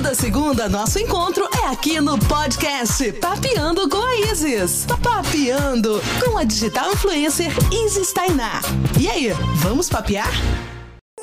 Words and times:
Toda 0.00 0.14
segunda, 0.14 0.66
nosso 0.66 0.98
encontro 0.98 1.46
é 1.62 1.66
aqui 1.66 2.00
no 2.00 2.18
podcast 2.18 3.12
Papeando 3.20 3.86
com 3.86 3.98
a 3.98 4.16
Isis. 4.32 4.86
Papeando 4.86 6.00
com 6.24 6.38
a 6.38 6.44
digital 6.44 6.90
influencer 6.90 7.50
Isis 7.70 8.10
Tainá. 8.10 8.62
E 8.98 9.06
aí, 9.06 9.28
vamos 9.62 9.90
papear? 9.90 10.30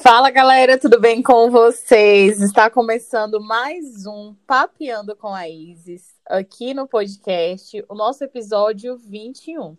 Fala 0.04 0.29
galera, 0.29 0.78
tudo 0.78 1.00
bem 1.00 1.24
com 1.24 1.50
vocês? 1.50 2.40
Está 2.40 2.70
começando 2.70 3.42
mais 3.42 4.05
um 4.05 4.36
Papeando 4.45 5.16
com 5.16 5.34
a 5.34 5.50
Isis 5.50 6.14
aqui 6.28 6.75
no 6.75 6.88
podcast, 6.88 7.84
o 7.89 7.96
nosso 7.96 8.23
episódio 8.23 8.96
21. 8.96 9.75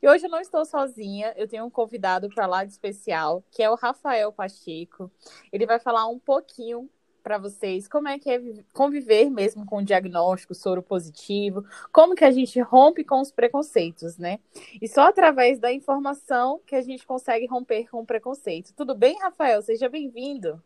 E 0.00 0.08
hoje 0.08 0.24
eu 0.24 0.30
não 0.30 0.40
estou 0.40 0.64
sozinha, 0.64 1.34
eu 1.36 1.46
tenho 1.46 1.66
um 1.66 1.70
convidado 1.70 2.30
para 2.30 2.46
lá 2.46 2.64
de 2.64 2.72
especial, 2.72 3.44
que 3.50 3.62
é 3.62 3.68
o 3.68 3.74
Rafael 3.74 4.32
Pacheco. 4.32 5.10
Ele 5.52 5.66
vai 5.66 5.78
falar 5.78 6.06
um 6.06 6.18
pouquinho 6.18 6.88
para 7.28 7.36
vocês 7.36 7.86
como 7.86 8.08
é 8.08 8.18
que 8.18 8.30
é 8.30 8.40
conviver 8.72 9.28
mesmo 9.28 9.66
com 9.66 9.80
o 9.80 9.84
diagnóstico 9.84 10.54
soro 10.54 10.82
positivo, 10.82 11.62
como 11.92 12.14
que 12.14 12.24
a 12.24 12.30
gente 12.30 12.58
rompe 12.58 13.04
com 13.04 13.20
os 13.20 13.30
preconceitos, 13.30 14.16
né? 14.16 14.38
E 14.80 14.88
só 14.88 15.02
através 15.02 15.58
da 15.58 15.70
informação 15.70 16.58
que 16.66 16.74
a 16.74 16.80
gente 16.80 17.06
consegue 17.06 17.44
romper 17.44 17.86
com 17.90 18.00
o 18.00 18.06
preconceito. 18.06 18.72
Tudo 18.74 18.94
bem, 18.94 19.18
Rafael? 19.20 19.60
Seja 19.60 19.90
bem-vindo. 19.90 20.62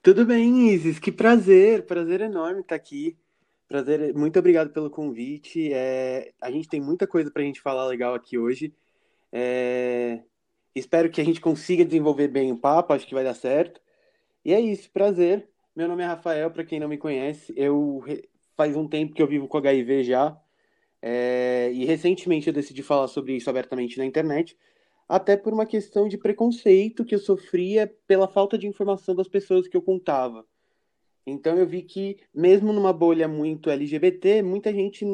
Tudo 0.00 0.24
bem, 0.24 0.68
Isis. 0.68 1.00
Que 1.00 1.10
prazer, 1.10 1.86
prazer 1.86 2.20
enorme 2.20 2.60
estar 2.60 2.76
aqui. 2.76 3.18
Prazer, 3.66 4.14
muito 4.14 4.38
obrigado 4.38 4.70
pelo 4.70 4.90
convite. 4.90 5.72
É, 5.72 6.30
a 6.40 6.52
gente 6.52 6.68
tem 6.68 6.80
muita 6.80 7.04
coisa 7.04 7.32
para 7.32 7.42
a 7.42 7.44
gente 7.44 7.60
falar 7.60 7.84
legal 7.88 8.14
aqui 8.14 8.38
hoje. 8.38 8.72
É, 9.32 10.22
espero 10.72 11.10
que 11.10 11.20
a 11.20 11.24
gente 11.24 11.40
consiga 11.40 11.84
desenvolver 11.84 12.28
bem 12.28 12.52
o 12.52 12.56
papo, 12.56 12.92
acho 12.92 13.08
que 13.08 13.14
vai 13.14 13.24
dar 13.24 13.34
certo. 13.34 13.82
E 14.44 14.52
é 14.52 14.60
isso, 14.60 14.90
prazer. 14.90 15.48
Meu 15.74 15.86
nome 15.86 16.02
é 16.02 16.06
Rafael, 16.06 16.50
para 16.50 16.64
quem 16.64 16.80
não 16.80 16.88
me 16.88 16.98
conhece. 16.98 17.52
Eu 17.56 18.02
faz 18.56 18.76
um 18.76 18.88
tempo 18.88 19.14
que 19.14 19.22
eu 19.22 19.26
vivo 19.26 19.46
com 19.46 19.56
HIV 19.56 20.02
já. 20.02 20.36
É, 21.00 21.70
e 21.72 21.84
recentemente 21.84 22.48
eu 22.48 22.52
decidi 22.52 22.82
falar 22.82 23.06
sobre 23.08 23.36
isso 23.36 23.48
abertamente 23.48 23.98
na 23.98 24.04
internet, 24.04 24.56
até 25.08 25.36
por 25.36 25.52
uma 25.52 25.66
questão 25.66 26.08
de 26.08 26.18
preconceito 26.18 27.04
que 27.04 27.14
eu 27.14 27.18
sofria 27.18 27.92
pela 28.06 28.28
falta 28.28 28.56
de 28.58 28.66
informação 28.66 29.14
das 29.14 29.28
pessoas 29.28 29.68
que 29.68 29.76
eu 29.76 29.82
contava. 29.82 30.44
Então 31.24 31.56
eu 31.56 31.66
vi 31.66 31.82
que, 31.82 32.18
mesmo 32.34 32.72
numa 32.72 32.92
bolha 32.92 33.28
muito 33.28 33.70
LGBT, 33.70 34.42
muita 34.42 34.72
gente 34.72 35.04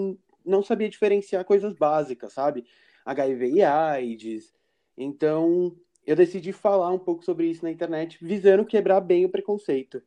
não 0.45 0.63
sabia 0.63 0.89
diferenciar 0.89 1.45
coisas 1.45 1.75
básicas, 1.75 2.33
sabe? 2.33 2.65
HIV 3.05 3.51
e 3.51 3.63
AIDS. 3.63 4.55
Então 4.97 5.77
eu 6.09 6.17
decidi 6.17 6.55
falar 6.55 6.91
um 6.91 6.99
pouco 6.99 7.23
sobre 7.23 7.51
isso 7.51 7.63
na 7.63 7.71
internet, 7.71 8.17
visando 8.23 8.65
quebrar 8.65 8.99
bem 8.99 9.27
o 9.27 9.29
preconceito. 9.29 10.03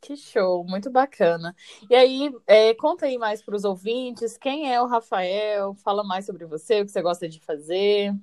Que 0.00 0.16
show, 0.16 0.64
muito 0.64 0.92
bacana. 0.92 1.56
E 1.90 1.94
aí, 1.96 2.32
é, 2.46 2.72
conta 2.74 3.06
aí 3.06 3.18
mais 3.18 3.42
para 3.42 3.56
os 3.56 3.64
ouvintes, 3.64 4.38
quem 4.38 4.72
é 4.72 4.80
o 4.80 4.86
Rafael? 4.86 5.74
Fala 5.74 6.04
mais 6.04 6.24
sobre 6.24 6.46
você, 6.46 6.80
o 6.80 6.86
que 6.86 6.92
você 6.92 7.02
gosta 7.02 7.28
de 7.28 7.40
fazer. 7.40 8.14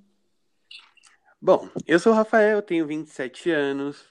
Bom, 1.42 1.68
eu 1.86 2.00
sou 2.00 2.14
o 2.14 2.16
Rafael, 2.16 2.62
tenho 2.62 2.88
27 2.88 3.52
anos, 3.52 4.06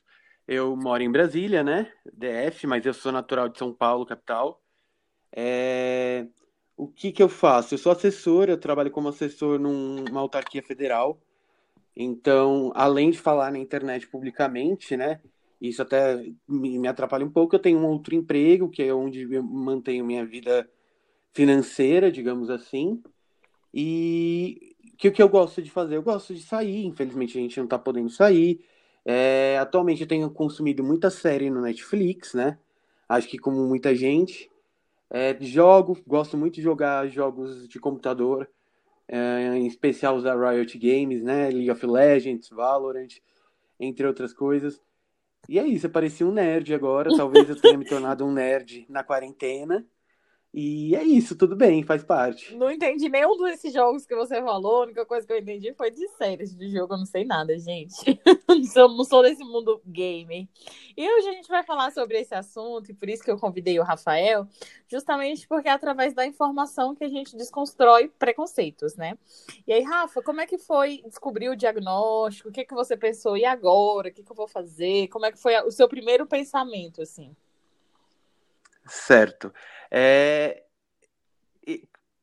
eu 0.47 0.77
moro 0.77 1.03
em 1.03 1.11
Brasília, 1.11 1.65
né? 1.65 1.91
DF, 2.13 2.67
mas 2.67 2.85
eu 2.85 2.93
sou 2.93 3.11
natural 3.11 3.49
de 3.49 3.59
São 3.59 3.73
Paulo, 3.73 4.05
capital. 4.05 4.61
É... 5.35 6.27
O 6.77 6.87
que 6.87 7.13
que 7.13 7.23
eu 7.23 7.31
faço? 7.31 7.73
Eu 7.73 7.79
sou 7.79 7.93
assessor, 7.93 8.51
eu 8.51 8.59
trabalho 8.59 8.91
como 8.91 9.09
assessor 9.09 9.59
numa 9.59 10.21
autarquia 10.21 10.63
federal. 10.63 11.19
Então, 11.97 12.73
além 12.75 13.11
de 13.11 13.19
falar 13.19 13.51
na 13.51 13.59
internet 13.59 14.07
publicamente, 14.07 14.97
né? 14.97 15.21
Isso 15.61 15.83
até 15.83 16.25
me 16.49 16.89
atrapalha 16.89 17.25
um 17.25 17.31
pouco. 17.31 17.55
Eu 17.55 17.61
tenho 17.61 17.79
um 17.79 17.87
outro 17.87 18.15
emprego, 18.15 18.71
que 18.71 18.83
é 18.83 18.95
onde 18.95 19.31
eu 19.31 19.43
mantenho 19.43 20.05
minha 20.05 20.25
vida 20.25 20.69
financeira, 21.33 22.11
digamos 22.11 22.49
assim. 22.49 23.03
E 23.73 24.75
que 24.97 25.09
o 25.09 25.13
que 25.13 25.23
eu 25.23 25.29
gosto 25.29 25.63
de 25.63 25.71
fazer? 25.71 25.97
Eu 25.97 26.03
gosto 26.03 26.35
de 26.35 26.43
sair. 26.43 26.85
Infelizmente, 26.85 27.39
a 27.39 27.41
gente 27.41 27.57
não 27.59 27.65
está 27.65 27.79
podendo 27.79 28.11
sair. 28.11 28.65
É, 29.05 29.59
atualmente 29.59 30.03
eu 30.03 30.09
tenho 30.09 30.31
consumido 30.31 30.85
muita 30.85 31.11
série 31.11 31.51
no 31.51 31.63
Netflix, 31.63 32.35
né? 32.35 32.59
Acho 33.09 33.29
que 33.29 33.39
como 33.39 33.67
muita 33.67 33.95
gente. 33.95 34.51
É, 35.09 35.37
jogo, 35.41 35.99
gosto 36.07 36.37
muito 36.37 36.55
de 36.55 36.63
jogar 36.63 37.09
jogos 37.09 37.67
de 37.69 37.81
computador, 37.81 38.49
é, 39.11 39.57
em 39.57 39.67
especial 39.67 40.17
os 40.17 40.23
da 40.23 40.35
Riot 40.35 40.79
Games, 40.79 41.23
né? 41.23 41.51
League 41.51 41.71
of 41.71 41.85
Legends, 41.85 42.49
Valorant, 42.49 43.09
entre 43.79 44.07
outras 44.07 44.33
coisas. 44.33 44.81
E 45.49 45.59
é 45.59 45.67
isso, 45.67 45.87
eu 45.87 45.91
parecia 45.91 46.27
um 46.27 46.33
nerd 46.33 46.73
agora. 46.73 47.15
Talvez 47.17 47.49
eu 47.49 47.61
tenha 47.61 47.77
me 47.77 47.85
tornado 47.85 48.25
um 48.25 48.33
nerd 48.33 48.87
na 48.89 49.03
quarentena. 49.03 49.85
E 50.53 50.97
é 50.97 51.05
isso, 51.05 51.37
tudo 51.37 51.55
bem, 51.55 51.85
faz 51.85 52.03
parte. 52.03 52.57
Não 52.57 52.69
entendi 52.73 53.09
nenhum 53.09 53.37
desses 53.37 53.73
jogos 53.73 54.05
que 54.05 54.17
você 54.17 54.43
falou. 54.43 54.81
A 54.81 54.85
única 54.87 55.07
coisa 55.07 55.25
que 55.25 55.33
eu 55.33 55.39
entendi 55.39 55.73
foi 55.75 55.93
de 55.93 56.09
séries 56.09 56.53
de 56.57 56.69
jogo. 56.69 56.95
Eu 56.95 56.99
não 56.99 57.07
sei 57.07 57.25
nada, 57.25 57.57
gente. 57.57 58.21
não, 58.49 58.65
sou, 58.65 58.89
não 58.89 59.05
sou 59.05 59.23
desse 59.23 59.45
mundo 59.45 59.81
gamer. 59.87 60.49
E 60.97 61.09
hoje 61.09 61.29
a 61.29 61.33
gente 61.33 61.47
vai 61.47 61.63
falar 61.63 61.93
sobre 61.93 62.19
esse 62.19 62.35
assunto, 62.35 62.91
e 62.91 62.95
por 62.95 63.09
isso 63.09 63.23
que 63.23 63.31
eu 63.31 63.39
convidei 63.39 63.79
o 63.79 63.85
Rafael, 63.85 64.45
justamente 64.89 65.47
porque 65.47 65.69
é 65.69 65.73
através 65.73 66.15
da 66.15 66.27
informação 66.27 66.97
que 66.97 67.05
a 67.05 67.09
gente 67.09 67.37
desconstrói 67.37 68.09
preconceitos, 68.19 68.97
né? 68.97 69.17
E 69.69 69.73
aí, 69.73 69.85
Rafa, 69.85 70.21
como 70.21 70.41
é 70.41 70.47
que 70.47 70.59
foi 70.59 71.01
descobrir 71.07 71.49
o 71.49 71.57
diagnóstico? 71.57 72.49
O 72.49 72.53
que, 72.53 72.65
que 72.65 72.75
você 72.75 72.97
pensou? 72.97 73.37
E 73.37 73.45
agora? 73.45 74.09
O 74.09 74.13
que, 74.13 74.25
que 74.25 74.33
eu 74.33 74.37
vou 74.37 74.49
fazer? 74.49 75.07
Como 75.09 75.27
é 75.27 75.31
que 75.31 75.39
foi 75.39 75.57
o 75.61 75.71
seu 75.71 75.89
primeiro 75.89 76.27
pensamento, 76.27 77.01
assim? 77.01 77.37
Certo. 78.91 79.53
É... 79.91 80.65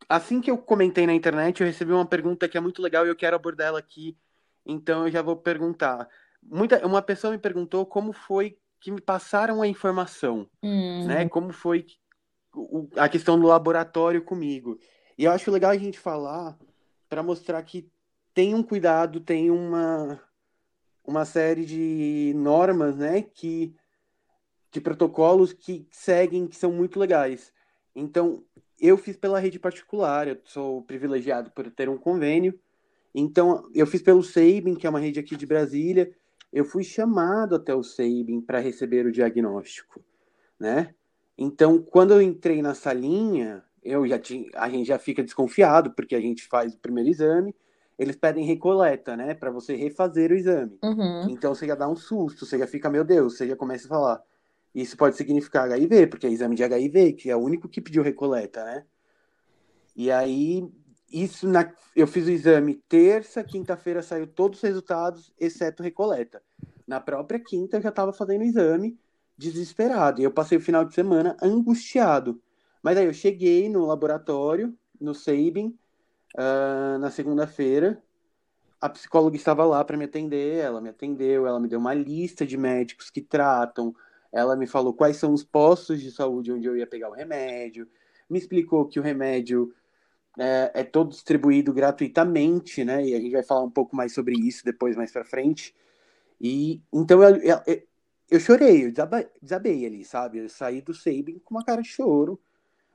Assim 0.09 0.39
que 0.39 0.49
eu 0.49 0.57
comentei 0.57 1.05
na 1.05 1.13
internet, 1.13 1.59
eu 1.59 1.67
recebi 1.67 1.91
uma 1.91 2.05
pergunta 2.05 2.47
que 2.47 2.57
é 2.57 2.61
muito 2.61 2.81
legal 2.81 3.05
e 3.05 3.09
eu 3.09 3.15
quero 3.15 3.35
abordar 3.35 3.67
ela 3.67 3.79
aqui. 3.79 4.17
Então 4.65 5.05
eu 5.05 5.11
já 5.11 5.21
vou 5.21 5.35
perguntar. 5.35 6.07
Muita, 6.43 6.85
uma 6.85 7.01
pessoa 7.01 7.31
me 7.31 7.37
perguntou 7.37 7.85
como 7.85 8.13
foi 8.13 8.57
que 8.79 8.91
me 8.91 9.01
passaram 9.01 9.61
a 9.61 9.67
informação, 9.67 10.47
hum. 10.61 11.05
né? 11.07 11.27
Como 11.27 11.51
foi 11.51 11.85
a 12.95 13.09
questão 13.09 13.39
do 13.39 13.47
laboratório 13.47 14.23
comigo. 14.23 14.79
E 15.17 15.25
eu 15.25 15.31
acho 15.31 15.51
legal 15.51 15.71
a 15.71 15.77
gente 15.77 15.99
falar 15.99 16.57
para 17.09 17.23
mostrar 17.23 17.61
que 17.63 17.89
tem 18.33 18.53
um 18.53 18.63
cuidado, 18.63 19.19
tem 19.19 19.49
uma 19.49 20.21
uma 21.03 21.23
série 21.23 21.65
de 21.65 22.33
normas, 22.35 22.97
né, 22.97 23.21
que 23.21 23.73
de 24.77 24.81
protocolos 24.81 25.53
que 25.53 25.87
seguem, 25.89 26.45
que 26.45 26.55
são 26.55 26.71
muito 26.71 26.99
legais. 26.99 27.51
Então, 27.95 28.43
eu 28.79 28.95
fiz 28.95 29.17
pela 29.17 29.39
rede 29.39 29.57
particular, 29.57 30.27
eu 30.27 30.37
sou 30.43 30.83
privilegiado 30.83 31.49
por 31.49 31.69
ter 31.71 31.89
um 31.89 31.97
convênio. 31.97 32.57
Então, 33.13 33.67
eu 33.73 33.87
fiz 33.87 34.03
pelo 34.03 34.21
Sabin, 34.21 34.75
que 34.75 34.85
é 34.85 34.89
uma 34.89 34.99
rede 34.99 35.19
aqui 35.19 35.35
de 35.35 35.47
Brasília. 35.47 36.13
Eu 36.53 36.63
fui 36.63 36.83
chamado 36.83 37.55
até 37.55 37.73
o 37.73 37.81
Sabin 37.81 38.39
para 38.39 38.59
receber 38.59 39.07
o 39.07 39.11
diagnóstico, 39.11 39.99
né? 40.59 40.93
Então, 41.35 41.81
quando 41.81 42.13
eu 42.13 42.21
entrei 42.21 42.61
na 42.61 42.75
salinha, 42.75 43.63
eu 43.83 44.07
já 44.07 44.19
tinha, 44.19 44.47
a 44.53 44.69
gente 44.69 44.87
já 44.87 44.99
fica 44.99 45.23
desconfiado 45.23 45.91
porque 45.91 46.15
a 46.15 46.21
gente 46.21 46.47
faz 46.47 46.75
o 46.75 46.79
primeiro 46.79 47.09
exame, 47.09 47.55
eles 47.97 48.15
pedem 48.15 48.45
recoleta, 48.45 49.17
né, 49.17 49.33
para 49.33 49.49
você 49.49 49.75
refazer 49.75 50.31
o 50.31 50.35
exame. 50.35 50.77
Uhum. 50.83 51.29
Então 51.29 51.55
você 51.55 51.65
já 51.65 51.73
dá 51.73 51.89
um 51.89 51.95
susto, 51.95 52.45
você 52.45 52.59
já 52.59 52.67
fica, 52.67 52.91
meu 52.91 53.03
Deus, 53.03 53.35
você 53.35 53.47
já 53.47 53.55
começa 53.55 53.87
a 53.87 53.89
falar, 53.89 54.23
isso 54.81 54.95
pode 54.95 55.15
significar 55.15 55.63
HIV, 55.63 56.07
porque 56.07 56.27
é 56.27 56.29
exame 56.29 56.55
de 56.55 56.63
HIV, 56.63 57.13
que 57.13 57.29
é 57.31 57.35
o 57.35 57.39
único 57.39 57.67
que 57.67 57.81
pediu 57.81 58.03
recoleta, 58.03 58.63
né? 58.63 58.85
E 59.95 60.11
aí, 60.11 60.69
isso 61.11 61.47
na... 61.47 61.73
eu 61.95 62.05
fiz 62.05 62.27
o 62.27 62.31
exame 62.31 62.75
terça, 62.87 63.43
quinta-feira 63.43 64.03
saiu 64.03 64.27
todos 64.27 64.59
os 64.59 64.63
resultados, 64.63 65.33
exceto 65.39 65.81
recoleta. 65.81 66.43
Na 66.85 66.99
própria 66.99 67.39
quinta 67.39 67.77
eu 67.77 67.81
já 67.81 67.89
estava 67.89 68.13
fazendo 68.13 68.41
o 68.41 68.45
exame, 68.45 68.95
desesperado. 69.35 70.21
E 70.21 70.23
eu 70.23 70.31
passei 70.31 70.59
o 70.59 70.61
final 70.61 70.85
de 70.85 70.93
semana 70.93 71.35
angustiado. 71.41 72.39
Mas 72.83 72.97
aí 72.97 73.05
eu 73.05 73.13
cheguei 73.13 73.67
no 73.69 73.83
laboratório, 73.85 74.77
no 75.01 75.15
Sabin, 75.15 75.75
uh, 76.35 76.99
na 76.99 77.09
segunda-feira. 77.09 78.01
A 78.79 78.87
psicóloga 78.89 79.35
estava 79.35 79.65
lá 79.65 79.83
para 79.83 79.97
me 79.97 80.05
atender, 80.05 80.63
ela 80.63 80.79
me 80.79 80.89
atendeu, 80.89 81.47
ela 81.47 81.59
me 81.59 81.67
deu 81.67 81.79
uma 81.79 81.95
lista 81.95 82.45
de 82.45 82.55
médicos 82.55 83.09
que 83.09 83.21
tratam, 83.21 83.95
ela 84.31 84.55
me 84.55 84.67
falou 84.67 84.93
quais 84.93 85.17
são 85.17 85.33
os 85.33 85.43
postos 85.43 86.01
de 86.01 86.11
saúde 86.11 86.51
onde 86.51 86.67
eu 86.67 86.77
ia 86.77 86.87
pegar 86.87 87.09
o 87.09 87.13
remédio, 87.13 87.87
me 88.29 88.37
explicou 88.37 88.85
que 88.85 88.99
o 88.99 89.03
remédio 89.03 89.73
é, 90.37 90.71
é 90.75 90.83
todo 90.83 91.09
distribuído 91.09 91.73
gratuitamente, 91.73 92.83
né? 92.83 93.05
E 93.05 93.15
a 93.15 93.19
gente 93.19 93.31
vai 93.31 93.43
falar 93.43 93.63
um 93.63 93.71
pouco 93.71 93.95
mais 93.95 94.13
sobre 94.13 94.35
isso 94.35 94.63
depois, 94.63 94.95
mais 94.95 95.11
para 95.11 95.23
frente. 95.23 95.73
E 96.39 96.81
então 96.93 97.23
eu, 97.23 97.37
eu, 97.37 97.83
eu 98.29 98.39
chorei, 98.39 98.85
eu 98.85 98.91
desabei, 98.91 99.27
desabei 99.41 99.85
ali, 99.85 100.03
sabe? 100.05 100.39
Eu 100.39 100.49
saí 100.49 100.81
do 100.81 100.93
Sabin 100.93 101.39
com 101.43 101.55
uma 101.55 101.63
cara 101.63 101.81
de 101.81 101.89
choro. 101.89 102.39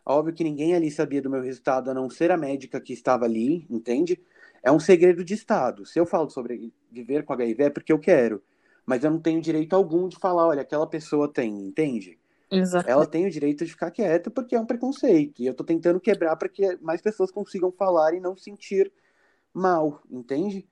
Óbvio 0.05 0.35
que 0.35 0.45
ninguém 0.45 0.75
ali 0.75 0.91
sabia 0.91 1.23
do 1.23 1.31
meu 1.31 1.41
resultado, 1.43 1.91
a 1.91 1.95
não 1.95 2.11
ser 2.11 2.31
a 2.31 2.37
médica 2.37 2.81
que 2.81 2.93
estava 2.93 3.25
ali, 3.25 3.67
entende? 3.71 4.21
É 4.63 4.71
um 4.71 4.81
segredo 4.81 5.25
de 5.25 5.35
Estado. 5.35 5.87
Se 5.87 5.99
eu 5.99 6.07
falo 6.07 6.29
sobre 6.29 6.73
viver 6.91 7.25
com 7.25 7.33
HIV 7.33 7.65
é 7.65 7.71
porque 7.71 7.93
eu 7.93 7.99
quero 7.99 8.43
mas 8.85 9.05
eu 9.05 9.11
não 9.11 9.21
tenho 9.21 9.41
direito 9.41 9.75
algum 9.75 10.09
de 10.09 10.17
falar, 10.17 10.47
olha, 10.47 10.63
aquela 10.63 10.87
pessoa 10.87 11.33
tem, 11.33 11.53
entende? 11.67 12.19
Exato. 12.51 12.89
Ela 12.89 13.07
tem 13.07 13.27
o 13.27 13.31
direito 13.31 13.65
de 13.65 13.71
ficar 13.71 13.91
quieta 13.91 14.31
porque 14.31 14.55
é 14.55 14.61
um 14.61 14.67
preconceito. 14.67 15.41
E 15.41 15.47
eu 15.47 15.55
tô 15.55 15.65
tentando 15.65 15.99
quebrar 15.99 16.37
para 16.37 16.49
que 16.49 16.77
mais 16.83 17.01
pessoas 17.01 17.31
consigam 17.31 17.73
falar 17.73 18.13
e 18.15 18.21
não 18.21 18.37
sentir 18.37 18.93
mal, 19.55 20.03
entende? 20.11 20.69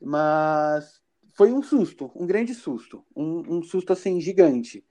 Mas 0.00 1.00
foi 1.34 1.52
um 1.52 1.62
susto, 1.62 2.10
um 2.16 2.26
grande 2.26 2.52
susto. 2.52 3.04
Um, 3.14 3.58
um 3.58 3.62
susto 3.62 3.92
assim 3.92 4.20
gigante. 4.20 4.84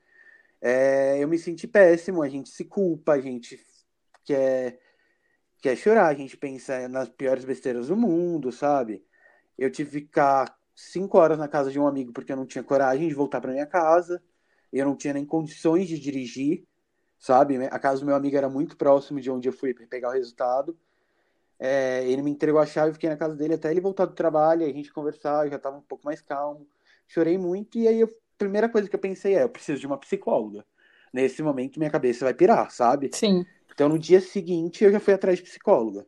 É, 0.61 1.21
eu 1.21 1.27
me 1.27 1.37
senti 1.37 1.67
péssimo, 1.67 2.23
a 2.23 2.29
gente 2.29 2.49
se 2.49 2.63
culpa, 2.63 3.13
a 3.13 3.21
gente 3.21 3.59
quer, 4.23 4.79
quer 5.61 5.75
chorar, 5.75 6.07
a 6.07 6.13
gente 6.13 6.37
pensa 6.37 6.87
nas 6.87 7.09
piores 7.09 7.43
besteiras 7.43 7.89
do 7.89 7.97
mundo, 7.97 8.51
sabe? 8.51 9.03
Eu 9.57 9.69
tive 9.69 10.01
que 10.01 10.07
ficar 10.07 10.56
cinco 10.77 11.17
horas 11.17 11.39
na 11.39 11.47
casa 11.47 11.71
de 11.71 11.79
um 11.79 11.87
amigo 11.87 12.13
porque 12.13 12.31
eu 12.31 12.35
não 12.35 12.45
tinha 12.45 12.63
coragem 12.63 13.07
de 13.07 13.15
voltar 13.15 13.41
para 13.41 13.51
minha 13.51 13.65
casa. 13.65 14.21
Eu 14.71 14.85
não 14.85 14.95
tinha 14.95 15.13
nem 15.13 15.25
condições 15.25 15.87
de 15.87 15.97
dirigir, 15.97 16.63
sabe? 17.17 17.57
A 17.65 17.79
casa 17.79 18.01
do 18.01 18.05
meu 18.05 18.15
amigo 18.15 18.37
era 18.37 18.47
muito 18.47 18.77
próximo 18.77 19.19
de 19.19 19.31
onde 19.31 19.49
eu 19.49 19.53
fui 19.53 19.73
para 19.73 19.87
pegar 19.87 20.09
o 20.09 20.13
resultado. 20.13 20.77
É, 21.59 22.07
ele 22.07 22.21
me 22.21 22.29
entregou 22.29 22.61
a 22.61 22.65
chave, 22.65 22.93
fiquei 22.93 23.09
na 23.09 23.17
casa 23.17 23.35
dele 23.35 23.55
até 23.55 23.71
ele 23.71 23.81
voltar 23.81 24.05
do 24.05 24.13
trabalho, 24.13 24.63
a 24.63 24.69
gente 24.69 24.93
conversar, 24.93 25.45
eu 25.45 25.49
já 25.49 25.55
estava 25.55 25.77
um 25.77 25.81
pouco 25.81 26.05
mais 26.05 26.21
calmo. 26.21 26.67
Chorei 27.07 27.39
muito 27.39 27.79
e 27.79 27.87
aí 27.87 28.03
a 28.03 28.09
primeira 28.37 28.69
coisa 28.69 28.87
que 28.87 28.95
eu 28.95 28.99
pensei 28.99 29.35
é, 29.35 29.41
eu 29.41 29.49
preciso 29.49 29.79
de 29.79 29.87
uma 29.87 29.97
psicóloga. 29.97 30.63
Nesse 31.11 31.41
momento 31.41 31.79
minha 31.79 31.89
cabeça 31.89 32.23
vai 32.23 32.35
pirar, 32.35 32.69
sabe? 32.69 33.09
Sim. 33.13 33.43
Então 33.73 33.89
no 33.89 33.97
dia 33.97 34.21
seguinte 34.21 34.83
eu 34.83 34.91
já 34.91 34.99
fui 34.99 35.15
atrás 35.15 35.39
de 35.39 35.43
psicóloga. 35.43 36.05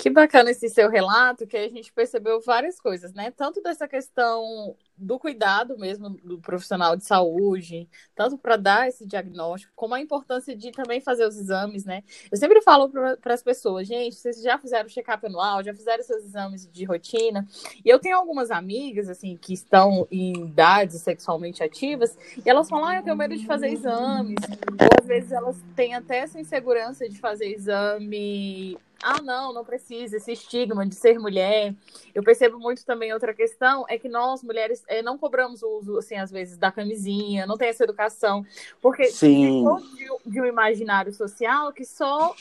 Que 0.00 0.08
bacana 0.08 0.50
esse 0.50 0.66
seu 0.70 0.88
relato, 0.88 1.46
que 1.46 1.58
a 1.58 1.68
gente 1.68 1.92
percebeu 1.92 2.40
várias 2.40 2.80
coisas, 2.80 3.12
né? 3.12 3.30
Tanto 3.30 3.60
dessa 3.60 3.86
questão 3.86 4.74
do 4.96 5.18
cuidado 5.18 5.78
mesmo 5.78 6.08
do 6.08 6.38
profissional 6.38 6.96
de 6.96 7.04
saúde, 7.04 7.86
tanto 8.14 8.38
para 8.38 8.56
dar 8.56 8.88
esse 8.88 9.06
diagnóstico, 9.06 9.70
como 9.76 9.94
a 9.94 10.00
importância 10.00 10.56
de 10.56 10.72
também 10.72 11.02
fazer 11.02 11.26
os 11.26 11.36
exames, 11.36 11.84
né? 11.84 12.02
Eu 12.32 12.38
sempre 12.38 12.62
falo 12.62 12.88
para 12.88 13.34
as 13.34 13.42
pessoas, 13.42 13.86
gente, 13.86 14.16
vocês 14.16 14.40
já 14.40 14.56
fizeram 14.58 14.88
check-up 14.88 15.26
anual, 15.26 15.62
já 15.62 15.74
fizeram 15.74 16.02
seus 16.02 16.24
exames 16.24 16.66
de 16.70 16.84
rotina, 16.86 17.46
e 17.84 17.88
eu 17.88 17.98
tenho 17.98 18.16
algumas 18.16 18.50
amigas, 18.50 19.06
assim, 19.06 19.36
que 19.36 19.52
estão 19.52 20.08
em 20.10 20.32
idades 20.32 21.02
sexualmente 21.02 21.62
ativas, 21.62 22.16
e 22.42 22.48
elas 22.48 22.70
falam, 22.70 22.86
ah, 22.86 22.96
eu 22.96 23.02
tenho 23.02 23.16
medo 23.16 23.36
de 23.36 23.44
fazer 23.44 23.68
exames, 23.68 24.38
ou 24.80 24.88
às 24.98 25.06
vezes 25.06 25.30
elas 25.30 25.56
têm 25.76 25.94
até 25.94 26.20
essa 26.20 26.40
insegurança 26.40 27.06
de 27.06 27.18
fazer 27.18 27.52
exame 27.54 28.78
ah, 29.02 29.22
não, 29.22 29.52
não 29.52 29.64
precisa, 29.64 30.16
esse 30.16 30.32
estigma 30.32 30.86
de 30.86 30.94
ser 30.94 31.18
mulher. 31.18 31.74
Eu 32.14 32.22
percebo 32.22 32.58
muito 32.58 32.84
também 32.84 33.12
outra 33.12 33.32
questão, 33.32 33.84
é 33.88 33.98
que 33.98 34.08
nós, 34.08 34.42
mulheres, 34.42 34.82
é, 34.88 35.02
não 35.02 35.16
cobramos 35.16 35.62
o 35.62 35.78
uso, 35.78 35.98
assim, 35.98 36.16
às 36.16 36.30
vezes, 36.30 36.58
da 36.58 36.70
camisinha, 36.70 37.46
não 37.46 37.56
tem 37.56 37.68
essa 37.68 37.84
educação. 37.84 38.44
Porque 38.80 39.06
Sim. 39.06 39.64
De, 39.96 40.30
de 40.30 40.40
um 40.40 40.46
imaginário 40.46 41.12
social 41.12 41.72
que 41.72 41.84
só 41.84 42.34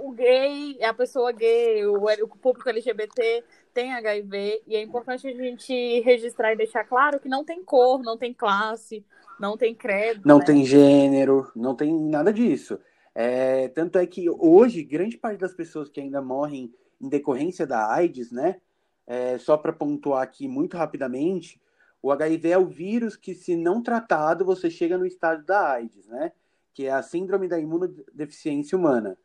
o 0.00 0.12
gay, 0.12 0.78
a 0.82 0.94
pessoa 0.94 1.32
gay, 1.32 1.84
o, 1.86 2.04
o 2.04 2.28
público 2.28 2.68
LGBT 2.68 3.44
tem 3.72 3.92
HIV, 3.92 4.62
e 4.68 4.76
é 4.76 4.82
importante 4.82 5.26
a 5.26 5.32
gente 5.32 6.00
registrar 6.00 6.52
e 6.52 6.56
deixar 6.56 6.84
claro 6.84 7.18
que 7.18 7.28
não 7.28 7.44
tem 7.44 7.64
cor, 7.64 8.00
não 8.02 8.16
tem 8.16 8.32
classe, 8.32 9.04
não 9.38 9.56
tem 9.56 9.74
credo. 9.74 10.22
Não 10.24 10.38
né? 10.38 10.44
tem 10.44 10.64
gênero, 10.64 11.50
não 11.56 11.74
tem 11.74 11.92
nada 11.92 12.32
disso. 12.32 12.78
É, 13.14 13.68
tanto 13.68 13.98
é 13.98 14.06
que 14.06 14.28
hoje, 14.28 14.82
grande 14.82 15.16
parte 15.16 15.38
das 15.38 15.54
pessoas 15.54 15.88
que 15.88 16.00
ainda 16.00 16.20
morrem 16.20 16.74
em 17.00 17.08
decorrência 17.08 17.66
da 17.66 17.92
AIDS, 17.92 18.32
né? 18.32 18.60
É, 19.06 19.38
só 19.38 19.56
para 19.56 19.72
pontuar 19.72 20.22
aqui 20.22 20.48
muito 20.48 20.76
rapidamente, 20.76 21.60
o 22.02 22.10
HIV 22.10 22.50
é 22.50 22.58
o 22.58 22.66
vírus 22.66 23.16
que, 23.16 23.34
se 23.34 23.56
não 23.56 23.82
tratado, 23.82 24.44
você 24.44 24.68
chega 24.68 24.98
no 24.98 25.06
estágio 25.06 25.44
da 25.44 25.72
AIDS, 25.72 26.06
né? 26.08 26.32
Que 26.72 26.86
é 26.86 26.90
a 26.90 27.02
síndrome 27.02 27.46
da 27.46 27.58
imunodeficiência 27.58 28.76
humana. 28.76 29.16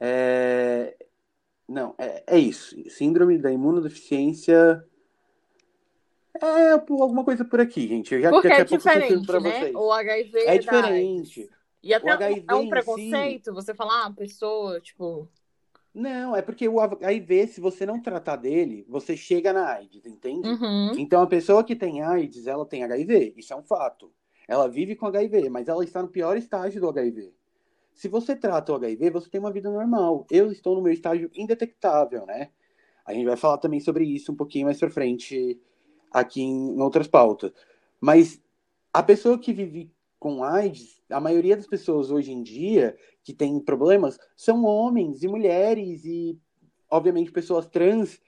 É... 0.00 0.96
Não, 1.68 1.94
é, 1.96 2.24
é 2.26 2.38
isso. 2.38 2.76
Síndrome 2.90 3.38
da 3.38 3.52
imunodeficiência. 3.52 4.84
É 6.40 6.72
alguma 6.72 7.24
coisa 7.24 7.44
por 7.44 7.60
aqui, 7.60 7.86
gente. 7.86 8.14
Eu 8.14 8.20
já 8.20 8.30
Porque 8.30 8.48
daqui 8.48 8.74
é 8.74 8.76
diferente, 8.76 9.32
né? 9.32 9.40
vocês. 9.40 9.74
O 9.74 9.92
HIV 9.92 10.38
É 10.40 10.58
diferente. 10.58 11.50
E 11.82 11.92
até 11.92 12.10
é 12.48 12.54
um 12.54 12.68
preconceito 12.68 13.52
você 13.52 13.74
falar, 13.74 14.04
ah, 14.04 14.06
a 14.06 14.12
pessoa, 14.12 14.80
tipo. 14.80 15.28
Não, 15.92 16.34
é 16.34 16.40
porque 16.40 16.66
o 16.68 16.80
HIV, 16.80 17.48
se 17.48 17.60
você 17.60 17.84
não 17.84 18.00
tratar 18.00 18.36
dele, 18.36 18.86
você 18.88 19.16
chega 19.16 19.52
na 19.52 19.74
AIDS, 19.74 20.06
entende? 20.06 20.48
Uhum. 20.48 20.92
Então 20.96 21.20
a 21.20 21.26
pessoa 21.26 21.62
que 21.62 21.76
tem 21.76 22.02
AIDS, 22.02 22.46
ela 22.46 22.64
tem 22.64 22.82
HIV, 22.82 23.34
isso 23.36 23.52
é 23.52 23.56
um 23.56 23.62
fato. 23.62 24.10
Ela 24.48 24.68
vive 24.68 24.96
com 24.96 25.06
HIV, 25.06 25.50
mas 25.50 25.68
ela 25.68 25.84
está 25.84 26.00
no 26.00 26.08
pior 26.08 26.36
estágio 26.36 26.80
do 26.80 26.88
HIV. 26.88 27.34
Se 27.92 28.08
você 28.08 28.34
trata 28.34 28.72
o 28.72 28.76
HIV, 28.76 29.10
você 29.10 29.28
tem 29.28 29.38
uma 29.38 29.52
vida 29.52 29.70
normal. 29.70 30.26
Eu 30.30 30.50
estou 30.50 30.74
no 30.74 30.82
meu 30.82 30.92
estágio 30.92 31.30
indetectável, 31.34 32.24
né? 32.24 32.50
A 33.04 33.12
gente 33.12 33.26
vai 33.26 33.36
falar 33.36 33.58
também 33.58 33.80
sobre 33.80 34.04
isso 34.04 34.32
um 34.32 34.36
pouquinho 34.36 34.66
mais 34.66 34.78
pra 34.78 34.88
frente 34.88 35.60
aqui 36.10 36.40
em 36.40 36.80
outras 36.80 37.06
pautas. 37.06 37.52
Mas 38.00 38.42
a 38.92 39.02
pessoa 39.02 39.38
que 39.38 39.52
vive 39.52 39.91
com 40.22 40.44
AIDS, 40.44 41.02
a 41.10 41.18
maioria 41.18 41.56
das 41.56 41.66
pessoas 41.66 42.12
hoje 42.12 42.30
em 42.30 42.44
dia 42.44 42.96
que 43.24 43.34
tem 43.34 43.58
problemas 43.58 44.20
são 44.36 44.64
homens 44.64 45.24
e 45.24 45.26
mulheres 45.26 46.04
e, 46.04 46.38
obviamente, 46.88 47.32
pessoas 47.32 47.66
trans, 47.66 48.20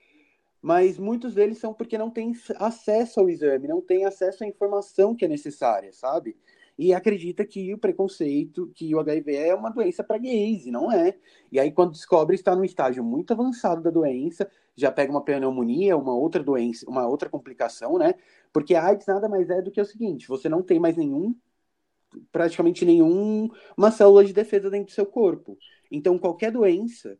mas 0.60 0.98
muitos 0.98 1.34
deles 1.34 1.58
são 1.58 1.72
porque 1.72 1.96
não 1.96 2.10
têm 2.10 2.32
acesso 2.56 3.20
ao 3.20 3.30
exame, 3.30 3.68
não 3.68 3.80
têm 3.80 4.04
acesso 4.04 4.42
à 4.42 4.46
informação 4.48 5.14
que 5.14 5.24
é 5.24 5.28
necessária, 5.28 5.92
sabe? 5.92 6.36
E 6.76 6.92
acredita 6.92 7.44
que 7.44 7.72
o 7.72 7.78
preconceito, 7.78 8.72
que 8.74 8.92
o 8.92 8.98
HIV 8.98 9.36
é 9.36 9.54
uma 9.54 9.70
doença 9.70 10.02
para 10.02 10.18
gays, 10.18 10.66
e 10.66 10.72
não 10.72 10.90
é. 10.90 11.16
E 11.52 11.60
aí, 11.60 11.70
quando 11.70 11.92
descobre, 11.92 12.34
está 12.34 12.56
num 12.56 12.64
estágio 12.64 13.04
muito 13.04 13.32
avançado 13.32 13.80
da 13.80 13.90
doença, 13.90 14.50
já 14.74 14.90
pega 14.90 15.12
uma 15.12 15.22
pneumonia, 15.22 15.96
uma 15.96 16.12
outra 16.12 16.42
doença, 16.42 16.84
uma 16.90 17.06
outra 17.06 17.30
complicação, 17.30 17.96
né? 17.98 18.14
Porque 18.52 18.74
a 18.74 18.84
AIDS 18.84 19.06
nada 19.06 19.28
mais 19.28 19.48
é 19.48 19.62
do 19.62 19.70
que 19.70 19.80
o 19.80 19.84
seguinte: 19.84 20.26
você 20.26 20.48
não 20.48 20.60
tem 20.60 20.80
mais 20.80 20.96
nenhum 20.96 21.36
praticamente 22.30 22.84
nenhum 22.84 23.48
uma 23.76 23.90
célula 23.90 24.24
de 24.24 24.32
defesa 24.32 24.70
dentro 24.70 24.86
do 24.86 24.94
seu 24.94 25.06
corpo. 25.06 25.58
Então 25.90 26.18
qualquer 26.18 26.50
doença 26.50 27.18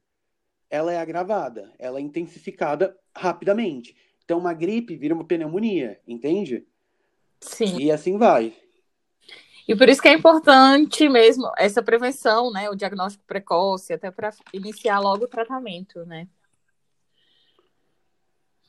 ela 0.71 0.93
é 0.93 0.99
agravada, 0.99 1.73
ela 1.79 1.99
é 1.99 2.03
intensificada 2.03 2.97
rapidamente. 3.15 3.97
Então 4.25 4.39
uma 4.39 4.55
gripe 4.55 4.97
vira 4.97 5.15
uma 5.15 5.25
pneumonia, 5.25 6.01
entende? 6.07 6.67
Sim. 7.41 7.79
E 7.79 7.91
assim 7.91 8.17
vai. 8.17 8.55
E 9.67 9.75
por 9.75 9.89
isso 9.89 10.03
que 10.03 10.09
é 10.09 10.13
importante 10.13 11.09
mesmo 11.09 11.51
essa 11.57 11.83
prevenção, 11.83 12.51
né? 12.51 12.69
O 12.69 12.75
diagnóstico 12.75 13.25
precoce, 13.27 13.93
até 13.93 14.11
para 14.11 14.31
iniciar 14.53 14.99
logo 15.01 15.25
o 15.25 15.29
tratamento, 15.29 16.05
né? 16.05 16.29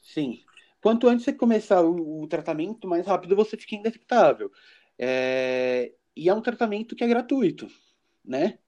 Sim. 0.02 0.40
Quanto 0.82 1.08
antes 1.08 1.26
você 1.26 1.34
começar 1.34 1.82
o, 1.82 2.22
o 2.22 2.28
tratamento, 2.28 2.88
mais 2.88 3.06
rápido 3.06 3.36
você 3.36 3.58
fica 3.58 3.76
indetectável. 3.76 4.52
É, 4.98 5.92
e 6.16 6.30
é 6.30 6.34
um 6.34 6.42
tratamento 6.42 6.96
que 6.96 7.04
é 7.04 7.08
gratuito, 7.08 7.68
né? 8.24 8.60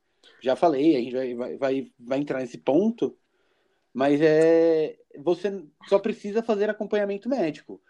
Já 0.41 0.55
falei, 0.55 0.95
a 0.95 0.99
gente 0.99 1.13
vai, 1.13 1.57
vai, 1.57 1.91
vai, 1.97 2.19
entrar 2.19 2.39
nesse 2.39 2.57
ponto, 2.57 3.17
mas 3.93 4.19
é 4.21 4.97
você 5.19 5.63
só 5.87 5.97
precisa 5.97 6.43
fazer 6.43 6.69
acompanhamento 6.69 7.29
médico. 7.29 7.81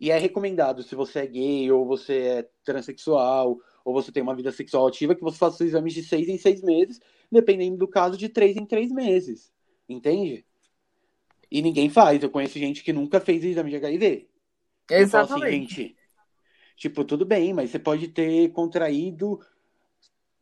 E 0.00 0.10
é 0.10 0.18
recomendado, 0.18 0.82
se 0.82 0.96
você 0.96 1.20
é 1.20 1.26
gay, 1.26 1.70
ou 1.70 1.86
você 1.86 2.18
é 2.18 2.48
transexual, 2.64 3.60
ou 3.84 3.92
você 3.92 4.10
tem 4.10 4.22
uma 4.22 4.34
vida 4.34 4.50
sexual 4.50 4.88
ativa, 4.88 5.14
que 5.14 5.22
você 5.22 5.38
faça 5.38 5.64
exames 5.64 5.94
de 5.94 6.02
seis 6.02 6.28
em 6.28 6.36
seis 6.36 6.60
meses, 6.60 7.00
dependendo 7.30 7.76
do 7.76 7.86
caso, 7.86 8.16
de 8.16 8.28
três 8.28 8.56
em 8.56 8.66
três 8.66 8.90
meses. 8.90 9.52
Entende? 9.88 10.44
E 11.48 11.62
ninguém 11.62 11.88
faz. 11.88 12.20
Eu 12.22 12.30
conheço 12.30 12.58
gente 12.58 12.82
que 12.82 12.92
nunca 12.92 13.20
fez 13.20 13.44
exame 13.44 13.70
de 13.70 13.76
HIV. 13.76 14.28
Assim, 14.90 15.02
Exatamente. 15.02 15.74
gente, 15.74 15.96
tipo, 16.76 17.04
tudo 17.04 17.24
bem, 17.24 17.52
mas 17.52 17.70
você 17.70 17.78
pode 17.78 18.08
ter 18.08 18.50
contraído 18.50 19.40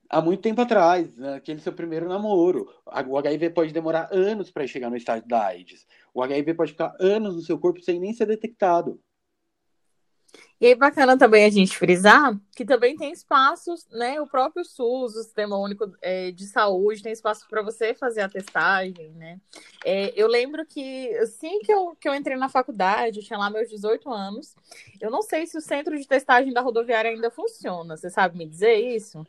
há 0.09 0.21
muito 0.21 0.41
tempo 0.41 0.61
atrás, 0.61 1.17
naquele 1.17 1.61
seu 1.61 1.73
primeiro 1.73 2.09
namoro. 2.09 2.69
O 3.09 3.17
HIV 3.17 3.51
pode 3.51 3.73
demorar 3.73 4.09
anos 4.13 4.51
para 4.51 4.67
chegar 4.67 4.91
no 4.91 4.97
estágio 4.97 5.27
da 5.29 5.47
AIDS. 5.47 5.87
O 6.13 6.23
HIV 6.23 6.55
pode 6.55 6.73
ficar 6.73 6.97
anos 7.01 7.37
no 7.37 7.43
seu 7.43 7.59
corpo 7.59 7.81
sem 7.81 8.01
nem 8.01 8.13
ser 8.13 8.27
detectado. 8.27 9.01
E 10.61 10.67
aí, 10.67 10.75
bacana 10.75 11.17
também 11.17 11.45
a 11.47 11.51
gente 11.51 11.79
frisar 11.79 12.39
que 12.55 12.67
também 12.67 12.95
tem 12.95 13.11
espaços, 13.11 13.87
né? 13.91 14.21
O 14.21 14.27
próprio 14.27 14.63
SUS, 14.63 15.17
o 15.17 15.23
Sistema 15.23 15.57
Único 15.57 15.91
é, 16.03 16.31
de 16.31 16.47
Saúde, 16.47 17.03
tem 17.03 17.13
espaço 17.13 17.47
para 17.49 17.63
você 17.63 17.95
fazer 17.95 18.21
a 18.21 18.29
testagem, 18.29 19.11
né? 19.13 19.41
É, 19.85 20.13
eu 20.15 20.29
lembro 20.29 20.67
que 20.67 21.17
assim 21.17 21.61
que 21.61 21.73
eu, 21.73 21.97
que 21.99 22.07
eu 22.07 22.15
entrei 22.15 22.37
na 22.37 22.51
faculdade, 22.51 23.21
eu 23.21 23.25
tinha 23.25 23.39
lá 23.39 23.49
meus 23.49 23.71
18 23.71 24.11
anos, 24.13 24.55
eu 25.01 25.11
não 25.11 25.23
sei 25.23 25.47
se 25.47 25.57
o 25.57 25.63
centro 25.63 25.99
de 25.99 26.07
testagem 26.07 26.53
da 26.53 26.61
rodoviária 26.61 27.11
ainda 27.11 27.31
funciona. 27.31 27.97
Você 27.97 28.11
sabe 28.11 28.37
me 28.37 28.45
dizer 28.47 28.75
isso? 28.75 29.27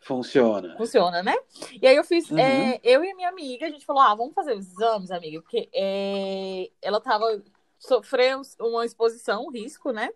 Funciona. 0.00 0.76
Funciona, 0.76 1.22
né? 1.22 1.34
E 1.80 1.86
aí 1.86 1.96
eu 1.96 2.04
fiz, 2.04 2.30
Uhum. 2.30 2.38
é, 2.38 2.78
eu 2.82 3.02
e 3.02 3.10
a 3.10 3.14
minha 3.16 3.28
amiga, 3.28 3.66
a 3.66 3.70
gente 3.70 3.86
falou, 3.86 4.02
ah, 4.02 4.14
vamos 4.14 4.34
fazer 4.34 4.54
os 4.54 4.66
exames, 4.70 5.10
amiga, 5.10 5.40
porque 5.40 5.68
é, 5.72 6.68
ela 6.82 7.00
tava 7.00 7.42
sofreu 7.86 8.42
uma 8.60 8.84
exposição, 8.84 9.46
um 9.46 9.50
risco, 9.50 9.92
né? 9.92 10.10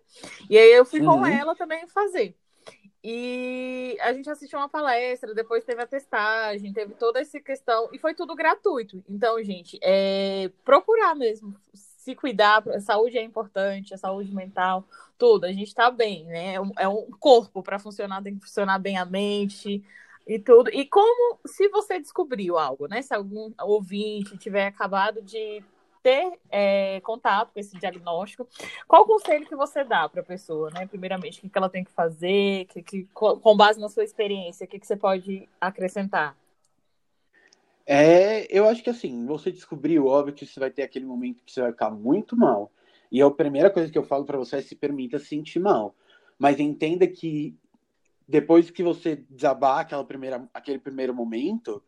E 0.49 0.57
aí 0.57 0.71
eu 0.71 0.85
fui 0.85 0.99
com 0.99 1.11
Uhum. 1.11 1.25
ela 1.25 1.55
também 1.55 1.87
fazer. 1.87 2.35
E 3.01 3.97
a 4.01 4.11
gente 4.11 4.29
assistiu 4.29 4.59
uma 4.59 4.67
palestra, 4.67 5.33
depois 5.33 5.63
teve 5.63 5.81
a 5.81 5.87
testagem, 5.87 6.73
teve 6.73 6.93
toda 6.95 7.21
essa 7.21 7.39
questão, 7.39 7.89
e 7.93 7.97
foi 7.97 8.13
tudo 8.13 8.35
gratuito. 8.35 9.01
Então, 9.07 9.41
gente, 9.41 9.79
é 9.81 10.51
procurar 10.65 11.15
mesmo 11.15 11.55
se 11.73 12.13
cuidar, 12.15 12.67
a 12.67 12.81
saúde 12.81 13.17
é 13.17 13.23
importante, 13.23 13.93
a 13.93 13.97
saúde 13.97 14.33
mental, 14.33 14.85
tudo. 15.17 15.45
A 15.45 15.51
gente 15.51 15.73
tá 15.73 15.89
bem, 15.89 16.25
né? 16.25 16.55
É 16.55 16.59
um 16.61 16.71
é 16.77 17.17
corpo 17.19 17.63
para 17.63 17.79
funcionar, 17.79 18.21
tem 18.21 18.35
que 18.35 18.45
funcionar 18.45 18.79
bem 18.79 18.97
a 18.97 19.05
mente 19.05 19.83
e 20.27 20.39
tudo. 20.39 20.69
E 20.73 20.85
como 20.85 21.39
se 21.45 21.69
você 21.69 21.99
descobriu 21.99 22.57
algo, 22.57 22.87
né? 22.87 23.01
Se 23.01 23.13
algum 23.13 23.51
ouvinte 23.61 24.37
tiver 24.37 24.67
acabado 24.67 25.21
de 25.21 25.63
ter 26.01 26.39
é, 26.49 26.99
contato 27.01 27.51
com 27.53 27.59
esse 27.59 27.77
diagnóstico, 27.77 28.47
qual 28.87 29.03
o 29.03 29.05
conselho 29.05 29.45
que 29.45 29.55
você 29.55 29.83
dá 29.83 30.07
para 30.07 30.21
a 30.21 30.25
pessoa, 30.25 30.69
né? 30.71 30.85
Primeiramente, 30.87 31.45
o 31.45 31.49
que 31.49 31.57
ela 31.57 31.69
tem 31.69 31.83
que 31.83 31.91
fazer, 31.91 32.65
que, 32.65 32.81
que, 32.81 33.07
com 33.13 33.57
base 33.57 33.79
na 33.79 33.89
sua 33.89 34.03
experiência, 34.03 34.65
o 34.65 34.67
que, 34.67 34.79
que 34.79 34.87
você 34.87 34.95
pode 34.95 35.47
acrescentar? 35.59 36.35
É, 37.85 38.45
eu 38.55 38.69
acho 38.69 38.83
que 38.83 38.89
assim, 38.89 39.25
você 39.25 39.51
descobriu, 39.51 40.05
óbvio 40.05 40.33
que 40.33 40.45
você 40.45 40.59
vai 40.59 40.69
ter 40.69 40.83
aquele 40.83 41.05
momento 41.05 41.43
que 41.43 41.51
você 41.51 41.61
vai 41.61 41.71
ficar 41.71 41.89
muito 41.89 42.37
mal. 42.37 42.71
E 43.11 43.21
a 43.21 43.31
primeira 43.31 43.69
coisa 43.69 43.91
que 43.91 43.97
eu 43.97 44.03
falo 44.03 44.25
para 44.25 44.37
você 44.37 44.57
é 44.57 44.61
se 44.61 44.75
permita 44.75 45.17
sentir 45.17 45.59
mal. 45.59 45.95
Mas 46.37 46.59
entenda 46.59 47.07
que 47.07 47.55
depois 48.27 48.69
que 48.69 48.83
você 48.83 49.15
desabar 49.27 49.79
aquela 49.79 50.03
primeira, 50.03 50.47
aquele 50.53 50.77
primeiro 50.77 51.15
momento, 51.15 51.83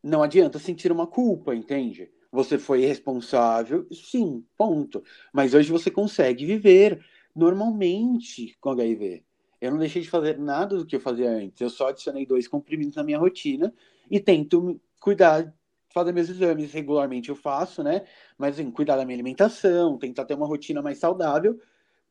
não 0.00 0.22
adianta 0.22 0.60
sentir 0.60 0.92
uma 0.92 1.06
culpa, 1.06 1.52
entende? 1.52 2.08
Você 2.32 2.58
foi 2.58 2.80
responsável, 2.80 3.86
sim, 3.92 4.42
ponto. 4.56 5.04
Mas 5.32 5.52
hoje 5.52 5.70
você 5.70 5.90
consegue 5.90 6.46
viver 6.46 7.04
normalmente 7.36 8.56
com 8.58 8.70
HIV. 8.70 9.22
Eu 9.60 9.70
não 9.70 9.78
deixei 9.78 10.00
de 10.00 10.08
fazer 10.08 10.38
nada 10.38 10.78
do 10.78 10.86
que 10.86 10.96
eu 10.96 11.00
fazia 11.00 11.30
antes. 11.30 11.60
Eu 11.60 11.68
só 11.68 11.88
adicionei 11.88 12.24
dois 12.24 12.48
comprimidos 12.48 12.96
na 12.96 13.04
minha 13.04 13.18
rotina 13.18 13.72
e 14.10 14.18
tento 14.18 14.80
cuidar, 14.98 15.54
fazer 15.92 16.10
meus 16.12 16.30
exames 16.30 16.72
regularmente 16.72 17.28
eu 17.28 17.36
faço, 17.36 17.82
né? 17.82 18.06
Mas 18.38 18.54
assim, 18.58 18.70
cuidar 18.70 18.96
da 18.96 19.04
minha 19.04 19.16
alimentação, 19.16 19.98
tentar 19.98 20.24
ter 20.24 20.34
uma 20.34 20.46
rotina 20.46 20.80
mais 20.80 20.98
saudável, 20.98 21.60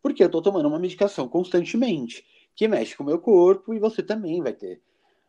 porque 0.03 0.23
eu 0.23 0.29
tô 0.29 0.39
tomando 0.39 0.67
uma 0.67 0.79
medicação 0.79 1.27
constantemente, 1.27 2.23
que 2.55 2.67
mexe 2.67 2.95
com 2.95 3.03
o 3.03 3.07
meu 3.07 3.19
corpo 3.19 3.73
e 3.73 3.79
você 3.79 4.03
também 4.03 4.41
vai 4.41 4.53
ter. 4.53 4.81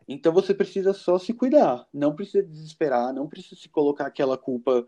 Então 0.08 0.32
você 0.32 0.52
precisa 0.54 0.92
só 0.92 1.18
se 1.18 1.32
cuidar, 1.32 1.86
não 1.92 2.14
precisa 2.14 2.42
desesperar, 2.42 3.12
não 3.12 3.28
precisa 3.28 3.60
se 3.60 3.68
colocar 3.68 4.06
aquela 4.06 4.36
culpa, 4.36 4.86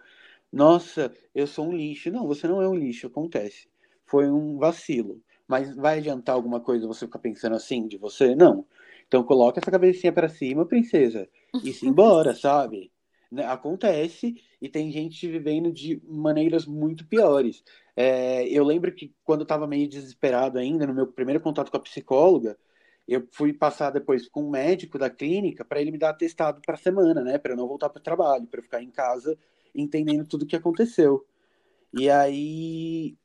nossa, 0.54 1.12
eu 1.34 1.48
sou 1.48 1.66
um 1.66 1.72
lixo. 1.72 2.12
Não, 2.12 2.28
você 2.28 2.46
não 2.46 2.62
é 2.62 2.68
um 2.68 2.76
lixo, 2.76 3.08
acontece. 3.08 3.68
Foi 4.06 4.30
um 4.30 4.56
vacilo. 4.56 5.20
Mas 5.48 5.74
vai 5.74 5.98
adiantar 5.98 6.34
alguma 6.36 6.60
coisa 6.60 6.86
você 6.86 7.06
ficar 7.06 7.18
pensando 7.18 7.56
assim 7.56 7.88
de 7.88 7.98
você? 7.98 8.36
Não. 8.36 8.64
Então 9.08 9.24
coloca 9.24 9.60
essa 9.60 9.70
cabecinha 9.70 10.12
para 10.12 10.28
cima, 10.28 10.64
princesa, 10.64 11.28
e 11.62 11.72
se 11.72 11.86
embora, 11.86 12.34
sabe? 12.36 12.92
Né, 13.30 13.44
acontece 13.44 14.36
e 14.62 14.68
tem 14.68 14.92
gente 14.92 15.26
vivendo 15.26 15.72
de 15.72 16.00
maneiras 16.06 16.66
muito 16.66 17.04
piores. 17.06 17.64
É, 17.96 18.46
eu 18.48 18.64
lembro 18.64 18.94
que 18.94 19.12
quando 19.24 19.40
eu 19.40 19.44
estava 19.44 19.66
meio 19.66 19.88
desesperado 19.88 20.56
ainda, 20.56 20.86
no 20.86 20.94
meu 20.94 21.08
primeiro 21.08 21.40
contato 21.40 21.70
com 21.70 21.76
a 21.76 21.80
psicóloga, 21.80 22.56
eu 23.06 23.26
fui 23.32 23.52
passar 23.52 23.90
depois 23.90 24.28
com 24.28 24.44
um 24.44 24.50
médico 24.50 24.98
da 24.98 25.10
clínica 25.10 25.64
para 25.64 25.80
ele 25.80 25.90
me 25.90 25.98
dar 25.98 26.10
atestado 26.10 26.60
para 26.64 26.74
a 26.74 26.78
semana, 26.78 27.22
né? 27.22 27.38
Para 27.38 27.52
eu 27.52 27.56
não 27.56 27.68
voltar 27.68 27.90
para 27.90 28.00
o 28.00 28.02
trabalho, 28.02 28.46
para 28.46 28.60
eu 28.60 28.64
ficar 28.64 28.82
em 28.82 28.90
casa 28.90 29.38
entendendo 29.74 30.26
tudo 30.26 30.42
o 30.42 30.46
que 30.46 30.56
aconteceu. 30.56 31.26
E 31.92 32.08
aí 32.08 33.16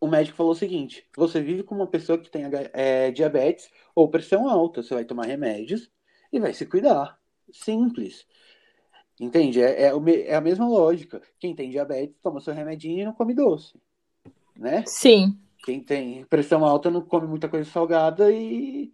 o 0.00 0.06
médico 0.06 0.36
falou 0.36 0.52
o 0.52 0.56
seguinte: 0.56 1.06
você 1.16 1.40
vive 1.40 1.62
com 1.62 1.74
uma 1.74 1.86
pessoa 1.86 2.18
que 2.18 2.30
tem 2.30 2.44
é, 2.72 3.10
diabetes 3.10 3.70
ou 3.94 4.08
pressão 4.08 4.48
alta, 4.48 4.82
você 4.82 4.94
vai 4.94 5.04
tomar 5.04 5.26
remédios 5.26 5.90
e 6.32 6.38
vai 6.38 6.52
se 6.52 6.66
cuidar. 6.66 7.18
Simples. 7.50 8.26
Entende? 9.20 9.60
É, 9.60 9.88
é, 9.88 9.92
é 10.26 10.34
a 10.34 10.40
mesma 10.40 10.68
lógica. 10.68 11.20
Quem 11.40 11.54
tem 11.54 11.70
diabetes 11.70 12.16
toma 12.22 12.40
seu 12.40 12.54
remedinho 12.54 13.00
e 13.00 13.04
não 13.04 13.12
come 13.12 13.34
doce. 13.34 13.74
Né? 14.56 14.84
Sim. 14.86 15.36
Quem 15.64 15.80
tem 15.80 16.24
pressão 16.24 16.64
alta 16.64 16.90
não 16.90 17.00
come 17.00 17.26
muita 17.26 17.48
coisa 17.48 17.68
salgada 17.68 18.30
e, 18.32 18.92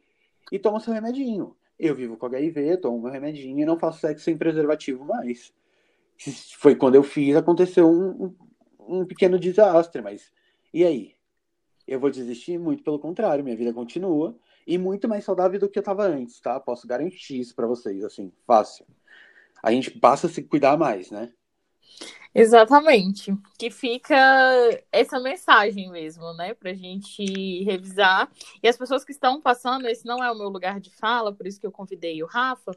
e 0.50 0.58
toma 0.58 0.80
seu 0.80 0.92
remedinho. 0.92 1.56
Eu 1.78 1.94
vivo 1.94 2.16
com 2.16 2.26
HIV, 2.26 2.78
tomo 2.78 3.00
meu 3.00 3.10
remedinho 3.10 3.60
e 3.60 3.64
não 3.64 3.78
faço 3.78 4.00
sexo 4.00 4.24
sem 4.24 4.36
preservativo 4.36 5.04
mais. 5.04 5.52
Foi 6.58 6.74
quando 6.76 6.94
eu 6.94 7.02
fiz, 7.02 7.36
aconteceu 7.36 7.88
um, 7.88 8.34
um, 8.78 9.04
pequeno 9.04 9.38
desastre, 9.38 10.00
mas 10.00 10.32
e 10.72 10.84
aí? 10.84 11.14
Eu 11.86 12.00
vou 12.00 12.10
desistir? 12.10 12.58
Muito 12.58 12.82
pelo 12.82 12.98
contrário, 12.98 13.44
minha 13.44 13.56
vida 13.56 13.72
continua 13.72 14.34
e 14.66 14.78
muito 14.78 15.08
mais 15.08 15.24
saudável 15.24 15.60
do 15.60 15.68
que 15.68 15.78
eu 15.78 15.82
estava 15.82 16.04
antes, 16.04 16.40
tá? 16.40 16.58
Posso 16.58 16.86
garantir 16.86 17.38
isso 17.38 17.54
para 17.54 17.66
vocês, 17.66 18.02
assim, 18.02 18.32
fácil. 18.46 18.86
A 19.62 19.70
gente 19.70 19.90
passa 19.90 20.26
a 20.26 20.30
se 20.30 20.42
cuidar 20.42 20.78
mais, 20.78 21.10
né? 21.10 21.32
Exatamente. 22.34 23.32
Que 23.56 23.70
fica 23.70 24.16
essa 24.90 25.20
mensagem 25.20 25.88
mesmo, 25.88 26.34
né? 26.34 26.52
Pra 26.52 26.74
gente 26.74 27.62
revisar. 27.62 28.28
E 28.60 28.66
as 28.66 28.76
pessoas 28.76 29.04
que 29.04 29.12
estão 29.12 29.40
passando, 29.40 29.86
esse 29.86 30.04
não 30.04 30.22
é 30.22 30.30
o 30.32 30.34
meu 30.34 30.48
lugar 30.48 30.80
de 30.80 30.90
fala, 30.90 31.32
por 31.32 31.46
isso 31.46 31.60
que 31.60 31.66
eu 31.66 31.70
convidei 31.70 32.20
o 32.24 32.26
Rafa, 32.26 32.72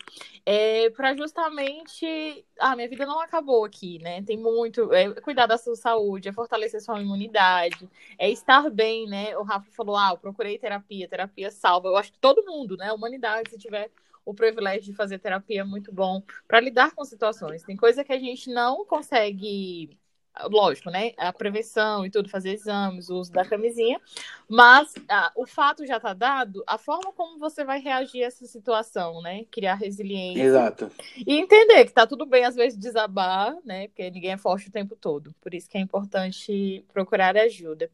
é 0.46 0.92
para 0.92 1.16
justamente. 1.16 2.46
Ah, 2.60 2.76
minha 2.76 2.88
vida 2.88 3.06
não 3.08 3.20
acabou 3.20 3.66
aqui, 3.66 3.98
né? 4.00 4.22
Tem 4.22 4.38
muito. 4.38 4.94
É 4.94 5.12
cuidar 5.22 5.48
da 5.48 5.58
sua 5.58 5.76
saúde, 5.76 6.30
é 6.30 6.32
fortalecer 6.34 6.80
sua 6.80 7.02
imunidade, 7.02 7.90
é 8.20 8.30
estar 8.30 8.70
bem, 8.70 9.08
né? 9.08 9.36
O 9.38 9.44
Rafa 9.44 9.72
falou: 9.72 9.98
ah, 9.98 10.10
eu 10.12 10.18
procurei 10.18 10.60
terapia, 10.60 11.08
terapia 11.08 11.50
salva. 11.50 11.88
Eu 11.88 11.98
acho 11.98 12.12
que 12.12 12.20
todo 12.20 12.46
mundo, 12.46 12.78
né? 12.78 12.90
A 12.90 12.94
humanidade, 12.94 13.50
se 13.50 13.58
tiver 13.58 13.90
o 14.28 14.34
privilégio 14.34 14.92
de 14.92 14.94
fazer 14.94 15.20
terapia 15.20 15.62
é 15.62 15.64
muito 15.64 15.90
bom 15.90 16.22
para 16.46 16.60
lidar 16.60 16.94
com 16.94 17.06
situações. 17.06 17.64
Tem 17.64 17.78
coisa 17.78 18.04
que 18.04 18.12
a 18.12 18.20
gente 18.20 18.52
não 18.52 18.86
consegue 18.86 19.98
lógico, 20.44 20.90
né? 20.90 21.14
A 21.18 21.32
prevenção 21.34 22.06
e 22.06 22.10
tudo, 22.10 22.30
fazer 22.30 22.52
exames, 22.52 23.10
o 23.10 23.18
uso 23.18 23.32
da 23.32 23.46
camisinha. 23.46 24.00
Mas 24.48 24.94
ah, 25.10 25.32
o 25.36 25.46
fato 25.46 25.86
já 25.86 25.98
está 25.98 26.14
dado, 26.14 26.64
a 26.68 26.78
forma 26.78 27.12
como 27.14 27.38
você 27.38 27.64
vai 27.64 27.80
reagir 27.80 28.24
a 28.24 28.28
essa 28.28 28.46
situação, 28.46 29.22
né? 29.22 29.46
Criar 29.52 29.76
resiliência. 29.76 30.44
Exato. 30.44 30.92
E 31.16 31.38
entender 31.38 31.86
que 31.86 31.92
tá 31.92 32.06
tudo 32.06 32.26
bem, 32.26 32.46
às 32.46 32.56
vezes, 32.56 32.78
desabar, 32.78 33.56
né? 33.66 33.88
Porque 33.88 34.10
ninguém 34.12 34.32
é 34.32 34.38
forte 34.38 34.70
o 34.70 34.72
tempo 34.72 34.96
todo. 34.96 35.34
Por 35.42 35.54
isso 35.54 35.70
que 35.70 35.78
é 35.78 35.82
importante 35.82 36.86
procurar 36.94 37.36
ajuda. 37.38 37.90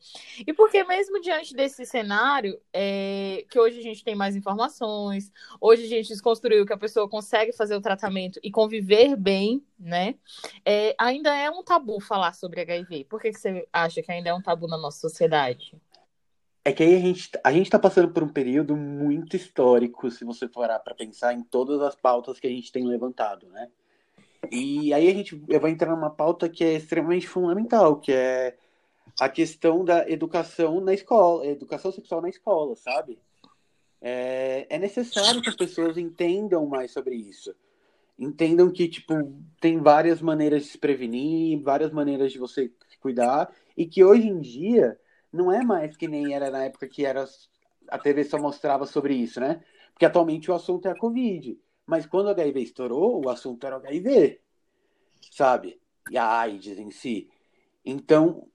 E 0.45 0.53
porque 0.53 0.83
mesmo 0.83 1.21
diante 1.21 1.53
desse 1.53 1.85
cenário, 1.85 2.59
é, 2.71 3.45
que 3.49 3.59
hoje 3.59 3.79
a 3.79 3.83
gente 3.83 4.03
tem 4.03 4.15
mais 4.15 4.35
informações, 4.35 5.31
hoje 5.59 5.85
a 5.85 5.87
gente 5.87 6.09
desconstruiu 6.09 6.65
que 6.65 6.73
a 6.73 6.77
pessoa 6.77 7.07
consegue 7.09 7.51
fazer 7.51 7.75
o 7.75 7.81
tratamento 7.81 8.39
e 8.43 8.51
conviver 8.51 9.15
bem, 9.15 9.63
né? 9.79 10.15
É, 10.65 10.95
ainda 10.97 11.35
é 11.35 11.49
um 11.49 11.63
tabu 11.63 11.99
falar 11.99 12.32
sobre 12.33 12.61
HIV? 12.61 13.05
Por 13.05 13.21
que, 13.21 13.31
que 13.31 13.39
você 13.39 13.67
acha 13.71 14.01
que 14.01 14.11
ainda 14.11 14.29
é 14.29 14.33
um 14.33 14.41
tabu 14.41 14.67
na 14.67 14.77
nossa 14.77 14.99
sociedade? 14.99 15.79
É 16.65 16.71
que 16.71 16.81
aí 16.81 16.95
a 16.95 16.99
gente, 16.99 17.29
a 17.43 17.51
gente 17.51 17.69
tá 17.69 17.77
passando 17.77 18.09
por 18.09 18.23
um 18.23 18.29
período 18.29 18.75
muito 18.75 19.35
histórico, 19.35 20.09
se 20.09 20.23
você 20.23 20.47
for 20.47 20.67
para 20.67 20.95
pensar 20.95 21.33
em 21.33 21.43
todas 21.43 21.81
as 21.81 21.95
pautas 21.95 22.39
que 22.39 22.47
a 22.47 22.49
gente 22.49 22.71
tem 22.71 22.85
levantado, 22.85 23.47
né? 23.49 23.69
E 24.51 24.93
aí 24.93 25.09
a 25.09 25.13
gente 25.13 25.35
vou 25.35 25.67
entrar 25.69 25.95
numa 25.95 26.09
pauta 26.09 26.49
que 26.49 26.63
é 26.63 26.73
extremamente 26.73 27.27
fundamental, 27.27 27.99
que 27.99 28.11
é 28.11 28.57
a 29.19 29.29
questão 29.29 29.83
da 29.83 30.09
educação 30.09 30.79
na 30.81 30.93
escola, 30.93 31.45
educação 31.45 31.91
sexual 31.91 32.21
na 32.21 32.29
escola, 32.29 32.75
sabe? 32.75 33.19
É, 34.01 34.65
é 34.69 34.79
necessário 34.79 35.41
que 35.41 35.49
as 35.49 35.55
pessoas 35.55 35.97
entendam 35.97 36.65
mais 36.65 36.91
sobre 36.91 37.15
isso 37.15 37.53
entendam 38.17 38.71
que, 38.71 38.87
tipo, 38.87 39.13
tem 39.59 39.79
várias 39.79 40.21
maneiras 40.21 40.63
de 40.63 40.69
se 40.69 40.77
prevenir, 40.77 41.61
várias 41.61 41.91
maneiras 41.91 42.31
de 42.31 42.39
você 42.39 42.71
cuidar, 42.99 43.53
e 43.75 43.85
que 43.85 44.03
hoje 44.03 44.27
em 44.27 44.39
dia 44.39 44.97
não 45.31 45.51
é 45.51 45.63
mais 45.63 45.97
que 45.97 46.07
nem 46.07 46.33
era 46.33 46.49
na 46.49 46.65
época 46.65 46.87
que 46.87 47.05
era 47.05 47.25
a 47.89 47.97
TV 47.97 48.23
só 48.23 48.39
mostrava 48.39 48.85
sobre 48.85 49.13
isso, 49.15 49.39
né? 49.39 49.61
Porque 49.91 50.05
atualmente 50.05 50.49
o 50.49 50.53
assunto 50.53 50.87
é 50.87 50.91
a 50.91 50.97
Covid. 50.97 51.59
Mas 51.85 52.05
quando 52.05 52.27
o 52.27 52.29
HIV 52.29 52.61
estourou, 52.61 53.23
o 53.25 53.29
assunto 53.29 53.65
era 53.65 53.77
o 53.77 53.79
HIV, 53.79 54.39
sabe? 55.31 55.79
E 56.09 56.17
a 56.17 56.39
AIDS 56.39 56.77
em 56.77 56.91
si. 56.91 57.29
Então, 57.85 58.47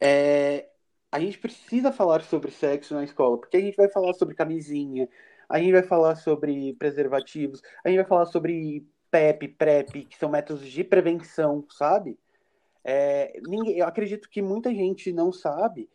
é, 0.00 0.68
a 1.10 1.18
gente 1.18 1.38
precisa 1.38 1.90
falar 1.92 2.22
sobre 2.22 2.50
sexo 2.50 2.94
na 2.94 3.04
escola, 3.04 3.38
porque 3.38 3.56
a 3.56 3.60
gente 3.60 3.76
vai 3.76 3.88
falar 3.90 4.14
sobre 4.14 4.34
camisinha, 4.34 5.08
a 5.50 5.58
gente 5.58 5.72
vai 5.72 5.82
falar 5.82 6.14
sobre 6.14 6.74
preservativos, 6.74 7.60
a 7.84 7.88
gente 7.88 7.98
vai 7.98 8.06
falar 8.06 8.26
sobre 8.26 8.86
PEP, 9.10 9.48
PrEP, 9.48 10.04
que 10.04 10.16
são 10.16 10.30
métodos 10.30 10.66
de 10.66 10.84
prevenção, 10.84 11.66
sabe? 11.68 12.16
É, 12.84 13.38
ninguém, 13.46 13.76
eu 13.76 13.86
acredito 13.86 14.30
que 14.30 14.40
muita 14.40 14.72
gente 14.72 15.12
não 15.12 15.32
sabe 15.32 15.90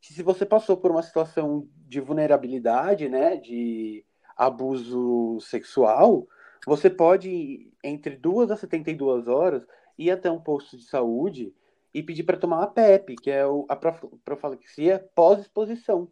que 0.00 0.12
se 0.12 0.22
você 0.22 0.44
passou 0.44 0.76
por 0.76 0.90
uma 0.90 1.02
situação 1.02 1.66
de 1.88 2.00
vulnerabilidade, 2.00 3.08
né, 3.08 3.36
de 3.36 4.04
abuso 4.36 5.40
sexual, 5.40 6.28
você 6.66 6.90
pode, 6.90 7.72
entre 7.82 8.14
duas 8.14 8.50
a 8.50 8.56
72 8.56 9.26
horas, 9.26 9.66
ir 9.96 10.10
até 10.10 10.30
um 10.30 10.38
posto 10.38 10.76
de 10.76 10.84
saúde 10.84 11.52
e 11.94 12.02
pedir 12.02 12.24
para 12.24 12.36
tomar 12.36 12.62
a 12.62 12.66
PEP, 12.66 13.16
que 13.16 13.30
é 13.30 13.42
a 13.68 13.76
profilaxia 14.24 15.10
pós-exposição. 15.14 16.10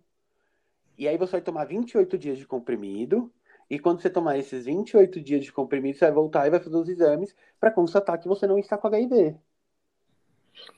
E 0.98 1.06
aí 1.06 1.16
você 1.16 1.32
vai 1.32 1.40
tomar 1.40 1.64
28 1.64 2.16
dias 2.16 2.38
de 2.38 2.46
comprimido, 2.46 3.32
e 3.68 3.78
quando 3.78 4.00
você 4.00 4.08
tomar 4.08 4.38
esses 4.38 4.64
28 4.64 5.20
dias 5.20 5.44
de 5.44 5.52
comprimido, 5.52 5.98
você 5.98 6.04
vai 6.04 6.14
voltar 6.14 6.46
e 6.46 6.50
vai 6.50 6.60
fazer 6.60 6.76
os 6.76 6.88
exames 6.88 7.34
para 7.58 7.70
constatar 7.70 8.18
que 8.20 8.28
você 8.28 8.46
não 8.46 8.58
está 8.58 8.78
com 8.78 8.86
HIV. 8.86 9.36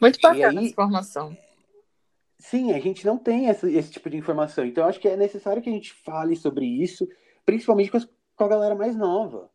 Muito 0.01 0.19
bacana 0.21 0.49
aí, 0.49 0.57
essa 0.57 0.67
informação. 0.67 1.37
Sim, 2.39 2.73
a 2.73 2.81
gente 2.81 3.05
não 3.05 3.19
tem 3.19 3.49
esse, 3.49 3.71
esse 3.77 3.91
tipo 3.91 4.09
de 4.09 4.17
informação. 4.17 4.65
Então, 4.65 4.85
eu 4.85 4.89
acho 4.89 5.01
que 5.01 5.09
é 5.09 5.17
necessário 5.17 5.61
que 5.61 5.69
a 5.69 5.73
gente 5.73 5.93
fale 5.93 6.35
sobre 6.35 6.65
isso, 6.65 7.07
principalmente 7.45 7.91
com, 7.91 7.97
as, 7.97 8.09
com 8.37 8.45
a 8.45 8.49
galera 8.49 8.75
mais 8.75 8.97
nova. 8.97 9.51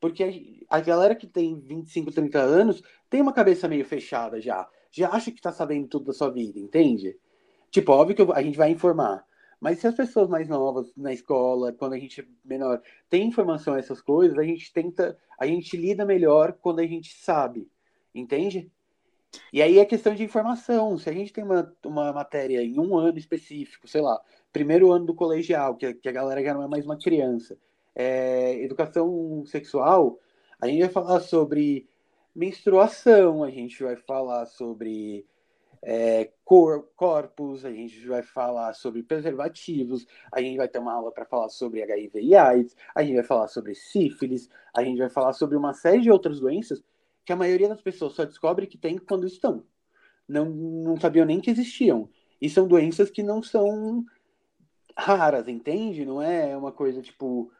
Porque 0.00 0.66
a, 0.68 0.76
a, 0.76 0.80
galera 0.80 1.14
que 1.14 1.26
tem 1.26 1.58
25, 1.58 2.10
30 2.10 2.38
anos 2.38 2.82
tem 3.08 3.20
uma 3.20 3.32
cabeça 3.32 3.68
meio 3.68 3.84
fechada 3.84 4.40
já. 4.40 4.68
Já 4.90 5.10
acha 5.10 5.30
que 5.30 5.40
tá 5.40 5.52
sabendo 5.52 5.88
tudo 5.88 6.06
da 6.06 6.12
sua 6.12 6.30
vida, 6.30 6.58
entende? 6.58 7.16
Tipo, 7.70 7.92
óbvio 7.92 8.16
que 8.16 8.32
a 8.32 8.42
gente 8.42 8.56
vai 8.56 8.70
informar. 8.70 9.24
Mas 9.66 9.80
se 9.80 9.88
as 9.88 9.96
pessoas 9.96 10.28
mais 10.28 10.48
novas 10.48 10.92
na 10.96 11.12
escola, 11.12 11.72
quando 11.72 11.94
a 11.94 11.98
gente 11.98 12.20
é 12.20 12.24
menor, 12.44 12.80
tem 13.10 13.26
informação 13.26 13.74
a 13.74 13.80
essas 13.80 14.00
coisas, 14.00 14.38
a 14.38 14.44
gente 14.44 14.72
tenta, 14.72 15.18
a 15.36 15.44
gente 15.44 15.76
lida 15.76 16.06
melhor 16.06 16.52
quando 16.52 16.78
a 16.78 16.86
gente 16.86 17.12
sabe, 17.16 17.68
entende? 18.14 18.70
E 19.52 19.60
aí 19.60 19.80
é 19.80 19.84
questão 19.84 20.14
de 20.14 20.22
informação. 20.22 20.96
Se 20.96 21.10
a 21.10 21.12
gente 21.12 21.32
tem 21.32 21.42
uma, 21.42 21.76
uma 21.84 22.12
matéria 22.12 22.62
em 22.62 22.78
um 22.78 22.96
ano 22.96 23.18
específico, 23.18 23.88
sei 23.88 24.02
lá, 24.02 24.22
primeiro 24.52 24.92
ano 24.92 25.04
do 25.06 25.14
colegial, 25.16 25.74
que, 25.74 25.94
que 25.94 26.08
a 26.08 26.12
galera 26.12 26.40
já 26.44 26.54
não 26.54 26.62
é 26.62 26.68
mais 26.68 26.84
uma 26.84 26.96
criança, 26.96 27.58
é, 27.92 28.62
educação 28.62 29.44
sexual, 29.46 30.20
a 30.60 30.68
gente 30.68 30.82
vai 30.82 30.90
falar 30.90 31.18
sobre 31.18 31.88
menstruação, 32.32 33.42
a 33.42 33.50
gente 33.50 33.82
vai 33.82 33.96
falar 33.96 34.46
sobre 34.46 35.26
é, 35.88 36.32
cor, 36.44 36.88
corpos, 36.96 37.64
a 37.64 37.70
gente 37.70 38.08
vai 38.08 38.20
falar 38.20 38.74
sobre 38.74 39.04
preservativos, 39.04 40.04
a 40.32 40.40
gente 40.40 40.56
vai 40.56 40.66
ter 40.66 40.80
uma 40.80 40.92
aula 40.92 41.12
para 41.12 41.24
falar 41.24 41.48
sobre 41.48 41.80
HIV 41.80 42.22
e 42.22 42.34
AIDS, 42.34 42.76
a 42.92 43.04
gente 43.04 43.14
vai 43.14 43.22
falar 43.22 43.46
sobre 43.46 43.72
sífilis, 43.72 44.50
a 44.74 44.82
gente 44.82 44.98
vai 44.98 45.08
falar 45.08 45.32
sobre 45.32 45.56
uma 45.56 45.72
série 45.72 46.00
de 46.00 46.10
outras 46.10 46.40
doenças 46.40 46.82
que 47.24 47.32
a 47.32 47.36
maioria 47.36 47.68
das 47.68 47.80
pessoas 47.80 48.14
só 48.14 48.24
descobre 48.24 48.66
que 48.66 48.76
tem 48.76 48.98
quando 48.98 49.28
estão. 49.28 49.64
Não, 50.28 50.46
não 50.46 50.98
sabiam 50.98 51.24
nem 51.24 51.40
que 51.40 51.50
existiam. 51.50 52.10
E 52.42 52.50
são 52.50 52.66
doenças 52.66 53.08
que 53.08 53.22
não 53.22 53.40
são 53.40 54.04
raras, 54.98 55.46
entende? 55.46 56.04
Não 56.04 56.20
é 56.20 56.56
uma 56.56 56.72
coisa 56.72 57.00
tipo 57.00 57.52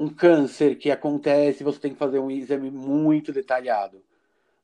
um 0.00 0.08
câncer 0.08 0.76
que 0.76 0.90
acontece, 0.90 1.62
você 1.62 1.78
tem 1.78 1.92
que 1.92 1.98
fazer 1.98 2.18
um 2.18 2.28
exame 2.28 2.72
muito 2.72 3.32
detalhado. 3.32 4.02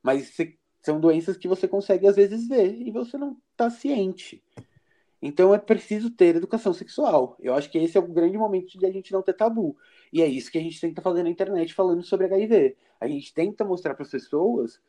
Mas 0.02 0.36
são 0.80 1.00
doenças 1.00 1.36
que 1.36 1.48
você 1.48 1.66
consegue 1.66 2.06
às 2.06 2.16
vezes 2.16 2.48
ver 2.48 2.74
e 2.80 2.90
você 2.90 3.18
não 3.18 3.36
está 3.52 3.70
ciente. 3.70 4.42
Então 5.20 5.52
é 5.52 5.58
preciso 5.58 6.10
ter 6.10 6.36
educação 6.36 6.72
sexual. 6.72 7.36
Eu 7.40 7.54
acho 7.54 7.70
que 7.70 7.78
esse 7.78 7.96
é 7.96 8.00
o 8.00 8.06
grande 8.06 8.38
momento 8.38 8.78
de 8.78 8.86
a 8.86 8.90
gente 8.90 9.12
não 9.12 9.22
ter 9.22 9.34
tabu. 9.34 9.76
E 10.12 10.22
é 10.22 10.26
isso 10.26 10.50
que 10.50 10.58
a 10.58 10.60
gente 10.60 10.80
tenta 10.80 11.02
fazer 11.02 11.22
na 11.22 11.30
internet 11.30 11.74
falando 11.74 12.02
sobre 12.04 12.26
HIV. 12.26 12.76
A 13.00 13.08
gente 13.08 13.34
tenta 13.34 13.64
mostrar 13.64 13.94
para 13.94 14.04
as 14.04 14.10
pessoas 14.10 14.80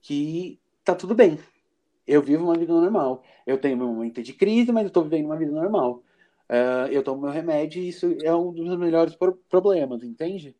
que 0.00 0.60
tá 0.84 0.94
tudo 0.94 1.14
bem. 1.14 1.38
Eu 2.06 2.20
vivo 2.20 2.44
uma 2.44 2.58
vida 2.58 2.72
normal. 2.72 3.22
Eu 3.46 3.58
tenho 3.58 3.76
meu 3.76 3.88
momento 3.88 4.22
de 4.22 4.32
crise, 4.34 4.70
mas 4.72 4.82
eu 4.84 4.88
estou 4.88 5.04
vivendo 5.04 5.26
uma 5.26 5.36
vida 5.36 5.52
normal. 5.52 6.02
Uh, 6.50 6.86
eu 6.90 7.02
tomo 7.02 7.22
meu 7.22 7.30
remédio 7.30 7.80
e 7.82 7.88
isso 7.88 8.14
é 8.22 8.34
um 8.34 8.52
dos 8.52 8.76
melhores 8.76 9.16
problemas, 9.48 10.02
entende? 10.02 10.54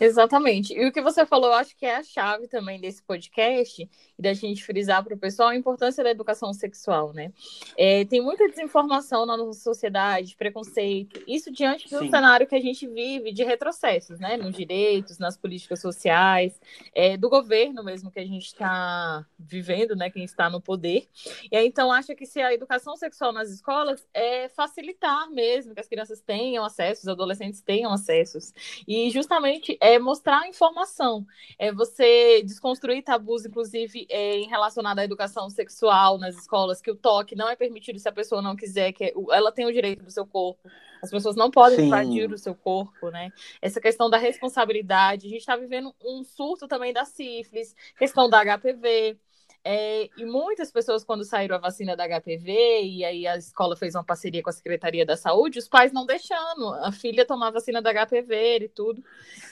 Exatamente. 0.00 0.72
E 0.72 0.86
o 0.86 0.90
que 0.90 1.02
você 1.02 1.26
falou, 1.26 1.50
eu 1.50 1.54
acho 1.54 1.76
que 1.76 1.84
é 1.84 1.96
a 1.96 2.02
chave 2.02 2.48
também 2.48 2.80
desse 2.80 3.02
podcast 3.02 3.82
e 4.18 4.22
da 4.22 4.32
gente 4.32 4.64
frisar 4.64 5.04
para 5.04 5.14
o 5.14 5.18
pessoal 5.18 5.50
a 5.50 5.56
importância 5.56 6.02
da 6.02 6.10
educação 6.10 6.54
sexual, 6.54 7.12
né? 7.12 7.30
É, 7.76 8.06
tem 8.06 8.22
muita 8.22 8.48
desinformação 8.48 9.26
na 9.26 9.36
nossa 9.36 9.60
sociedade, 9.60 10.34
preconceito, 10.36 11.22
isso 11.26 11.50
diante 11.50 11.90
do 11.90 11.98
Sim. 11.98 12.10
cenário 12.10 12.46
que 12.46 12.54
a 12.54 12.60
gente 12.60 12.86
vive 12.86 13.30
de 13.30 13.44
retrocessos, 13.44 14.18
né? 14.18 14.38
Nos 14.38 14.56
direitos, 14.56 15.18
nas 15.18 15.36
políticas 15.36 15.82
sociais, 15.82 16.58
é, 16.94 17.18
do 17.18 17.28
governo 17.28 17.84
mesmo 17.84 18.10
que 18.10 18.20
a 18.20 18.26
gente 18.26 18.46
está 18.46 19.26
vivendo, 19.38 19.94
né? 19.94 20.08
Quem 20.08 20.24
está 20.24 20.48
no 20.48 20.62
poder. 20.62 21.06
E 21.52 21.56
aí, 21.56 21.66
então, 21.66 21.92
acho 21.92 22.14
que 22.14 22.24
se 22.24 22.40
a 22.40 22.54
educação 22.54 22.96
sexual 22.96 23.32
nas 23.32 23.50
escolas 23.50 24.08
é 24.14 24.48
facilitar 24.48 25.30
mesmo 25.30 25.74
que 25.74 25.80
as 25.80 25.88
crianças 25.88 26.22
tenham 26.22 26.64
acesso, 26.64 27.02
os 27.02 27.08
adolescentes 27.08 27.60
tenham 27.60 27.92
acessos. 27.92 28.54
E 28.88 29.10
justamente 29.10 29.76
é 29.78 29.89
mostrar 29.98 30.46
informação, 30.48 31.26
é 31.58 31.72
você 31.72 32.42
desconstruir 32.42 33.02
tabus, 33.02 33.44
inclusive 33.44 34.06
é, 34.08 34.36
em 34.36 34.48
relacionado 34.48 34.98
à 34.98 35.04
educação 35.04 35.48
sexual 35.48 36.18
nas 36.18 36.36
escolas, 36.36 36.80
que 36.80 36.90
o 36.90 36.96
toque 36.96 37.34
não 37.34 37.48
é 37.48 37.56
permitido 37.56 37.98
se 37.98 38.08
a 38.08 38.12
pessoa 38.12 38.42
não 38.42 38.56
quiser, 38.56 38.92
que 38.92 39.12
ela 39.30 39.50
tem 39.52 39.66
o 39.66 39.72
direito 39.72 40.02
do 40.02 40.10
seu 40.10 40.26
corpo. 40.26 40.68
As 41.02 41.10
pessoas 41.10 41.34
não 41.34 41.50
podem 41.50 41.78
Sim. 41.78 41.86
invadir 41.86 42.30
o 42.30 42.38
seu 42.38 42.54
corpo, 42.54 43.10
né? 43.10 43.32
Essa 43.60 43.80
questão 43.80 44.10
da 44.10 44.18
responsabilidade. 44.18 45.26
A 45.26 45.30
gente 45.30 45.40
está 45.40 45.56
vivendo 45.56 45.94
um 46.04 46.22
surto 46.22 46.68
também 46.68 46.92
da 46.92 47.04
sífilis, 47.04 47.74
questão 47.98 48.28
da 48.28 48.42
HPV. 48.44 49.18
É, 49.62 50.08
e 50.16 50.24
muitas 50.24 50.72
pessoas, 50.72 51.04
quando 51.04 51.22
saíram 51.22 51.56
a 51.56 51.58
vacina 51.58 51.94
da 51.94 52.06
HPV, 52.06 52.82
e 52.82 53.04
aí 53.04 53.26
a 53.26 53.36
escola 53.36 53.76
fez 53.76 53.94
uma 53.94 54.02
parceria 54.02 54.42
com 54.42 54.48
a 54.48 54.52
Secretaria 54.52 55.04
da 55.04 55.16
Saúde, 55.16 55.58
os 55.58 55.68
pais 55.68 55.92
não 55.92 56.06
deixando 56.06 56.72
a 56.80 56.90
filha 56.90 57.26
tomar 57.26 57.48
a 57.48 57.52
vacina 57.52 57.82
da 57.82 57.92
HPV 57.92 58.58
e 58.62 58.68
tudo. 58.68 59.04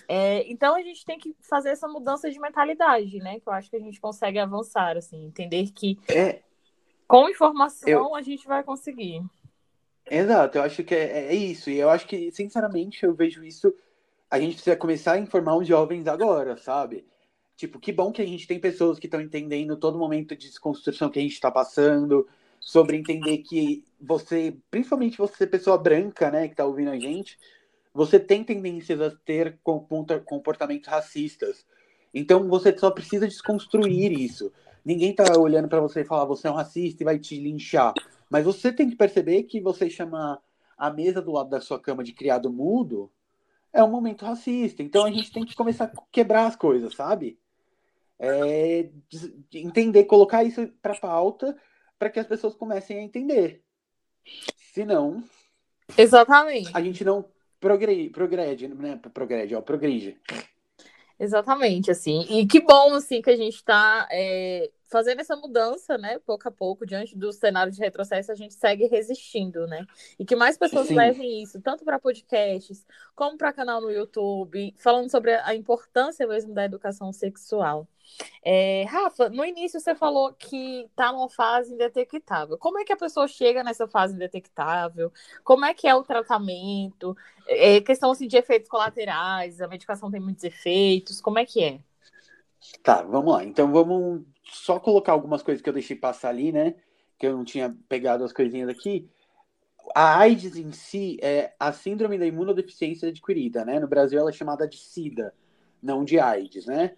É, 0.09 0.51
então 0.51 0.75
a 0.75 0.83
gente 0.83 1.05
tem 1.05 1.18
que 1.18 1.37
fazer 1.42 1.71
essa 1.71 1.87
mudança 1.87 2.31
de 2.31 2.40
mentalidade, 2.40 3.18
né? 3.18 3.38
Que 3.38 3.49
eu 3.49 3.53
acho 3.53 3.68
que 3.68 3.77
a 3.77 3.81
gente 3.81 4.01
consegue 4.01 4.38
avançar, 4.38 4.97
assim, 4.97 5.27
entender 5.27 5.71
que 5.73 5.99
é, 6.09 6.40
com 7.07 7.29
informação 7.29 7.88
eu... 7.88 8.14
a 8.14 8.23
gente 8.23 8.47
vai 8.47 8.62
conseguir. 8.62 9.23
Exato, 10.11 10.57
eu 10.57 10.62
acho 10.62 10.83
que 10.85 10.94
é, 10.94 11.27
é 11.27 11.35
isso. 11.35 11.68
E 11.68 11.79
eu 11.79 11.90
acho 11.90 12.07
que, 12.07 12.31
sinceramente, 12.33 13.05
eu 13.05 13.12
vejo 13.14 13.44
isso. 13.44 13.75
A 14.31 14.40
gente 14.40 14.55
precisa 14.55 14.77
começar 14.77 15.12
a 15.12 15.18
informar 15.18 15.57
os 15.57 15.68
jovens 15.68 16.07
agora, 16.07 16.57
sabe? 16.57 17.07
Tipo, 17.59 17.81
que 17.81 17.90
bom 17.90 18.12
que 18.12 18.23
a 18.23 18.25
gente 18.25 18.47
tem 18.47 18.61
pessoas 18.61 19.01
que 19.01 19.09
estão 19.09 19.21
entendendo 19.21 19.77
todo 19.77 19.99
momento 19.99 20.37
de 20.37 20.47
desconstrução 20.47 21.11
que 21.11 21.18
a 21.18 21.23
gente 21.23 21.33
está 21.33 21.51
passando, 21.51 22.25
sobre 22.61 22.97
entender 22.97 23.38
que 23.38 23.85
você, 24.01 24.57
principalmente 24.71 25.18
você, 25.18 25.44
pessoa 25.44 25.77
branca, 25.77 26.31
né, 26.31 26.47
que 26.47 26.55
está 26.55 26.64
ouvindo 26.64 26.92
a 26.92 26.99
gente, 27.01 27.37
você 27.92 28.21
tem 28.21 28.44
tendências 28.44 29.01
a 29.01 29.11
ter 29.11 29.59
comportamentos 30.25 30.88
racistas. 30.88 31.66
Então 32.14 32.49
você 32.49 32.79
só 32.79 32.92
precisa 32.92 33.27
desconstruir 33.27 34.12
isso. 34.12 34.53
Ninguém 34.85 35.11
está 35.11 35.37
olhando 35.37 35.66
para 35.66 35.81
você 35.81 36.03
e 36.03 36.05
falar 36.05 36.27
você 36.27 36.47
é 36.47 36.53
um 36.53 36.55
racista 36.55 37.03
e 37.03 37.05
vai 37.05 37.18
te 37.18 37.40
linchar. 37.40 37.92
Mas 38.31 38.44
você 38.44 38.73
tem 38.73 38.88
que 38.88 38.94
perceber 38.94 39.42
que 39.42 39.61
você 39.61 39.90
chamar 39.90 40.38
a 40.77 40.92
mesa 40.92 41.21
do 41.21 41.33
lado 41.33 41.51
da 41.51 41.61
sua 41.61 41.81
cama 41.81 42.05
de 42.05 42.12
criado 42.12 42.53
mudo 42.53 43.11
é 43.73 43.83
um 43.83 43.90
momento 43.90 44.25
racista. 44.25 44.81
Então 44.81 45.05
a 45.05 45.11
gente 45.11 45.33
tem 45.33 45.44
que 45.44 45.57
começar 45.57 45.87
a 45.87 46.03
quebrar 46.12 46.47
as 46.47 46.55
coisas, 46.55 46.94
sabe? 46.94 47.37
É, 48.18 48.90
entender, 49.54 50.04
colocar 50.04 50.44
isso 50.44 50.66
para 50.83 50.94
pauta 50.94 51.57
para 51.98 52.11
que 52.11 52.20
as 52.20 52.26
pessoas 52.26 52.54
comecem 52.54 52.98
a 52.98 53.02
entender. 53.02 53.62
Se 54.57 54.85
não, 54.85 55.22
exatamente, 55.96 56.70
a 56.74 56.81
gente 56.81 57.04
não 57.04 57.24
progrede, 57.59 58.11
progrede, 58.11 58.68
né? 58.68 58.96
Progrede, 59.12 59.54
ó, 59.54 59.61
progride. 59.61 60.16
Exatamente, 61.18 61.90
assim. 61.90 62.24
E 62.28 62.46
que 62.46 62.61
bom, 62.61 62.94
assim, 62.94 63.20
que 63.20 63.31
a 63.31 63.37
gente 63.37 63.57
está 63.57 64.07
é, 64.11 64.70
fazendo 64.88 65.20
essa 65.20 65.37
mudança, 65.37 65.96
né, 65.98 66.18
pouco 66.18 66.48
a 66.48 66.51
pouco, 66.51 66.87
diante 66.87 67.16
do 67.16 67.33
cenário 67.33 67.70
de 67.72 67.79
retrocesso, 67.79 68.33
a 68.33 68.35
gente 68.35 68.55
segue 68.55 68.87
resistindo, 68.87 69.66
né? 69.66 69.87
E 70.18 70.24
que 70.24 70.35
mais 70.35 70.57
pessoas 70.57 70.88
Sim. 70.88 70.96
levem 70.96 71.42
isso, 71.42 71.61
tanto 71.61 71.85
para 71.85 71.98
podcasts, 71.98 72.87
como 73.14 73.37
para 73.37 73.53
canal 73.53 73.81
no 73.81 73.90
YouTube, 73.90 74.74
falando 74.79 75.11
sobre 75.11 75.35
a 75.35 75.55
importância 75.55 76.27
mesmo 76.27 76.55
da 76.55 76.64
educação 76.64 77.12
sexual. 77.12 77.87
É, 78.42 78.85
Rafa, 78.88 79.29
no 79.29 79.44
início 79.44 79.79
você 79.79 79.94
falou 79.94 80.33
que 80.33 80.87
está 80.90 81.12
numa 81.12 81.29
fase 81.29 81.74
indetectável. 81.74 82.57
Como 82.57 82.79
é 82.79 82.85
que 82.85 82.92
a 82.92 82.96
pessoa 82.96 83.29
chega 83.29 83.62
nessa 83.62 83.87
fase 83.87 84.14
indetectável? 84.14 85.12
Como 85.44 85.64
é 85.66 85.74
que 85.74 85.87
é 85.87 85.94
o 85.94 86.03
tratamento? 86.03 87.14
É, 87.46 87.81
questão 87.83 88.11
assim, 88.11 88.27
de 88.27 88.37
efeitos 88.37 88.70
colaterais, 88.70 89.61
a 89.61 89.68
medicação 89.68 90.11
tem 90.11 90.20
muitos 90.20 90.44
efeitos, 90.44 91.20
como 91.20 91.38
é 91.38 91.44
que 91.44 91.62
é? 91.62 91.81
Tá, 92.83 93.03
vamos 93.03 93.33
lá. 93.33 93.44
Então 93.44 93.70
vamos 93.70 94.22
só 94.50 94.80
colocar 94.80 95.12
algumas 95.12 95.42
coisas 95.42 95.62
que 95.62 95.68
eu 95.68 95.72
deixei 95.72 95.96
passar 95.96 96.30
ali, 96.30 96.52
né? 96.52 96.74
Que 97.18 97.26
eu 97.26 97.37
não 97.37 97.44
tinha 97.44 97.74
pegado 97.88 98.24
as 98.24 98.32
coisinhas 98.32 98.68
aqui. 98.68 99.08
A 99.94 100.18
AIDS 100.18 100.56
em 100.56 100.72
si 100.72 101.18
é 101.22 101.54
a 101.58 101.72
síndrome 101.72 102.18
da 102.18 102.26
imunodeficiência 102.26 103.08
adquirida, 103.08 103.64
né? 103.64 103.78
No 103.78 103.88
Brasil 103.88 104.18
ela 104.18 104.30
é 104.30 104.32
chamada 104.32 104.66
de 104.68 104.76
SIDA, 104.76 105.32
não 105.82 106.04
de 106.04 106.18
AIDS, 106.18 106.66
né? 106.66 106.96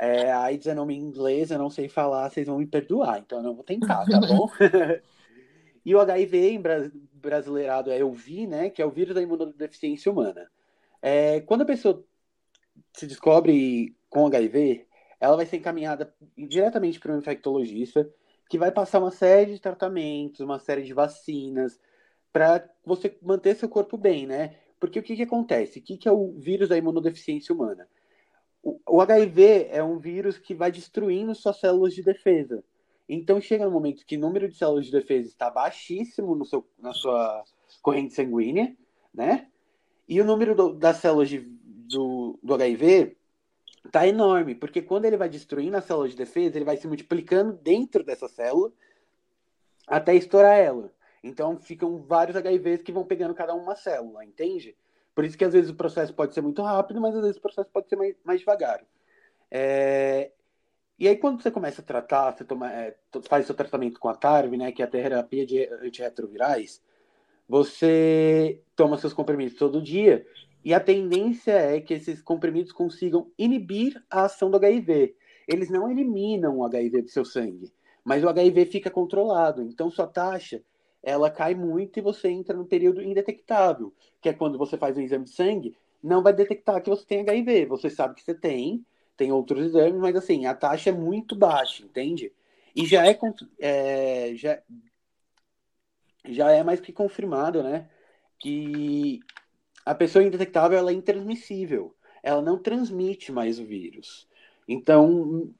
É, 0.00 0.32
AIDS 0.32 0.66
é 0.66 0.74
nome 0.74 0.94
em 0.94 1.00
inglês, 1.00 1.50
eu 1.50 1.58
não 1.58 1.68
sei 1.68 1.88
falar, 1.88 2.30
vocês 2.30 2.46
vão 2.46 2.58
me 2.58 2.66
perdoar, 2.66 3.18
então 3.18 3.38
eu 3.38 3.44
não 3.44 3.54
vou 3.54 3.62
tentar, 3.62 4.04
tá 4.06 4.20
bom? 4.20 4.48
e 5.84 5.94
o 5.94 6.00
HIV 6.00 6.50
em 6.50 6.62
brasileirado 7.12 7.90
é 7.90 8.02
o 8.02 8.12
VI, 8.12 8.46
né? 8.46 8.70
Que 8.70 8.80
é 8.80 8.86
o 8.86 8.90
vírus 8.90 9.14
da 9.14 9.22
imunodeficiência 9.22 10.10
humana. 10.10 10.50
É, 11.00 11.40
quando 11.40 11.62
a 11.62 11.66
pessoa 11.66 12.02
se 12.94 13.06
descobre 13.06 13.94
com 14.08 14.26
HIV, 14.26 14.86
ela 15.22 15.36
vai 15.36 15.46
ser 15.46 15.58
encaminhada 15.58 16.12
diretamente 16.36 16.98
para 16.98 17.14
um 17.14 17.18
infectologista, 17.18 18.12
que 18.50 18.58
vai 18.58 18.72
passar 18.72 18.98
uma 18.98 19.12
série 19.12 19.52
de 19.52 19.60
tratamentos, 19.60 20.40
uma 20.40 20.58
série 20.58 20.82
de 20.82 20.92
vacinas, 20.92 21.78
para 22.32 22.68
você 22.84 23.16
manter 23.22 23.54
seu 23.54 23.68
corpo 23.68 23.96
bem, 23.96 24.26
né? 24.26 24.56
Porque 24.80 24.98
o 24.98 25.02
que, 25.02 25.14
que 25.14 25.22
acontece? 25.22 25.78
O 25.78 25.82
que, 25.82 25.96
que 25.96 26.08
é 26.08 26.12
o 26.12 26.32
vírus 26.32 26.68
da 26.68 26.76
imunodeficiência 26.76 27.54
humana? 27.54 27.88
O, 28.60 28.80
o 28.84 29.00
HIV 29.00 29.68
é 29.70 29.80
um 29.80 29.96
vírus 29.96 30.38
que 30.38 30.54
vai 30.54 30.72
destruindo 30.72 31.32
suas 31.36 31.60
células 31.60 31.94
de 31.94 32.02
defesa. 32.02 32.64
Então 33.08 33.40
chega 33.40 33.64
no 33.64 33.70
momento 33.70 34.04
que 34.04 34.16
o 34.16 34.20
número 34.20 34.48
de 34.48 34.56
células 34.56 34.86
de 34.86 34.90
defesa 34.90 35.28
está 35.28 35.48
baixíssimo 35.48 36.34
no 36.34 36.44
seu, 36.44 36.66
na 36.80 36.92
sua 36.92 37.44
corrente 37.80 38.12
sanguínea, 38.12 38.76
né? 39.14 39.46
E 40.08 40.20
o 40.20 40.24
número 40.24 40.52
do, 40.56 40.74
das 40.74 40.96
células 40.96 41.28
de, 41.28 41.38
do, 41.38 42.40
do 42.42 42.54
HIV 42.54 43.16
está 43.84 44.06
enorme, 44.06 44.54
porque 44.54 44.80
quando 44.80 45.04
ele 45.04 45.16
vai 45.16 45.28
destruindo 45.28 45.76
as 45.76 45.84
células 45.84 46.12
de 46.12 46.16
defesa, 46.16 46.56
ele 46.56 46.64
vai 46.64 46.76
se 46.76 46.86
multiplicando 46.86 47.52
dentro 47.52 48.04
dessa 48.04 48.28
célula 48.28 48.72
até 49.86 50.14
estourar 50.14 50.56
ela. 50.56 50.92
Então 51.22 51.58
ficam 51.58 51.98
vários 51.98 52.36
HIVs 52.36 52.82
que 52.82 52.92
vão 52.92 53.04
pegando 53.04 53.34
cada 53.34 53.54
uma 53.54 53.76
célula, 53.76 54.24
entende? 54.24 54.76
Por 55.14 55.24
isso 55.24 55.36
que 55.36 55.44
às 55.44 55.52
vezes 55.52 55.70
o 55.70 55.74
processo 55.74 56.14
pode 56.14 56.34
ser 56.34 56.40
muito 56.40 56.62
rápido, 56.62 57.00
mas 57.00 57.14
às 57.14 57.22
vezes 57.22 57.36
o 57.36 57.42
processo 57.42 57.68
pode 57.72 57.88
ser 57.88 57.96
mais, 57.96 58.16
mais 58.24 58.40
devagar. 58.40 58.84
É... 59.50 60.32
E 60.98 61.08
aí 61.08 61.16
quando 61.16 61.42
você 61.42 61.50
começa 61.50 61.82
a 61.82 61.84
tratar, 61.84 62.32
você 62.32 62.44
toma, 62.44 62.72
é, 62.72 62.96
faz 63.28 63.46
seu 63.46 63.54
tratamento 63.54 63.98
com 63.98 64.08
a 64.08 64.14
TARV, 64.14 64.56
né, 64.56 64.72
que 64.72 64.82
é 64.82 64.84
a 64.84 64.88
terapia 64.88 65.44
de 65.44 65.66
antirretrovirais, 65.82 66.80
você 67.48 68.60
toma 68.76 68.96
seus 68.96 69.12
comprimidos 69.12 69.58
todo 69.58 69.82
dia 69.82 70.24
e 70.64 70.72
a 70.72 70.80
tendência 70.80 71.52
é 71.52 71.80
que 71.80 71.94
esses 71.94 72.22
comprimidos 72.22 72.72
consigam 72.72 73.30
inibir 73.36 74.02
a 74.08 74.24
ação 74.24 74.50
do 74.50 74.56
HIV. 74.56 75.14
Eles 75.48 75.70
não 75.70 75.90
eliminam 75.90 76.58
o 76.58 76.64
HIV 76.64 77.02
do 77.02 77.08
seu 77.08 77.24
sangue, 77.24 77.72
mas 78.04 78.22
o 78.22 78.28
HIV 78.28 78.66
fica 78.66 78.90
controlado. 78.90 79.62
Então 79.62 79.90
sua 79.90 80.06
taxa 80.06 80.62
ela 81.02 81.30
cai 81.30 81.54
muito 81.54 81.98
e 81.98 82.02
você 82.02 82.28
entra 82.28 82.56
num 82.56 82.64
período 82.64 83.02
indetectável, 83.02 83.92
que 84.20 84.28
é 84.28 84.32
quando 84.32 84.56
você 84.56 84.78
faz 84.78 84.96
um 84.96 85.00
exame 85.00 85.24
de 85.24 85.30
sangue, 85.30 85.76
não 86.00 86.22
vai 86.22 86.32
detectar 86.32 86.80
que 86.80 86.90
você 86.90 87.04
tem 87.04 87.20
HIV. 87.20 87.66
Você 87.66 87.90
sabe 87.90 88.14
que 88.14 88.22
você 88.22 88.34
tem, 88.34 88.84
tem 89.16 89.32
outros 89.32 89.66
exames, 89.66 90.00
mas 90.00 90.14
assim, 90.14 90.46
a 90.46 90.54
taxa 90.54 90.90
é 90.90 90.92
muito 90.92 91.34
baixa, 91.34 91.84
entende? 91.84 92.32
E 92.74 92.86
já 92.86 93.06
é, 93.06 93.18
é 93.58 94.34
já, 94.36 94.62
já 96.24 96.52
é 96.52 96.62
mais 96.62 96.80
que 96.80 96.92
confirmado, 96.92 97.62
né? 97.64 97.90
Que 98.38 99.20
a 99.84 99.94
pessoa 99.94 100.24
indetectável 100.24 100.78
ela 100.78 100.90
é 100.90 100.94
intransmissível. 100.94 101.94
Ela 102.22 102.40
não 102.40 102.58
transmite 102.58 103.32
mais 103.32 103.58
o 103.58 103.64
vírus. 103.64 104.28
Então, 104.68 105.52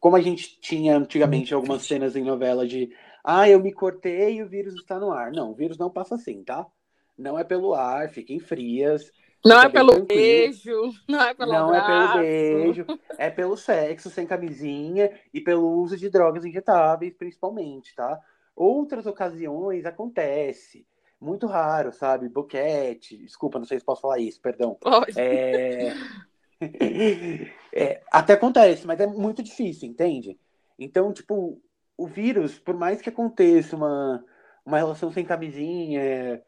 como 0.00 0.16
a 0.16 0.20
gente 0.20 0.60
tinha 0.60 0.96
antigamente 0.96 1.54
algumas 1.54 1.82
cenas 1.82 2.16
em 2.16 2.24
novela 2.24 2.66
de 2.66 2.92
ah, 3.24 3.48
eu 3.48 3.60
me 3.60 3.72
cortei 3.72 4.36
e 4.36 4.42
o 4.42 4.48
vírus 4.48 4.74
está 4.74 4.98
no 4.98 5.12
ar. 5.12 5.30
Não, 5.32 5.50
o 5.50 5.54
vírus 5.54 5.78
não 5.78 5.90
passa 5.90 6.14
assim, 6.14 6.42
tá? 6.42 6.66
Não 7.16 7.38
é 7.38 7.44
pelo 7.44 7.74
ar, 7.74 8.08
fiquem 8.08 8.38
frias. 8.38 9.10
Não 9.44 9.60
é 9.60 9.68
pelo 9.68 9.90
tranquilo. 9.90 10.06
beijo, 10.06 10.92
não 11.08 11.20
é 11.20 11.34
pelo 11.34 11.52
Não 11.52 11.68
abraço. 11.68 12.18
é 12.18 12.22
pelo 12.22 12.62
beijo, 12.64 12.86
é 13.18 13.30
pelo 13.30 13.56
sexo 13.56 14.10
sem 14.10 14.26
camisinha 14.26 15.12
e 15.32 15.40
pelo 15.40 15.68
uso 15.80 15.96
de 15.96 16.10
drogas 16.10 16.44
injetáveis, 16.44 17.14
principalmente, 17.14 17.94
tá? 17.94 18.18
Outras 18.54 19.06
ocasiões 19.06 19.84
acontece. 19.86 20.84
Muito 21.20 21.46
raro, 21.46 21.92
sabe? 21.92 22.28
Boquete. 22.28 23.16
Desculpa, 23.16 23.58
não 23.58 23.66
sei 23.66 23.78
se 23.78 23.84
posso 23.84 24.02
falar 24.02 24.18
isso, 24.18 24.40
perdão. 24.40 24.76
Pode. 24.80 25.18
É... 25.18 25.92
é, 27.72 28.02
até 28.10 28.34
acontece, 28.34 28.86
mas 28.86 29.00
é 29.00 29.06
muito 29.06 29.42
difícil, 29.42 29.88
entende? 29.88 30.38
Então, 30.78 31.12
tipo, 31.12 31.60
o 31.96 32.06
vírus, 32.06 32.58
por 32.58 32.74
mais 32.74 33.00
que 33.02 33.08
aconteça 33.08 33.76
uma, 33.76 34.24
uma 34.64 34.76
relação 34.76 35.10
sem 35.10 35.24
camisinha, 35.24 36.42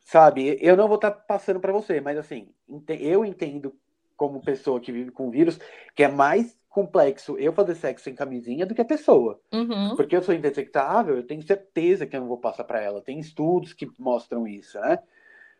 sabe? 0.00 0.58
Eu 0.60 0.76
não 0.76 0.88
vou 0.88 0.96
estar 0.96 1.10
tá 1.10 1.20
passando 1.20 1.60
para 1.60 1.72
você, 1.72 2.00
mas 2.00 2.16
assim, 2.16 2.48
eu 2.88 3.24
entendo 3.24 3.74
como 4.16 4.40
pessoa 4.40 4.80
que 4.80 4.90
vive 4.90 5.10
com 5.10 5.30
vírus 5.30 5.58
que 5.94 6.02
é 6.02 6.08
mais 6.08 6.58
complexo 6.76 7.38
eu 7.38 7.54
fazer 7.54 7.74
sexo 7.74 8.04
sem 8.04 8.14
camisinha 8.14 8.66
do 8.66 8.74
que 8.74 8.82
a 8.82 8.84
pessoa. 8.84 9.40
Uhum. 9.50 9.96
Porque 9.96 10.14
eu 10.14 10.22
sou 10.22 10.34
indetectável, 10.34 11.16
eu 11.16 11.26
tenho 11.26 11.40
certeza 11.40 12.06
que 12.06 12.14
eu 12.14 12.20
não 12.20 12.28
vou 12.28 12.36
passar 12.36 12.64
para 12.64 12.82
ela. 12.82 13.00
Tem 13.00 13.18
estudos 13.18 13.72
que 13.72 13.90
mostram 13.98 14.46
isso, 14.46 14.78
né? 14.78 14.98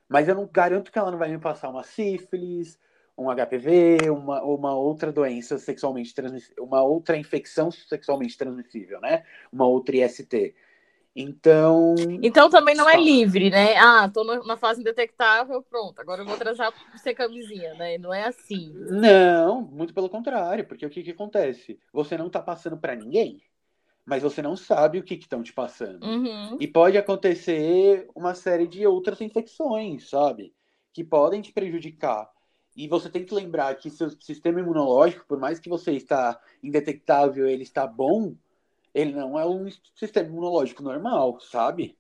Mas 0.07 0.29
eu 0.29 0.35
não 0.35 0.47
garanto 0.47 0.93
que 0.93 0.99
ela 0.99 1.11
não 1.11 1.17
vai 1.17 1.31
me 1.31 1.39
passar 1.39 1.71
uma 1.71 1.83
sífilis, 1.83 2.79
um 3.17 3.31
HPV, 3.35 4.11
uma, 4.11 4.43
uma 4.43 4.75
outra 4.77 5.11
doença 5.11 5.57
sexualmente 5.57 6.15
transmissível, 6.15 6.63
uma 6.63 6.83
outra 6.83 7.17
infecção 7.17 7.71
sexualmente 7.71 8.37
transmissível, 8.37 9.01
né? 9.01 9.25
Uma 9.51 9.67
outra 9.67 9.97
IST. 9.97 10.55
Então. 11.17 11.95
Então 12.23 12.51
também 12.51 12.75
não 12.75 12.89
é 12.89 13.03
livre, 13.03 13.49
né? 13.49 13.75
Ah, 13.79 14.07
tô 14.13 14.23
na 14.45 14.57
fase 14.59 14.83
indetectável, 14.83 15.63
pronto, 15.63 15.99
agora 15.99 16.21
eu 16.21 16.27
vou 16.27 16.37
transar 16.37 16.71
sem 17.03 17.15
camisinha, 17.15 17.73
né? 17.73 17.97
Não 17.97 18.13
é 18.13 18.25
assim. 18.25 18.71
Não, 18.75 19.63
muito 19.63 19.95
pelo 19.95 20.11
contrário, 20.11 20.67
porque 20.67 20.85
o 20.85 20.91
que, 20.91 21.03
que 21.03 21.13
acontece? 21.13 21.81
Você 21.91 22.19
não 22.19 22.29
tá 22.29 22.43
passando 22.43 22.77
para 22.77 22.95
ninguém, 22.95 23.41
mas 24.05 24.23
você 24.23 24.43
não 24.43 24.55
sabe 24.57 24.99
o 24.99 25.03
que 25.03 25.15
estão 25.15 25.43
te 25.43 25.55
passando. 25.55 26.05
Uhum. 26.05 26.59
E 26.61 26.69
pode 26.69 26.99
acontecer 26.99 28.07
uma 28.15 28.35
série 28.35 28.67
de 28.67 28.87
outras 28.87 29.19
infecções, 29.23 30.11
sabe? 30.11 30.53
Que 30.93 31.03
podem 31.03 31.41
te 31.41 31.51
prejudicar. 31.51 32.31
E 32.77 32.87
você 32.87 33.09
tem 33.09 33.25
que 33.25 33.35
lembrar 33.35 33.75
que 33.77 33.89
seu 33.89 34.11
sistema 34.11 34.61
imunológico, 34.61 35.25
por 35.27 35.39
mais 35.39 35.59
que 35.59 35.71
você 35.71 35.93
está 35.93 36.39
indetectável, 36.63 37.49
ele 37.49 37.63
está 37.63 37.87
bom, 37.87 38.35
ele 38.97 39.13
não 39.13 39.39
é 39.39 39.47
um 39.47 39.69
sistema 39.95 40.27
imunológico 40.27 40.83
normal, 40.83 41.39
sabe? 41.39 41.99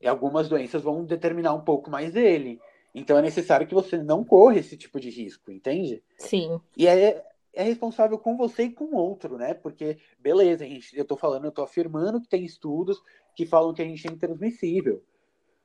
E 0.00 0.08
algumas 0.08 0.48
doenças 0.48 0.82
vão 0.82 1.04
determinar 1.04 1.52
um 1.52 1.60
pouco 1.60 1.90
mais 1.90 2.14
dele. 2.14 2.58
Então 2.94 3.18
é 3.18 3.22
necessário 3.22 3.66
que 3.66 3.74
você 3.74 3.98
não 3.98 4.24
corra 4.24 4.56
esse 4.56 4.74
tipo 4.74 4.98
de 4.98 5.10
risco, 5.10 5.52
entende? 5.52 6.02
Sim. 6.16 6.58
E 6.78 6.88
é, 6.88 7.22
é 7.52 7.62
responsável 7.62 8.18
com 8.18 8.38
você 8.38 8.62
e 8.62 8.70
com 8.70 8.86
o 8.86 8.96
outro, 8.96 9.36
né? 9.36 9.52
Porque, 9.52 9.98
beleza, 10.18 10.66
gente, 10.66 10.96
eu 10.96 11.04
tô 11.04 11.14
falando, 11.14 11.44
eu 11.44 11.52
tô 11.52 11.62
afirmando 11.62 12.22
que 12.22 12.28
tem 12.28 12.42
estudos 12.42 13.02
que 13.36 13.44
falam 13.44 13.74
que 13.74 13.82
a 13.82 13.84
gente 13.84 14.08
é 14.08 14.10
intransmissível. 14.10 15.04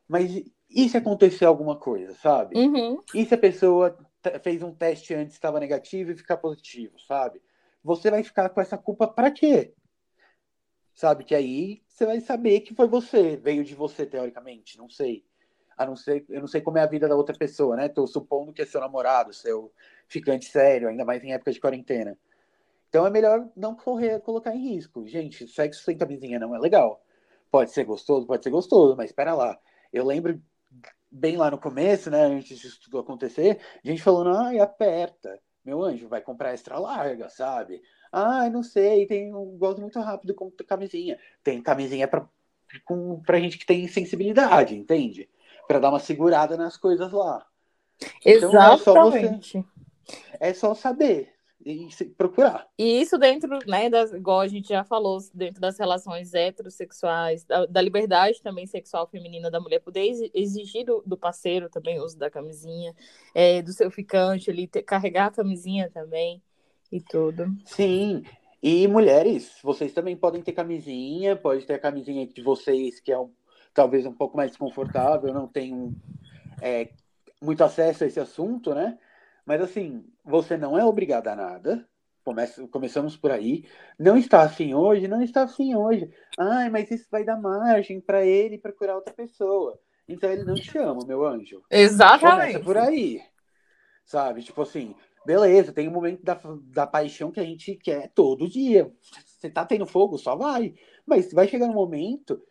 Mas 0.10 0.44
e 0.70 0.90
se 0.90 0.98
acontecer 0.98 1.46
alguma 1.46 1.78
coisa, 1.78 2.14
sabe? 2.16 2.58
Uhum. 2.60 3.02
E 3.16 3.26
se 3.26 3.34
a 3.34 3.38
pessoa 3.38 3.98
fez 4.44 4.62
um 4.62 4.74
teste 4.74 5.14
antes, 5.14 5.36
estava 5.36 5.58
negativo 5.58 6.12
e 6.12 6.18
ficar 6.18 6.36
positivo, 6.36 7.00
sabe? 7.00 7.42
Você 7.82 8.12
vai 8.12 8.24
ficar 8.24 8.50
com 8.50 8.60
essa 8.60 8.78
culpa 8.78 9.08
para 9.08 9.32
quê? 9.32 9.74
Sabe? 10.94 11.24
Que 11.24 11.36
aí 11.36 11.82
você 11.88 12.06
vai 12.06 12.20
saber 12.20 12.62
que 12.62 12.74
foi 12.74 12.88
você, 12.88 13.38
veio 13.38 13.64
de 13.64 13.76
você, 13.76 14.06
teoricamente, 14.06 14.78
não 14.78 14.90
sei. 14.90 15.26
A 15.78 15.86
não 15.86 15.96
ser, 15.96 16.26
eu 16.30 16.42
não 16.42 16.48
sei 16.48 16.62
como 16.62 16.78
é 16.78 16.82
a 16.82 16.88
vida 16.88 17.08
da 17.08 17.16
outra 17.16 17.36
pessoa, 17.38 17.76
né? 17.76 17.88
Tô 17.88 18.06
supondo 18.06 18.52
que 18.52 18.62
é 18.62 18.66
seu 18.66 18.82
namorado, 18.82 19.34
seu 19.34 19.72
ficante 20.08 20.46
sério, 20.46 20.90
ainda 20.90 21.06
mais 21.06 21.24
em 21.24 21.34
época 21.34 21.52
de 21.52 21.60
quarentena. 21.60 22.18
Então 22.90 23.06
é 23.06 23.10
melhor 23.10 23.48
não 23.56 23.76
correr, 23.76 24.20
colocar 24.22 24.56
em 24.56 24.74
risco. 24.74 25.08
Gente, 25.08 25.48
sexo 25.48 25.84
sem 25.84 25.98
camisinha 25.98 26.40
não 26.40 26.56
é 26.56 26.60
legal. 26.60 27.02
Pode 27.52 27.72
ser 27.72 27.84
gostoso, 27.84 28.28
pode 28.28 28.44
ser 28.44 28.50
gostoso, 28.50 28.96
mas 28.98 29.10
espera 29.10 29.34
lá. 29.34 29.58
Eu 29.94 30.06
lembro 30.06 30.42
bem 31.12 31.38
lá 31.38 31.50
no 31.50 31.58
começo, 31.58 32.10
né, 32.10 32.24
antes 32.24 32.60
disso 32.60 32.80
tudo 32.84 33.00
acontecer, 33.00 33.60
gente 33.84 34.02
falando, 34.02 34.36
ai, 34.38 34.60
aperta, 34.60 35.40
meu 35.66 35.84
anjo, 35.84 36.08
vai 36.08 36.22
comprar 36.22 36.54
extra 36.54 36.78
larga, 36.78 37.30
sabe? 37.30 37.82
Ai, 38.12 38.50
não 38.50 38.64
sei, 38.64 39.06
tem 39.06 39.34
um 39.34 39.58
gosto 39.58 39.82
muito 39.82 40.00
rápido 40.00 40.34
com 40.34 40.52
camisinha. 40.52 41.18
Tem 41.44 41.62
camisinha 41.62 42.08
pra, 42.08 42.28
com, 42.86 43.22
pra 43.22 43.40
gente 43.40 43.58
que 43.58 43.66
tem 43.66 43.88
sensibilidade, 43.88 44.76
entende? 44.76 45.30
Para 45.68 45.80
dar 45.80 45.90
uma 45.90 46.00
segurada 46.00 46.58
nas 46.58 46.78
coisas 46.78 47.12
lá. 47.12 47.46
Exatamente. 48.26 49.58
Então, 49.58 49.66
é, 50.40 50.54
só 50.54 50.70
é 50.70 50.74
só 50.74 50.74
saber, 50.74 51.34
e 51.66 51.90
procurar. 52.18 52.68
E 52.78 53.02
isso 53.02 53.18
dentro, 53.18 53.60
né, 53.68 53.90
das, 53.90 54.14
igual 54.14 54.40
a 54.40 54.48
gente 54.48 54.70
já 54.70 54.84
falou, 54.84 55.20
dentro 55.34 55.60
das 55.60 55.78
relações 55.78 56.34
heterossexuais, 56.34 57.44
da, 57.44 57.66
da 57.66 57.82
liberdade 57.82 58.42
também 58.42 58.66
sexual 58.66 59.08
feminina 59.08 59.52
da 59.52 59.60
mulher, 59.60 59.80
poder 59.80 60.32
exigir 60.34 60.86
do, 60.86 61.04
do 61.06 61.18
parceiro 61.18 61.70
também 61.70 62.00
o 62.00 62.04
uso 62.04 62.18
da 62.18 62.30
camisinha, 62.30 62.96
é, 63.36 63.62
do 63.62 63.74
seu 63.74 63.92
ficante, 63.92 64.50
ele 64.50 64.68
ter, 64.68 64.84
carregar 64.84 65.28
a 65.28 65.32
camisinha 65.32 65.90
também 65.90 66.42
e 66.92 67.02
tudo. 67.02 67.48
Sim, 67.66 68.24
e 68.62 68.88
mulheres, 68.88 69.58
vocês 69.64 69.94
também 69.94 70.18
podem 70.18 70.42
ter 70.42 70.52
camisinha, 70.52 71.36
pode 71.36 71.66
ter 71.66 71.76
a 71.76 71.80
camisinha 71.80 72.28
de 72.28 72.42
vocês, 72.42 73.00
que 73.00 73.12
é 73.12 73.18
um, 73.18 73.32
talvez 73.74 74.06
um 74.06 74.14
pouco 74.14 74.36
mais 74.36 74.52
desconfortável, 74.52 75.34
não 75.34 75.48
tem 75.48 75.96
é, 76.62 76.90
muito 77.42 77.64
acesso 77.64 78.04
a 78.04 78.08
esse 78.08 78.20
assunto, 78.20 78.74
né? 78.74 78.98
Mas 79.46 79.62
assim, 79.62 80.06
você 80.24 80.58
não 80.58 80.78
é 80.78 80.84
obrigada 80.84 81.32
a 81.32 81.36
nada. 81.36 81.88
Comece, 82.24 82.68
começamos 82.68 83.16
por 83.16 83.32
aí. 83.32 83.66
Não 83.98 84.18
está 84.18 84.42
assim 84.42 84.74
hoje, 84.74 85.08
não 85.08 85.22
está 85.22 85.44
assim 85.44 85.74
hoje. 85.74 86.12
Ai, 86.38 86.70
mas 86.70 86.92
isso 86.92 87.08
vai 87.10 87.24
dar 87.24 87.40
margem 87.40 88.00
para 88.02 88.26
ele 88.26 88.58
procurar 88.58 88.96
outra 88.96 89.14
pessoa. 89.14 89.80
Então 90.08 90.30
ele 90.30 90.44
não 90.44 90.56
te 90.56 90.78
ama, 90.78 91.00
meu 91.08 91.26
anjo. 91.26 91.64
Exatamente. 91.72 92.54
Começa 92.54 92.60
por 92.60 92.78
aí. 92.78 93.22
Sabe? 94.06 94.44
Tipo 94.44 94.64
assim, 94.64 94.96
beleza, 95.30 95.72
tem 95.72 95.88
um 95.88 95.92
momento 95.92 96.24
da, 96.24 96.42
da 96.74 96.88
paixão 96.88 97.30
que 97.30 97.40
a 97.40 97.44
gente 97.44 97.76
quer 97.76 98.10
todo 98.16 98.50
dia. 98.50 98.92
Você 99.24 99.48
tá 99.48 99.64
tendo 99.64 99.86
fogo, 99.86 100.18
só 100.18 100.36
vai. 100.36 100.74
Mas 101.06 101.32
vai 101.32 101.48
chegar 101.48 101.68
um 101.68 101.74
momento 101.74 102.42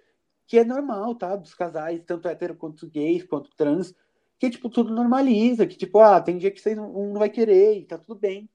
que 0.47 0.59
é 0.59 0.65
normal, 0.65 1.17
tá? 1.17 1.35
Dos 1.35 1.55
casais, 1.55 2.01
tanto 2.07 2.29
hétero 2.29 2.55
quanto 2.55 2.89
gays, 2.89 3.25
quanto 3.25 3.51
trans, 3.57 3.93
que, 4.39 4.49
tipo, 4.49 4.71
tudo 4.71 4.95
normaliza, 4.95 5.67
que, 5.67 5.77
tipo, 5.77 5.99
ah, 5.99 6.21
tem 6.21 6.39
dia 6.39 6.53
que 6.53 6.61
vocês 6.61 6.77
não, 6.77 6.97
um 6.97 7.13
não 7.13 7.19
vai 7.19 7.29
querer 7.29 7.79
e 7.81 7.85
tá 7.85 7.99
tudo 7.99 8.15
bem. 8.15 8.49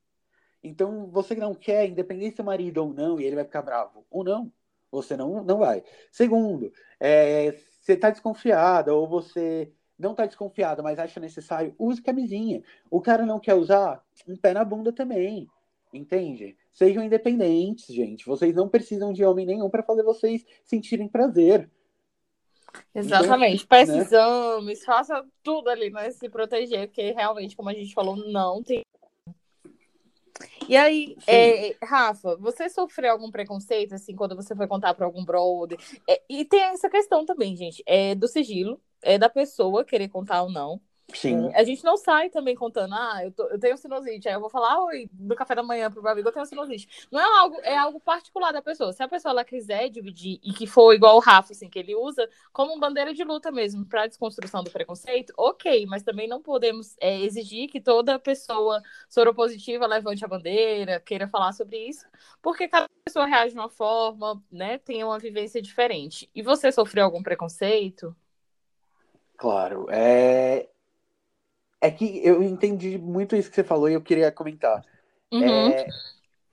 Então, 0.63 1.09
você 1.11 1.35
não 1.35 1.53
quer, 1.53 1.89
independente 1.89 2.37
se 2.37 2.41
é 2.41 2.45
marido 2.45 2.77
ou 2.77 2.93
não, 2.93 3.19
e 3.19 3.25
ele 3.25 3.35
vai 3.35 3.43
ficar 3.43 3.61
bravo 3.61 4.05
ou 4.09 4.23
não, 4.23 4.49
você 4.89 5.17
não, 5.17 5.43
não 5.43 5.57
vai. 5.57 5.83
Segundo, 6.09 6.71
é, 6.97 7.51
você 7.51 7.97
tá 7.97 8.09
desconfiada 8.09 8.95
ou 8.95 9.05
você 9.05 9.69
não 10.03 10.13
tá 10.13 10.25
desconfiada, 10.25 10.83
mas 10.83 10.99
acha 10.99 11.19
necessário, 11.19 11.73
use 11.79 12.01
camisinha. 12.01 12.61
O 12.91 13.01
cara 13.01 13.25
não 13.25 13.39
quer 13.39 13.55
usar, 13.55 14.03
um 14.27 14.37
pé 14.37 14.53
na 14.53 14.63
bunda 14.63 14.91
também. 14.91 15.47
Entende? 15.93 16.57
Sejam 16.71 17.03
independentes, 17.03 17.93
gente. 17.93 18.25
Vocês 18.25 18.55
não 18.55 18.67
precisam 18.67 19.13
de 19.13 19.23
homem 19.23 19.45
nenhum 19.45 19.69
para 19.69 19.83
fazer 19.83 20.03
vocês 20.03 20.43
sentirem 20.63 21.07
prazer. 21.07 21.69
Exatamente. 22.93 23.63
Então, 23.63 23.67
Peça 23.67 23.95
né? 23.95 23.99
exames, 23.99 24.83
faça 24.83 25.23
tudo 25.43 25.69
ali, 25.69 25.91
né? 25.91 26.09
Se 26.11 26.27
proteger, 26.29 26.87
porque 26.87 27.11
realmente, 27.11 27.55
como 27.55 27.69
a 27.69 27.73
gente 27.73 27.93
falou, 27.93 28.15
não 28.15 28.63
tem. 28.63 28.83
E 30.67 30.75
aí, 30.75 31.15
é, 31.27 31.75
Rafa, 31.83 32.35
você 32.37 32.69
sofreu 32.69 33.11
algum 33.11 33.29
preconceito, 33.29 33.93
assim, 33.93 34.15
quando 34.15 34.35
você 34.35 34.55
foi 34.55 34.67
contar 34.67 34.93
para 34.93 35.05
algum 35.05 35.23
brother? 35.23 35.77
É, 36.09 36.21
e 36.27 36.43
tem 36.45 36.61
essa 36.61 36.89
questão 36.89 37.25
também, 37.25 37.55
gente, 37.55 37.83
é 37.85 38.15
do 38.15 38.27
sigilo, 38.27 38.81
é 39.03 39.17
da 39.17 39.29
pessoa 39.29 39.85
querer 39.85 40.09
contar 40.09 40.43
ou 40.43 40.51
não. 40.51 40.81
Sim. 41.13 41.49
É, 41.53 41.59
a 41.59 41.63
gente 41.63 41.83
não 41.83 41.97
sai 41.97 42.29
também 42.29 42.55
contando, 42.55 42.93
ah, 42.93 43.23
eu, 43.23 43.31
tô, 43.31 43.43
eu 43.47 43.59
tenho 43.59 43.77
sinusite, 43.77 44.27
aí 44.27 44.33
eu 44.33 44.39
vou 44.39 44.49
falar, 44.49 44.83
oi, 44.85 45.09
do 45.11 45.35
café 45.35 45.53
da 45.53 45.63
manhã 45.63 45.91
pro 45.91 46.01
meu 46.01 46.11
amigo, 46.11 46.27
eu 46.27 46.31
tenho 46.31 46.45
sinusite. 46.45 47.07
Não 47.11 47.19
é 47.19 47.39
algo, 47.39 47.59
é 47.61 47.77
algo 47.77 47.99
particular 47.99 48.51
da 48.51 48.61
pessoa. 48.61 48.93
Se 48.93 49.03
a 49.03 49.07
pessoa 49.07 49.31
ela 49.31 49.43
quiser 49.43 49.89
dividir 49.89 50.39
e 50.43 50.53
que 50.53 50.65
for 50.65 50.93
igual 50.93 51.17
o 51.17 51.19
Rafa, 51.19 51.53
assim, 51.53 51.69
que 51.69 51.77
ele 51.77 51.95
usa, 51.95 52.27
como 52.51 52.79
bandeira 52.79 53.13
de 53.13 53.23
luta 53.23 53.51
mesmo, 53.51 53.85
para 53.85 54.07
desconstrução 54.07 54.63
do 54.63 54.71
preconceito, 54.71 55.33
ok, 55.37 55.85
mas 55.85 56.03
também 56.03 56.27
não 56.27 56.41
podemos 56.41 56.95
é, 56.99 57.19
exigir 57.21 57.69
que 57.69 57.81
toda 57.81 58.17
pessoa 58.17 58.81
soropositiva 59.09 59.85
levante 59.85 60.23
a 60.23 60.27
bandeira, 60.27 60.99
queira 60.99 61.27
falar 61.27 61.51
sobre 61.53 61.77
isso, 61.77 62.05
porque 62.41 62.67
cada 62.67 62.87
pessoa 63.05 63.25
reage 63.25 63.53
de 63.53 63.59
uma 63.59 63.69
forma, 63.69 64.41
né, 64.51 64.77
tem 64.77 65.03
uma 65.03 65.19
vivência 65.19 65.61
diferente. 65.61 66.29
E 66.33 66.41
você 66.41 66.71
sofreu 66.71 67.05
algum 67.05 67.21
preconceito? 67.21 68.15
Claro, 69.37 69.87
é, 69.89 70.67
é 71.81 71.91
que 71.91 72.25
eu 72.25 72.41
entendi 72.41 72.97
muito 72.97 73.35
isso 73.35 73.49
que 73.49 73.55
você 73.55 73.63
falou 73.63 73.89
e 73.89 73.93
eu 73.93 74.01
queria 74.01 74.31
comentar. 74.31 74.83
Uhum. 75.31 75.43
É, 75.43 75.87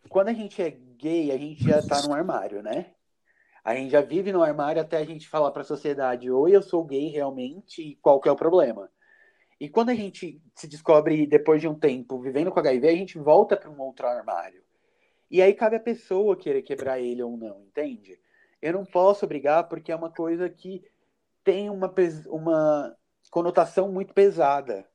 quando 0.08 0.28
a 0.28 0.32
gente 0.32 0.60
é 0.60 0.70
gay, 0.70 1.30
a 1.30 1.38
gente 1.38 1.62
já 1.62 1.82
tá 1.82 2.02
no 2.02 2.12
armário, 2.12 2.62
né? 2.62 2.86
A 3.62 3.74
gente 3.74 3.90
já 3.90 4.00
vive 4.00 4.32
no 4.32 4.42
armário 4.42 4.80
até 4.80 4.96
a 4.96 5.04
gente 5.04 5.28
falar 5.28 5.50
para 5.50 5.62
a 5.62 5.64
sociedade: 5.64 6.30
oi, 6.30 6.56
eu 6.56 6.62
sou 6.62 6.84
gay 6.84 7.08
realmente 7.08 7.82
e 7.82 7.96
qual 7.96 8.20
que 8.20 8.28
é 8.28 8.32
o 8.32 8.36
problema. 8.36 8.90
E 9.60 9.68
quando 9.68 9.90
a 9.90 9.94
gente 9.94 10.40
se 10.54 10.66
descobre 10.66 11.26
depois 11.26 11.60
de 11.60 11.68
um 11.68 11.74
tempo 11.74 12.18
vivendo 12.18 12.50
com 12.50 12.58
HIV, 12.58 12.88
a 12.88 12.96
gente 12.96 13.18
volta 13.18 13.56
para 13.56 13.70
um 13.70 13.78
outro 13.80 14.06
armário. 14.06 14.62
E 15.30 15.42
aí 15.42 15.52
cabe 15.52 15.76
a 15.76 15.80
pessoa 15.80 16.36
querer 16.36 16.62
quebrar 16.62 16.98
ele 16.98 17.22
ou 17.22 17.36
não, 17.36 17.62
entende? 17.62 18.18
Eu 18.60 18.72
não 18.72 18.84
posso 18.84 19.26
brigar 19.26 19.68
porque 19.68 19.92
é 19.92 19.96
uma 19.96 20.10
coisa 20.10 20.48
que 20.48 20.82
tem 21.44 21.70
uma, 21.70 21.92
uma 22.26 22.96
conotação 23.30 23.90
muito 23.90 24.14
pesada 24.14 24.86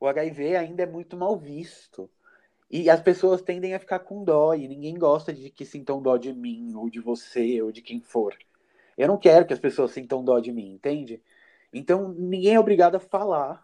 o 0.00 0.06
HIV 0.08 0.56
ainda 0.56 0.82
é 0.82 0.86
muito 0.86 1.16
mal 1.16 1.36
visto. 1.36 2.10
E 2.70 2.88
as 2.88 3.00
pessoas 3.00 3.42
tendem 3.42 3.74
a 3.74 3.78
ficar 3.78 3.98
com 4.00 4.24
dó, 4.24 4.54
e 4.54 4.66
ninguém 4.66 4.96
gosta 4.96 5.32
de 5.32 5.50
que 5.50 5.64
sintam 5.64 6.00
dó 6.00 6.16
de 6.16 6.32
mim, 6.32 6.74
ou 6.74 6.88
de 6.88 7.00
você, 7.00 7.60
ou 7.60 7.70
de 7.70 7.82
quem 7.82 8.00
for. 8.00 8.36
Eu 8.96 9.08
não 9.08 9.18
quero 9.18 9.44
que 9.44 9.52
as 9.52 9.58
pessoas 9.58 9.90
sintam 9.90 10.24
dó 10.24 10.38
de 10.38 10.52
mim, 10.52 10.72
entende? 10.74 11.22
Então, 11.72 12.08
ninguém 12.08 12.54
é 12.54 12.60
obrigado 12.60 12.94
a 12.94 13.00
falar. 13.00 13.62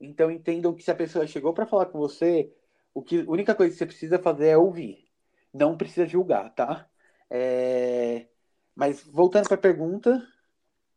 Então, 0.00 0.30
entendam 0.30 0.74
que 0.74 0.82
se 0.82 0.90
a 0.90 0.94
pessoa 0.94 1.26
chegou 1.26 1.52
para 1.52 1.66
falar 1.66 1.86
com 1.86 1.98
você, 1.98 2.52
o 2.94 3.02
que, 3.02 3.20
a 3.20 3.30
única 3.30 3.54
coisa 3.54 3.72
que 3.72 3.78
você 3.78 3.86
precisa 3.86 4.18
fazer 4.18 4.48
é 4.48 4.56
ouvir. 4.56 5.06
Não 5.52 5.76
precisa 5.76 6.06
julgar, 6.06 6.50
tá? 6.54 6.88
É... 7.28 8.26
Mas, 8.74 9.02
voltando 9.04 9.46
para 9.46 9.56
a 9.56 9.58
pergunta. 9.58 10.26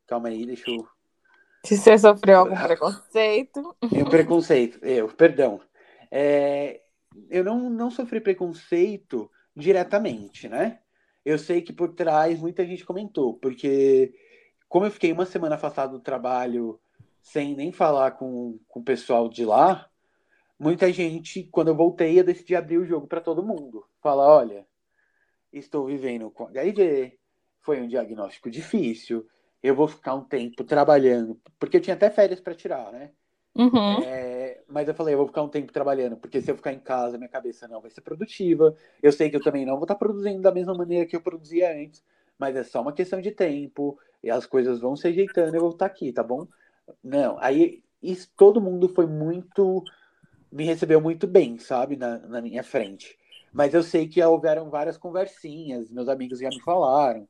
Calma 0.07 0.29
aí, 0.29 0.45
deixa 0.45 0.69
eu 0.69 0.87
se 1.65 1.77
você 1.77 1.97
sofreu 1.97 2.39
algum 2.39 2.55
preconceito. 2.55 3.75
Eu, 3.91 4.05
preconceito, 4.05 4.85
eu, 4.85 5.07
perdão. 5.07 5.61
É, 6.11 6.81
eu 7.29 7.43
não, 7.43 7.69
não 7.69 7.89
sofri 7.89 8.19
preconceito 8.19 9.31
diretamente, 9.55 10.49
né? 10.49 10.79
Eu 11.23 11.39
sei 11.39 11.61
que 11.61 11.71
por 11.71 11.93
trás 11.93 12.39
muita 12.41 12.65
gente 12.65 12.85
comentou, 12.85 13.35
porque 13.35 14.13
como 14.67 14.85
eu 14.85 14.91
fiquei 14.91 15.13
uma 15.13 15.25
semana 15.25 15.55
afastado 15.55 15.93
do 15.93 16.03
trabalho 16.03 16.79
sem 17.21 17.55
nem 17.55 17.71
falar 17.71 18.11
com, 18.11 18.59
com 18.67 18.81
o 18.81 18.83
pessoal 18.83 19.29
de 19.29 19.45
lá, 19.45 19.89
muita 20.59 20.91
gente, 20.91 21.47
quando 21.49 21.69
eu 21.69 21.75
voltei, 21.75 22.19
eu 22.19 22.25
decidi 22.25 22.57
abrir 22.57 22.77
o 22.77 22.85
jogo 22.85 23.07
para 23.07 23.21
todo 23.21 23.41
mundo. 23.41 23.85
Falar, 24.01 24.27
olha, 24.27 24.67
estou 25.49 25.85
vivendo 25.85 26.29
com 26.29 26.47
HIV, 26.47 27.17
foi 27.61 27.79
um 27.79 27.87
diagnóstico 27.87 28.51
difícil, 28.51 29.25
eu 29.63 29.73
vou 29.73 29.87
ficar 29.87 30.13
um 30.13 30.23
tempo 30.23 30.63
trabalhando, 30.65 31.39
porque 31.57 31.77
eu 31.77 31.81
tinha 31.81 31.95
até 31.95 32.09
férias 32.09 32.41
para 32.41 32.53
tirar, 32.53 32.91
né? 32.91 33.11
Uhum. 33.55 34.03
É, 34.03 34.61
mas 34.67 34.87
eu 34.87 34.93
falei, 34.93 35.13
eu 35.13 35.19
vou 35.19 35.27
ficar 35.27 35.41
um 35.43 35.47
tempo 35.47 35.71
trabalhando, 35.71 36.17
porque 36.17 36.41
se 36.41 36.51
eu 36.51 36.55
ficar 36.57 36.73
em 36.73 36.79
casa, 36.79 37.17
minha 37.17 37.29
cabeça 37.29 37.67
não 37.67 37.79
vai 37.79 37.89
ser 37.89 38.01
produtiva. 38.01 38.75
Eu 39.01 39.11
sei 39.11 39.29
que 39.29 39.37
eu 39.37 39.41
também 39.41 39.65
não 39.65 39.75
vou 39.75 39.83
estar 39.83 39.95
produzindo 39.95 40.41
da 40.41 40.51
mesma 40.51 40.73
maneira 40.73 41.05
que 41.05 41.15
eu 41.15 41.21
produzia 41.21 41.71
antes, 41.71 42.03
mas 42.37 42.55
é 42.55 42.63
só 42.63 42.81
uma 42.81 42.91
questão 42.91 43.21
de 43.21 43.31
tempo, 43.31 43.97
e 44.21 44.29
as 44.29 44.45
coisas 44.45 44.81
vão 44.81 44.95
se 44.95 45.07
ajeitando, 45.07 45.55
eu 45.55 45.61
vou 45.61 45.69
estar 45.69 45.85
aqui, 45.85 46.11
tá 46.11 46.23
bom? 46.23 46.45
Não, 47.01 47.37
aí 47.39 47.81
isso, 48.01 48.29
todo 48.35 48.59
mundo 48.59 48.89
foi 48.89 49.05
muito. 49.05 49.83
me 50.51 50.65
recebeu 50.65 50.99
muito 50.99 51.25
bem, 51.25 51.57
sabe, 51.57 51.95
na, 51.95 52.19
na 52.19 52.41
minha 52.41 52.63
frente. 52.63 53.17
Mas 53.53 53.73
eu 53.73 53.83
sei 53.83 54.07
que 54.07 54.21
houveram 54.21 54.69
várias 54.69 54.97
conversinhas, 54.97 55.89
meus 55.89 56.09
amigos 56.09 56.39
já 56.39 56.49
me 56.49 56.59
falaram 56.59 57.27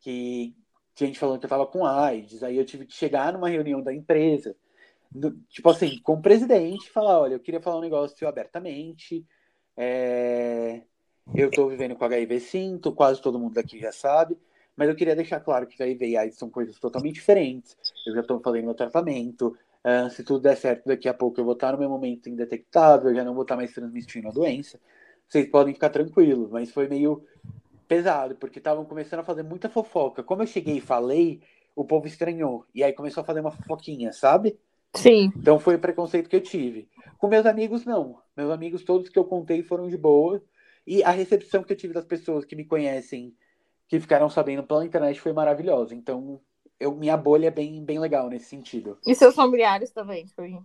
que 0.00 0.54
gente 0.94 1.18
falando 1.18 1.38
que 1.38 1.46
eu 1.46 1.50
tava 1.50 1.66
com 1.66 1.84
AIDS, 1.84 2.42
aí 2.42 2.56
eu 2.56 2.64
tive 2.64 2.86
que 2.86 2.94
chegar 2.94 3.32
numa 3.32 3.48
reunião 3.48 3.82
da 3.82 3.94
empresa, 3.94 4.54
no, 5.14 5.32
tipo 5.48 5.68
assim, 5.68 5.98
com 6.02 6.14
o 6.14 6.22
presidente, 6.22 6.90
falar, 6.90 7.20
olha, 7.20 7.34
eu 7.34 7.40
queria 7.40 7.60
falar 7.60 7.78
um 7.78 7.82
negócio 7.82 8.26
abertamente, 8.28 9.24
é, 9.76 10.82
eu 11.34 11.50
tô 11.50 11.68
vivendo 11.68 11.96
com 11.96 12.04
HIV 12.04 12.40
sim, 12.40 12.78
tô, 12.78 12.92
quase 12.92 13.20
todo 13.20 13.38
mundo 13.38 13.54
daqui 13.54 13.78
já 13.78 13.92
sabe, 13.92 14.36
mas 14.76 14.88
eu 14.88 14.96
queria 14.96 15.16
deixar 15.16 15.40
claro 15.40 15.66
que 15.66 15.80
HIV 15.82 16.08
e 16.08 16.16
AIDS 16.16 16.38
são 16.38 16.50
coisas 16.50 16.78
totalmente 16.78 17.14
diferentes, 17.14 17.76
eu 18.06 18.14
já 18.14 18.22
tô 18.22 18.40
fazendo 18.40 18.64
meu 18.64 18.74
tratamento, 18.74 19.56
uh, 19.84 20.10
se 20.10 20.22
tudo 20.22 20.40
der 20.40 20.56
certo, 20.56 20.86
daqui 20.86 21.08
a 21.08 21.14
pouco 21.14 21.40
eu 21.40 21.44
vou 21.44 21.54
estar 21.54 21.72
no 21.72 21.78
meu 21.78 21.88
momento 21.88 22.28
indetectável, 22.28 23.10
eu 23.10 23.16
já 23.16 23.24
não 23.24 23.34
vou 23.34 23.42
estar 23.42 23.56
mais 23.56 23.72
transmitindo 23.72 24.28
a 24.28 24.32
doença, 24.32 24.78
vocês 25.28 25.48
podem 25.48 25.72
ficar 25.72 25.88
tranquilos, 25.88 26.50
mas 26.50 26.70
foi 26.70 26.88
meio 26.88 27.24
pesado, 27.92 28.34
porque 28.36 28.58
estavam 28.58 28.86
começando 28.86 29.20
a 29.20 29.24
fazer 29.24 29.42
muita 29.42 29.68
fofoca. 29.68 30.22
Como 30.22 30.40
eu 30.40 30.46
cheguei 30.46 30.78
e 30.78 30.80
falei, 30.80 31.42
o 31.76 31.84
povo 31.84 32.06
estranhou. 32.06 32.64
E 32.74 32.82
aí 32.82 32.90
começou 32.94 33.20
a 33.20 33.24
fazer 33.24 33.40
uma 33.40 33.50
fofoquinha, 33.50 34.14
sabe? 34.14 34.58
Sim. 34.94 35.30
Então 35.36 35.58
foi 35.58 35.74
o 35.74 35.78
preconceito 35.78 36.30
que 36.30 36.36
eu 36.36 36.40
tive. 36.40 36.88
Com 37.18 37.28
meus 37.28 37.44
amigos, 37.44 37.84
não. 37.84 38.18
Meus 38.34 38.50
amigos, 38.50 38.82
todos 38.82 39.10
que 39.10 39.18
eu 39.18 39.26
contei, 39.26 39.62
foram 39.62 39.88
de 39.88 39.98
boa. 39.98 40.42
E 40.86 41.04
a 41.04 41.10
recepção 41.10 41.62
que 41.62 41.74
eu 41.74 41.76
tive 41.76 41.92
das 41.92 42.06
pessoas 42.06 42.46
que 42.46 42.56
me 42.56 42.64
conhecem, 42.64 43.36
que 43.86 44.00
ficaram 44.00 44.30
sabendo 44.30 44.62
pela 44.62 44.86
internet, 44.86 45.20
foi 45.20 45.34
maravilhosa. 45.34 45.94
Então, 45.94 46.40
eu, 46.80 46.94
minha 46.94 47.16
bolha 47.16 47.48
é 47.48 47.50
bem, 47.50 47.84
bem 47.84 47.98
legal 47.98 48.30
nesse 48.30 48.46
sentido. 48.46 48.98
E 49.06 49.14
seus 49.14 49.34
familiares 49.34 49.90
também? 49.92 50.26
Foi... 50.28 50.58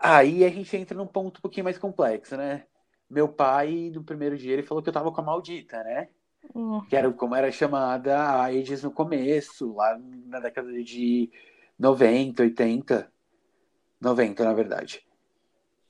Aí 0.00 0.44
a 0.44 0.50
gente 0.50 0.76
entra 0.76 0.96
num 0.96 1.06
ponto 1.06 1.38
um 1.38 1.42
pouquinho 1.42 1.64
mais 1.64 1.78
complexo, 1.78 2.36
né? 2.36 2.62
Meu 3.08 3.28
pai, 3.28 3.90
no 3.94 4.02
primeiro 4.02 4.36
dia, 4.36 4.52
ele 4.52 4.62
falou 4.62 4.82
que 4.82 4.88
eu 4.88 4.92
tava 4.92 5.10
com 5.10 5.20
a 5.20 5.24
maldita, 5.24 5.82
né? 5.82 6.08
Uhum. 6.54 6.84
Que 6.86 6.96
era 6.96 7.10
como 7.12 7.34
era 7.34 7.50
chamada 7.50 8.18
a 8.18 8.44
AIDS 8.44 8.82
no 8.82 8.90
começo, 8.90 9.74
lá 9.74 9.98
na 10.26 10.40
década 10.40 10.70
de 10.82 11.30
90, 11.78 12.42
80. 12.42 13.12
90, 14.00 14.44
na 14.44 14.52
verdade. 14.52 15.04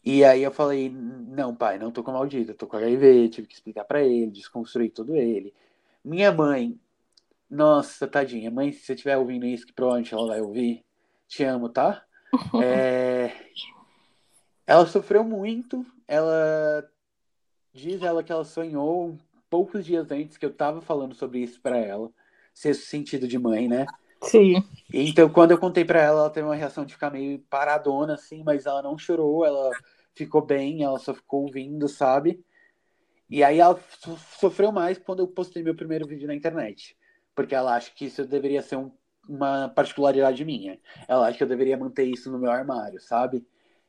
E 0.04 0.24
aí 0.24 0.42
eu 0.42 0.50
falei, 0.50 0.88
não, 0.88 1.54
pai, 1.54 1.78
não 1.78 1.90
tô 1.90 2.02
com 2.02 2.10
a 2.10 2.14
maldita, 2.14 2.54
tô 2.54 2.66
com 2.66 2.76
HIV, 2.76 3.28
tive 3.28 3.46
que 3.46 3.54
explicar 3.54 3.84
para 3.84 4.02
ele, 4.02 4.30
desconstruir 4.30 4.90
tudo 4.90 5.16
ele. 5.16 5.52
Minha 6.04 6.32
mãe, 6.32 6.78
nossa, 7.50 8.06
tadinha, 8.06 8.50
mãe, 8.50 8.72
se 8.72 8.80
você 8.80 8.94
estiver 8.94 9.16
ouvindo 9.18 9.44
isso, 9.44 9.66
que 9.66 9.72
provavelmente 9.72 10.14
ela 10.14 10.26
vai 10.26 10.40
ouvir, 10.40 10.84
te 11.26 11.44
amo, 11.44 11.68
tá? 11.68 12.04
é... 12.62 13.32
Ela 14.66 14.86
sofreu 14.86 15.24
muito, 15.24 15.84
ela 16.06 16.88
Diz 17.72 18.02
ela 18.02 18.22
que 18.22 18.32
ela 18.32 18.44
sonhou 18.44 19.16
poucos 19.48 19.84
dias 19.84 20.10
antes 20.10 20.36
que 20.36 20.44
eu 20.44 20.52
tava 20.52 20.80
falando 20.80 21.14
sobre 21.14 21.38
isso 21.40 21.60
para 21.60 21.76
ela. 21.78 22.10
Sexto 22.52 22.84
sentido 22.86 23.28
de 23.28 23.38
mãe, 23.38 23.68
né? 23.68 23.86
Sim. 24.22 24.64
Então, 24.92 25.28
quando 25.28 25.52
eu 25.52 25.58
contei 25.58 25.84
para 25.84 26.02
ela, 26.02 26.20
ela 26.22 26.30
teve 26.30 26.46
uma 26.46 26.54
reação 26.56 26.84
de 26.84 26.92
ficar 26.94 27.10
meio 27.10 27.38
paradona, 27.48 28.14
assim, 28.14 28.42
mas 28.44 28.66
ela 28.66 28.82
não 28.82 28.98
chorou, 28.98 29.44
ela 29.44 29.70
ficou 30.14 30.44
bem, 30.44 30.82
ela 30.82 30.98
só 30.98 31.14
ficou 31.14 31.42
ouvindo, 31.42 31.88
sabe? 31.88 32.44
E 33.30 33.44
aí 33.44 33.58
ela 33.60 33.78
sofreu 34.40 34.72
mais 34.72 34.98
quando 34.98 35.20
eu 35.20 35.28
postei 35.28 35.62
meu 35.62 35.74
primeiro 35.76 36.06
vídeo 36.06 36.26
na 36.26 36.34
internet. 36.34 36.96
porque 37.38 37.54
ela 37.54 37.76
acha 37.76 37.92
que 37.94 38.06
isso 38.06 38.26
deveria 38.26 38.60
ser 38.62 38.74
um, 38.74 38.90
uma 39.28 39.68
particularidade 39.68 40.44
minha. 40.44 40.80
Ela 41.06 41.28
acha 41.28 41.38
que 41.38 41.44
eu 41.44 41.48
deveria 41.48 41.76
manter 41.76 42.02
isso 42.02 42.32
no 42.32 42.38
meu 42.38 42.50
armário, 42.50 43.00
sabe? 43.00 43.46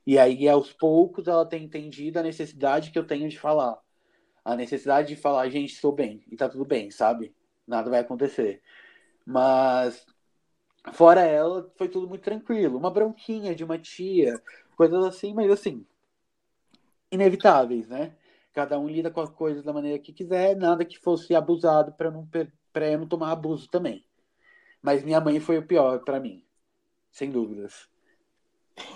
E 0.10 0.18
aí, 0.18 0.50
aos 0.50 0.74
poucos, 0.74 1.28
ela 1.28 1.46
tem 1.46 1.66
entendido 1.66 2.18
a 2.18 2.24
necessidade 2.24 2.90
que 2.90 2.98
eu 2.98 3.06
tenho 3.06 3.30
de 3.30 3.38
falar. 3.38 3.80
A 4.44 4.56
necessidade 4.56 5.10
de 5.10 5.16
falar, 5.16 5.48
gente, 5.50 5.72
estou 5.72 5.92
bem, 5.92 6.24
e 6.32 6.36
tá 6.36 6.50
tudo 6.50 6.66
bem, 6.66 6.90
sabe? 6.90 7.32
Nada 7.68 7.92
vai 7.92 8.00
acontecer. 8.00 8.60
Mas, 9.24 10.04
fora 10.94 11.22
ela, 11.22 11.72
foi 11.78 11.88
tudo 11.88 12.10
muito 12.10 12.24
tranquilo. 12.24 12.76
Uma 12.76 12.90
bronquinha 12.90 13.54
de 13.54 13.64
uma 13.64 13.78
tia, 13.78 14.42
coisas 14.76 15.06
assim, 15.06 15.32
mas 15.32 15.52
assim, 15.52 15.86
inevitáveis, 17.12 17.88
né? 17.88 18.16
Cada 18.52 18.80
um 18.80 18.88
lida 18.88 19.12
com 19.12 19.22
as 19.22 19.30
coisas 19.30 19.64
da 19.64 19.72
maneira 19.72 20.00
que 20.00 20.12
quiser, 20.12 20.56
nada 20.56 20.84
que 20.84 20.98
fosse 20.98 21.36
abusado 21.36 21.92
para 21.92 22.10
não 22.10 22.28
para 22.74 22.92
eu 22.92 22.98
não 22.98 23.08
tomar 23.08 23.32
abuso 23.32 23.70
também. 23.70 24.04
Mas 24.82 25.04
minha 25.04 25.22
mãe 25.22 25.40
foi 25.40 25.60
o 25.60 25.68
pior 25.68 26.00
para 26.00 26.20
mim, 26.20 26.44
sem 27.12 27.30
dúvidas. 27.30 27.88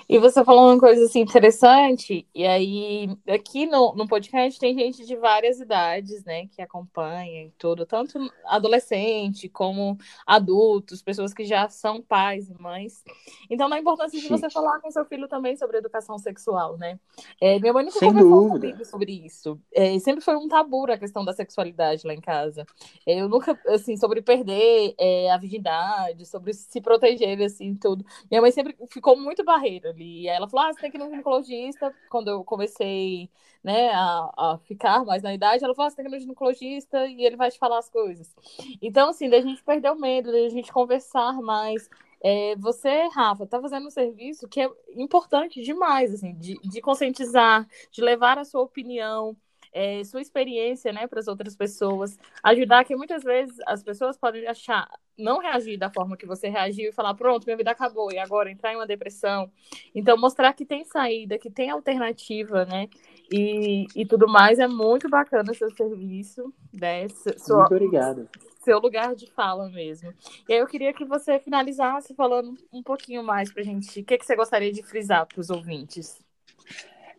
E 0.08 0.20
você 0.20 0.44
falou 0.44 0.70
uma 0.70 0.80
coisa 0.80 1.06
assim 1.06 1.22
interessante, 1.22 2.28
e 2.34 2.46
aí 2.46 3.10
aqui 3.28 3.66
no, 3.66 3.94
no 3.96 4.08
podcast 4.08 4.60
tem 4.60 4.78
gente 4.78 5.06
de 5.06 5.16
várias 5.16 5.60
idades, 5.60 6.24
né, 6.24 6.48
que 6.48 6.62
acompanha 6.62 7.46
e 7.46 7.52
tudo, 7.58 7.86
tanto 7.86 8.20
adolescente 8.46 9.50
como 9.50 9.98
adultos, 10.26 11.02
pessoas 11.02 11.34
que 11.34 11.44
já 11.46 11.68
são 11.70 12.02
pais 12.02 12.50
e 12.50 12.62
mães. 12.62 13.04
Então, 13.50 13.68
na 13.68 13.80
importância 13.80 14.20
de 14.20 14.28
você 14.28 14.50
falar 14.50 14.80
com 14.80 14.92
seu 14.92 15.06
filho 15.06 15.28
também 15.28 15.56
sobre 15.56 15.78
educação 15.78 16.18
sexual, 16.18 16.78
né? 16.78 17.00
É, 17.42 17.60
minha 17.60 17.74
mãe 17.74 17.86
nunca 17.86 18.00
Sem 18.00 18.10
conversou 18.10 18.50
dúvida. 18.50 18.68
comigo 18.68 18.86
sobre 18.86 19.12
isso. 19.26 19.60
É, 19.74 19.98
sempre 20.00 20.24
foi 20.24 20.36
um 20.36 20.48
tabu 20.48 20.84
a 20.90 20.98
questão 20.98 21.24
da 21.24 21.34
sexualidade 21.34 22.06
lá 22.06 22.14
em 22.14 22.22
casa. 22.22 22.66
É, 23.06 23.20
eu 23.22 23.30
nunca, 23.30 23.58
assim, 23.68 23.96
sobre 23.96 24.22
perder 24.22 24.96
é, 25.00 25.32
a 25.32 25.38
virgindade, 25.38 26.26
sobre 26.26 26.54
se 26.54 26.82
proteger, 26.82 27.42
assim, 27.42 27.74
tudo. 27.76 28.06
Minha 28.30 28.42
mãe 28.42 28.52
sempre 28.52 28.76
ficou 28.90 29.18
muito 29.18 29.44
barreira 29.44 29.73
ali. 29.86 30.24
E 30.24 30.28
ela 30.28 30.48
falou: 30.48 30.68
ah, 30.68 30.74
você 30.74 30.82
tem 30.82 30.92
que 30.92 30.98
ir 30.98 31.00
no 31.00 31.10
ginecologista. 31.10 31.94
Quando 32.10 32.30
eu 32.30 32.44
comecei 32.44 33.30
né, 33.64 33.90
a, 33.94 34.32
a 34.38 34.58
ficar 34.66 35.06
mais 35.06 35.24
na 35.24 35.34
idade, 35.34 35.64
ela 35.64 35.74
falou: 35.74 35.88
ah, 35.88 35.90
você 35.90 35.96
tem 35.96 36.06
que 36.06 36.12
ir 36.12 36.16
no 36.16 36.22
ginecologista 36.22 37.06
e 37.08 37.24
ele 37.26 37.36
vai 37.36 37.50
te 37.52 37.58
falar 37.58 37.80
as 37.80 37.90
coisas. 37.90 38.36
Então, 38.82 39.10
assim, 39.10 39.30
da 39.30 39.42
gente 39.42 39.64
perder 39.64 39.92
o 39.92 40.00
medo, 40.00 40.32
da 40.32 40.50
gente 40.50 40.72
conversar 40.72 41.34
mais. 41.42 41.90
É, 42.26 42.56
você, 42.56 43.10
Rafa, 43.10 43.44
está 43.44 43.60
fazendo 43.60 43.88
um 43.88 43.92
serviço 43.92 44.48
que 44.48 44.62
é 44.62 44.70
importante 44.96 45.62
demais, 45.62 46.14
assim, 46.14 46.34
de, 46.36 46.58
de 46.60 46.82
conscientizar, 46.82 47.68
de 47.92 48.02
levar 48.02 48.38
a 48.38 48.46
sua 48.46 48.62
opinião, 48.62 49.36
é, 49.74 50.04
sua 50.04 50.22
experiência, 50.22 50.94
né, 50.94 51.08
para 51.08 51.20
as 51.20 51.28
outras 51.28 51.56
pessoas, 51.56 52.18
ajudar 52.44 52.86
que 52.86 52.96
muitas 52.96 53.24
vezes 53.24 53.58
as 53.66 53.84
pessoas 53.84 54.18
podem 54.18 54.48
achar, 54.48 54.88
não 55.18 55.40
reagir 55.40 55.78
da 55.78 55.90
forma 55.90 56.16
que 56.16 56.26
você 56.26 56.48
reagiu 56.48 56.90
e 56.90 56.94
falar, 56.94 57.14
pronto, 57.16 57.46
minha 57.46 57.58
vida 57.58 57.72
acabou, 57.72 58.12
e 58.12 58.18
agora 58.18 58.52
entrar 58.52 58.74
em 58.74 58.76
uma 58.76 58.88
depressão. 58.88 59.52
Então, 59.94 60.18
mostrar 60.18 60.54
que 60.54 60.66
tem 60.66 60.84
saída, 60.86 61.38
que 61.38 61.50
tem 61.50 61.70
alternativa, 61.70 62.66
né, 62.66 62.88
e, 63.32 63.86
e 63.96 64.06
tudo 64.06 64.28
mais, 64.28 64.60
é 64.60 64.68
muito 64.68 65.10
bacana 65.10 65.54
seu 65.54 65.72
serviço, 65.72 66.54
né, 66.72 67.08
sua, 67.10 67.60
muito 67.60 67.76
obrigado. 67.76 68.30
Seu 68.64 68.80
lugar 68.80 69.14
de 69.14 69.30
fala 69.32 69.70
mesmo. 69.70 70.14
E 70.48 70.54
aí 70.54 70.60
eu 70.60 70.68
queria 70.68 70.94
que 70.94 71.04
você 71.04 71.38
finalizasse 71.38 72.14
falando 72.14 72.56
um 72.72 72.82
pouquinho 72.82 73.22
mais 73.22 73.52
para 73.52 73.62
a 73.62 73.66
gente, 73.66 74.00
o 74.00 74.06
que, 74.06 74.18
que 74.18 74.26
você 74.26 74.38
gostaria 74.38 74.72
de 74.72 74.82
frisar 74.82 75.26
para 75.26 75.42
os 75.42 75.50
ouvintes. 75.50 76.24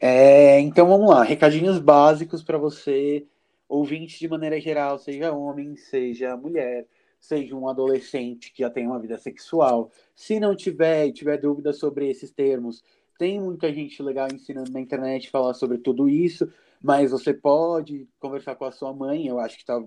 É, 0.07 0.61
então 0.61 0.87
vamos 0.87 1.09
lá, 1.09 1.23
recadinhos 1.23 1.79
básicos 1.79 2.43
para 2.43 2.59
você, 2.59 3.27
ouvinte 3.67 4.19
de 4.19 4.29
maneira 4.29 4.61
geral, 4.61 4.99
seja 4.99 5.33
homem, 5.33 5.77
seja 5.77 6.37
mulher, 6.37 6.87
seja 7.19 7.57
um 7.57 7.67
adolescente 7.67 8.53
que 8.53 8.61
já 8.61 8.69
tem 8.69 8.87
uma 8.87 9.01
vida 9.01 9.17
sexual. 9.17 9.91
Se 10.15 10.39
não 10.39 10.55
tiver 10.55 11.07
e 11.07 11.13
tiver 11.15 11.39
dúvidas 11.39 11.79
sobre 11.79 12.11
esses 12.11 12.31
termos, 12.31 12.85
tem 13.19 13.41
muita 13.41 13.73
gente 13.73 14.03
legal 14.03 14.29
ensinando 14.31 14.71
na 14.71 14.79
internet 14.79 15.31
falar 15.31 15.55
sobre 15.55 15.79
tudo 15.79 16.07
isso, 16.07 16.53
mas 16.83 17.11
você 17.11 17.33
pode 17.33 18.07
conversar 18.21 18.57
com 18.57 18.67
a 18.67 18.73
sua 18.73 18.93
mãe, 18.93 19.27
eu 19.27 19.41
acho 19.41 19.57
que 19.57 19.65
tá, 19.65 19.83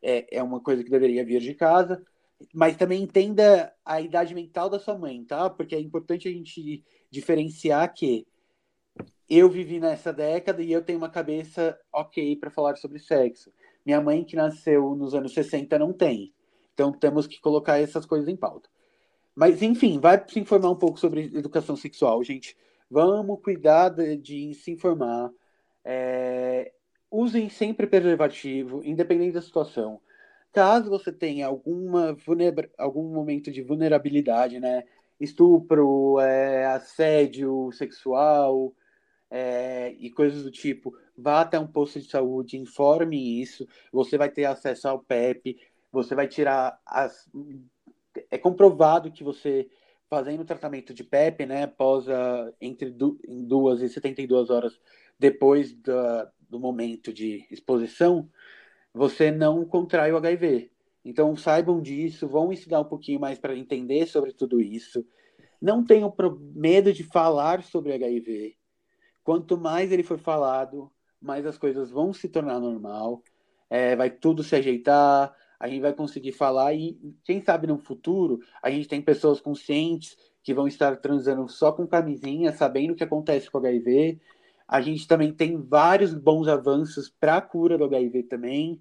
é, 0.00 0.36
é 0.36 0.42
uma 0.44 0.60
coisa 0.60 0.84
que 0.84 0.90
deveria 0.90 1.24
vir 1.24 1.40
de 1.40 1.54
casa. 1.54 2.00
Mas 2.54 2.76
também 2.76 3.02
entenda 3.02 3.72
a 3.84 4.00
idade 4.00 4.32
mental 4.32 4.70
da 4.70 4.78
sua 4.78 4.96
mãe, 4.96 5.24
tá? 5.24 5.50
Porque 5.50 5.74
é 5.74 5.80
importante 5.80 6.28
a 6.28 6.30
gente 6.30 6.84
diferenciar 7.10 7.92
que 7.92 8.26
eu 9.28 9.48
vivi 9.48 9.80
nessa 9.80 10.12
década 10.12 10.62
e 10.62 10.70
eu 10.72 10.82
tenho 10.82 10.98
uma 10.98 11.08
cabeça 11.08 11.78
ok 11.92 12.36
para 12.36 12.50
falar 12.50 12.76
sobre 12.76 12.98
sexo. 12.98 13.52
Minha 13.84 14.00
mãe, 14.00 14.24
que 14.24 14.36
nasceu 14.36 14.94
nos 14.94 15.14
anos 15.14 15.34
60, 15.34 15.78
não 15.78 15.92
tem. 15.92 16.32
Então 16.74 16.92
temos 16.92 17.26
que 17.26 17.40
colocar 17.40 17.78
essas 17.78 18.04
coisas 18.06 18.28
em 18.28 18.36
pauta. 18.36 18.68
Mas, 19.34 19.62
enfim, 19.62 19.98
vai 20.00 20.22
se 20.26 20.40
informar 20.40 20.70
um 20.70 20.78
pouco 20.78 20.98
sobre 20.98 21.24
educação 21.24 21.76
sexual, 21.76 22.22
gente. 22.24 22.56
Vamos 22.90 23.40
cuidar 23.42 23.90
de, 23.90 24.16
de 24.16 24.54
se 24.54 24.70
informar. 24.70 25.30
É... 25.84 26.72
Usem 27.10 27.48
sempre 27.48 27.86
preservativo, 27.86 28.82
independente 28.84 29.34
da 29.34 29.42
situação. 29.42 30.00
Caso 30.52 30.88
você 30.88 31.12
tenha 31.12 31.46
alguma 31.46 32.16
algum 32.78 33.12
momento 33.12 33.50
de 33.50 33.62
vulnerabilidade, 33.62 34.58
né? 34.58 34.84
Estupro, 35.20 36.18
é... 36.20 36.66
assédio 36.66 37.70
sexual, 37.72 38.72
é, 39.30 39.94
e 39.98 40.10
coisas 40.10 40.44
do 40.44 40.50
tipo, 40.50 40.96
vá 41.16 41.40
até 41.40 41.58
um 41.58 41.66
posto 41.66 42.00
de 42.00 42.08
saúde, 42.08 42.56
informe 42.56 43.40
isso, 43.40 43.66
você 43.92 44.16
vai 44.16 44.30
ter 44.30 44.44
acesso 44.44 44.88
ao 44.88 45.00
PEP, 45.00 45.58
você 45.90 46.14
vai 46.14 46.28
tirar 46.28 46.80
as. 46.86 47.28
É 48.30 48.38
comprovado 48.38 49.10
que 49.10 49.24
você, 49.24 49.68
fazendo 50.08 50.40
o 50.40 50.46
tratamento 50.46 50.94
de 50.94 51.04
PEP, 51.04 51.44
né, 51.46 51.64
após 51.64 52.08
a, 52.08 52.52
entre 52.60 52.90
du, 52.90 53.18
em 53.26 53.44
duas 53.44 53.82
e 53.82 53.88
72 53.88 54.50
horas 54.50 54.80
depois 55.18 55.72
da, 55.74 56.30
do 56.48 56.58
momento 56.58 57.12
de 57.12 57.46
exposição, 57.50 58.28
você 58.94 59.30
não 59.30 59.64
contrai 59.64 60.12
o 60.12 60.16
HIV. 60.16 60.70
Então 61.04 61.36
saibam 61.36 61.80
disso, 61.80 62.26
vão 62.26 62.52
estudar 62.52 62.80
um 62.80 62.84
pouquinho 62.84 63.20
mais 63.20 63.38
para 63.38 63.56
entender 63.56 64.06
sobre 64.06 64.32
tudo 64.32 64.60
isso. 64.60 65.06
Não 65.60 65.84
tenham 65.84 66.12
medo 66.54 66.92
de 66.92 67.04
falar 67.04 67.62
sobre 67.62 67.92
HIV 67.92 68.56
quanto 69.26 69.58
mais 69.58 69.90
ele 69.90 70.04
for 70.04 70.18
falado, 70.20 70.88
mais 71.20 71.44
as 71.44 71.58
coisas 71.58 71.90
vão 71.90 72.12
se 72.12 72.28
tornar 72.28 72.60
normal, 72.60 73.24
é, 73.68 73.96
vai 73.96 74.08
tudo 74.08 74.44
se 74.44 74.54
ajeitar, 74.54 75.34
a 75.58 75.66
gente 75.66 75.80
vai 75.80 75.92
conseguir 75.92 76.30
falar 76.30 76.72
e 76.74 76.96
quem 77.24 77.42
sabe 77.42 77.66
no 77.66 77.76
futuro 77.76 78.38
a 78.62 78.70
gente 78.70 78.86
tem 78.86 79.02
pessoas 79.02 79.40
conscientes 79.40 80.16
que 80.44 80.54
vão 80.54 80.68
estar 80.68 80.98
transando 80.98 81.48
só 81.48 81.72
com 81.72 81.88
camisinha, 81.88 82.52
sabendo 82.52 82.92
o 82.92 82.94
que 82.94 83.02
acontece 83.02 83.50
com 83.50 83.58
o 83.58 83.60
HIV. 83.60 84.20
A 84.68 84.80
gente 84.80 85.08
também 85.08 85.32
tem 85.32 85.60
vários 85.60 86.14
bons 86.14 86.46
avanços 86.46 87.08
para 87.08 87.38
a 87.38 87.42
cura 87.42 87.76
do 87.76 87.84
HIV 87.84 88.22
também. 88.24 88.80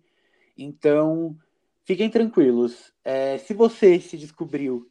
Então, 0.56 1.36
fiquem 1.84 2.08
tranquilos. 2.08 2.94
É, 3.04 3.40
se 3.40 3.56
você 3.56 4.00
se 4.00 4.16
descobriu 4.16 4.88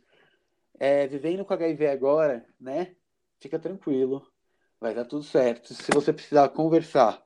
é, 0.80 1.06
vivendo 1.06 1.44
com 1.44 1.54
HIV 1.54 1.86
agora, 1.86 2.44
né? 2.60 2.96
Fica 3.38 3.56
tranquilo 3.56 4.33
vai 4.80 4.94
dar 4.94 5.04
tudo 5.04 5.22
certo. 5.22 5.74
Se 5.74 5.90
você 5.92 6.12
precisar 6.12 6.48
conversar, 6.50 7.24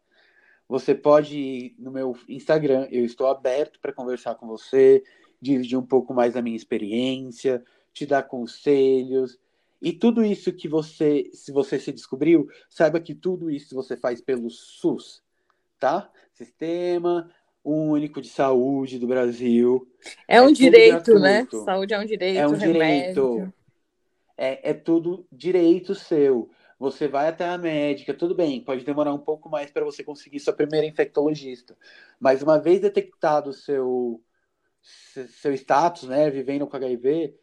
você 0.69 0.95
pode 0.95 1.37
ir 1.37 1.75
no 1.79 1.91
meu 1.91 2.17
Instagram, 2.29 2.87
eu 2.91 3.05
estou 3.05 3.27
aberto 3.27 3.81
para 3.81 3.93
conversar 3.93 4.35
com 4.35 4.47
você, 4.47 5.03
dividir 5.41 5.79
um 5.79 5.87
pouco 5.87 6.13
mais 6.13 6.35
da 6.35 6.43
minha 6.43 6.57
experiência, 6.57 7.65
te 7.93 8.05
dar 8.05 8.25
conselhos. 8.25 9.39
E 9.81 9.93
tudo 9.93 10.25
isso 10.25 10.53
que 10.53 10.69
você, 10.69 11.31
se 11.33 11.51
você 11.53 11.79
se 11.79 11.93
descobriu, 11.93 12.49
saiba 12.69 13.01
que 13.01 13.15
tudo 13.15 13.51
isso 13.51 13.75
você 13.75 13.97
faz 13.97 14.21
pelo 14.21 14.51
SUS, 14.51 15.23
tá? 15.79 16.11
Sistema 16.33 17.31
Único 17.65 18.21
de 18.21 18.29
Saúde 18.29 18.99
do 18.99 19.07
Brasil. 19.07 19.89
É 20.27 20.41
um 20.41 20.49
é 20.49 20.53
direito, 20.53 21.19
né? 21.19 21.47
Saúde 21.65 21.95
é 21.95 21.99
um 21.99 22.05
direito. 22.05 22.39
É 22.39 22.47
um 22.47 22.53
remédio. 22.53 23.33
direito. 23.33 23.55
É, 24.37 24.71
é 24.71 24.75
tudo 24.75 25.27
direito 25.33 25.95
seu 25.95 26.51
você 26.79 27.09
vai 27.09 27.29
até 27.29 27.49
a 27.49 27.59
médica, 27.59 28.15
tudo 28.15 28.35
bem, 28.35 28.63
pode 28.63 28.85
demorar 28.85 29.13
um 29.13 29.19
pouco 29.19 29.49
mais 29.49 29.71
para 29.71 29.85
você 29.85 30.05
conseguir 30.05 30.41
sua 30.41 30.53
primeira 30.53 30.87
infectologista, 30.87 31.77
mas 32.21 32.43
uma 32.43 32.59
vez 32.59 32.81
detectado 32.81 33.51
o 33.51 33.53
seu 33.53 34.23
seu 34.83 35.53
status, 35.55 36.05
né, 36.05 36.31
vivendo 36.31 36.67
com 36.67 36.77
HIV, 36.77 37.35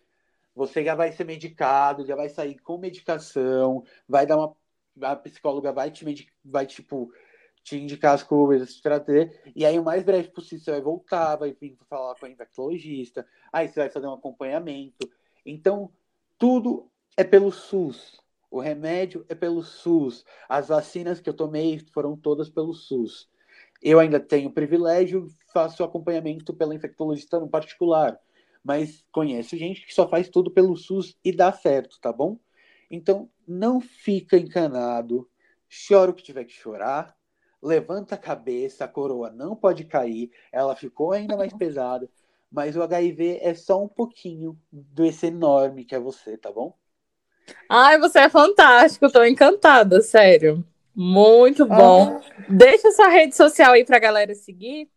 você 0.55 0.83
já 0.83 0.95
vai 0.95 1.11
ser 1.11 1.25
medicado, 1.25 2.05
já 2.05 2.15
vai 2.15 2.29
sair 2.29 2.57
com 2.59 2.77
medicação, 2.77 3.83
vai 4.07 4.25
dar 4.25 4.38
uma 4.38 4.55
a 5.01 5.15
psicóloga 5.15 5.73
vai 5.73 5.91
te 5.91 6.05
medic, 6.05 6.31
vai 6.43 6.65
tipo 6.65 7.11
te 7.63 7.77
indicar 7.77 8.13
as 8.13 8.23
coisas, 8.23 8.75
te 8.75 8.81
trazer, 8.81 9.41
e 9.55 9.65
aí 9.65 9.77
o 9.79 9.83
mais 9.83 10.03
breve 10.03 10.29
possível 10.29 10.63
você 10.63 10.71
vai 10.71 10.81
voltar, 10.81 11.36
vai 11.36 11.51
vir 11.51 11.75
falar 11.89 12.15
com 12.15 12.27
a 12.27 12.29
infectologista, 12.29 13.27
aí 13.51 13.67
você 13.67 13.79
vai 13.79 13.89
fazer 13.89 14.05
um 14.05 14.13
acompanhamento. 14.13 15.09
Então, 15.43 15.91
tudo 16.38 16.91
é 17.17 17.23
pelo 17.23 17.51
SUS. 17.51 18.23
O 18.49 18.59
remédio 18.59 19.25
é 19.27 19.35
pelo 19.35 19.63
SUS. 19.63 20.23
As 20.47 20.67
vacinas 20.69 21.19
que 21.19 21.29
eu 21.29 21.33
tomei 21.33 21.79
foram 21.93 22.15
todas 22.15 22.49
pelo 22.49 22.73
SUS. 22.73 23.29
Eu 23.81 23.99
ainda 23.99 24.19
tenho 24.19 24.51
privilégio, 24.51 25.27
faço 25.53 25.83
acompanhamento 25.83 26.53
pela 26.53 26.73
infectologista 26.75 27.39
no 27.39 27.49
particular. 27.49 28.19
mas 28.63 29.05
conheço 29.11 29.55
gente 29.55 29.85
que 29.85 29.93
só 29.93 30.09
faz 30.09 30.27
tudo 30.27 30.49
pelo 30.49 30.75
SUS 30.75 31.15
e 31.23 31.31
dá 31.31 31.51
certo, 31.51 31.99
tá 32.01 32.11
bom? 32.11 32.39
Então, 32.89 33.29
não 33.47 33.79
fica 33.79 34.37
encanado, 34.37 35.29
chora 35.87 36.09
o 36.09 36.13
que 36.15 36.23
tiver 36.23 36.45
que 36.45 36.53
chorar, 36.53 37.15
levanta 37.61 38.15
a 38.15 38.17
cabeça, 38.17 38.83
a 38.85 38.87
coroa 38.87 39.29
não 39.31 39.55
pode 39.55 39.85
cair, 39.85 40.31
ela 40.51 40.75
ficou 40.75 41.11
ainda 41.11 41.37
mais 41.37 41.53
pesada, 41.53 42.09
mas 42.51 42.75
o 42.75 42.81
HIV 42.81 43.39
é 43.41 43.53
só 43.53 43.83
um 43.83 43.87
pouquinho 43.87 44.59
desse 44.71 45.27
enorme 45.27 45.85
que 45.85 45.93
é 45.93 45.99
você, 45.99 46.35
tá 46.35 46.51
bom? 46.51 46.75
Ai, 47.69 47.99
você 47.99 48.19
é 48.19 48.29
fantástico, 48.29 49.11
tô 49.11 49.23
encantada, 49.23 50.01
sério. 50.01 50.63
Muito 50.95 51.65
bom. 51.65 52.17
Ah. 52.17 52.45
Deixa 52.47 52.91
sua 52.91 53.09
rede 53.09 53.35
social 53.35 53.73
aí 53.73 53.83
pra 53.83 53.99
galera 53.99 54.33
seguir. 54.33 54.89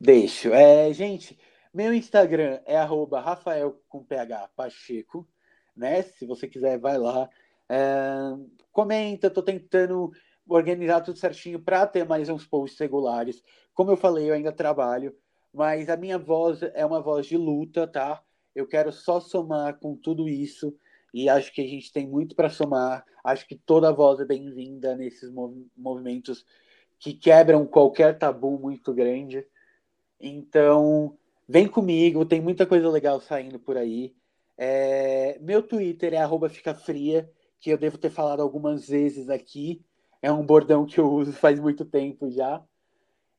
Deixo. 0.00 0.52
É, 0.52 0.92
gente, 0.92 1.38
meu 1.72 1.94
Instagram 1.94 2.58
é 2.64 2.76
arroba 2.76 3.20
Rafael 3.20 3.80
com 3.88 4.02
PH 4.02 4.50
Pacheco, 4.56 5.28
né? 5.76 6.02
Se 6.02 6.26
você 6.26 6.48
quiser, 6.48 6.78
vai 6.78 6.98
lá. 6.98 7.28
É, 7.68 7.78
comenta, 8.72 9.30
tô 9.30 9.42
tentando 9.42 10.10
organizar 10.48 11.00
tudo 11.02 11.18
certinho 11.18 11.60
para 11.60 11.86
ter 11.86 12.04
mais 12.04 12.28
uns 12.28 12.46
posts 12.46 12.80
regulares. 12.80 13.42
Como 13.72 13.92
eu 13.92 13.96
falei, 13.96 14.28
eu 14.28 14.34
ainda 14.34 14.50
trabalho, 14.50 15.14
mas 15.54 15.88
a 15.88 15.96
minha 15.96 16.18
voz 16.18 16.60
é 16.74 16.84
uma 16.84 17.00
voz 17.00 17.26
de 17.26 17.36
luta, 17.36 17.86
tá? 17.86 18.20
Eu 18.54 18.66
quero 18.66 18.90
só 18.90 19.20
somar 19.20 19.78
com 19.78 19.94
tudo 19.94 20.28
isso 20.28 20.74
e 21.12 21.28
acho 21.28 21.52
que 21.52 21.60
a 21.60 21.66
gente 21.66 21.92
tem 21.92 22.06
muito 22.06 22.34
para 22.34 22.50
somar. 22.50 23.04
Acho 23.24 23.46
que 23.46 23.56
toda 23.56 23.92
voz 23.92 24.20
é 24.20 24.24
bem-vinda 24.24 24.96
nesses 24.96 25.30
movimentos 25.76 26.44
que 26.98 27.12
quebram 27.12 27.66
qualquer 27.66 28.18
tabu 28.18 28.58
muito 28.58 28.92
grande. 28.94 29.46
Então, 30.20 31.16
vem 31.48 31.66
comigo, 31.66 32.24
tem 32.24 32.40
muita 32.40 32.66
coisa 32.66 32.88
legal 32.88 33.20
saindo 33.20 33.58
por 33.58 33.76
aí. 33.76 34.14
É... 34.56 35.38
meu 35.40 35.62
Twitter 35.62 36.14
é 36.14 36.48
@ficafria, 36.48 37.30
que 37.58 37.70
eu 37.70 37.78
devo 37.78 37.98
ter 37.98 38.10
falado 38.10 38.40
algumas 38.40 38.88
vezes 38.88 39.28
aqui. 39.28 39.82
É 40.22 40.30
um 40.30 40.44
bordão 40.44 40.84
que 40.84 41.00
eu 41.00 41.10
uso 41.10 41.32
faz 41.32 41.58
muito 41.58 41.84
tempo 41.84 42.30
já. 42.30 42.62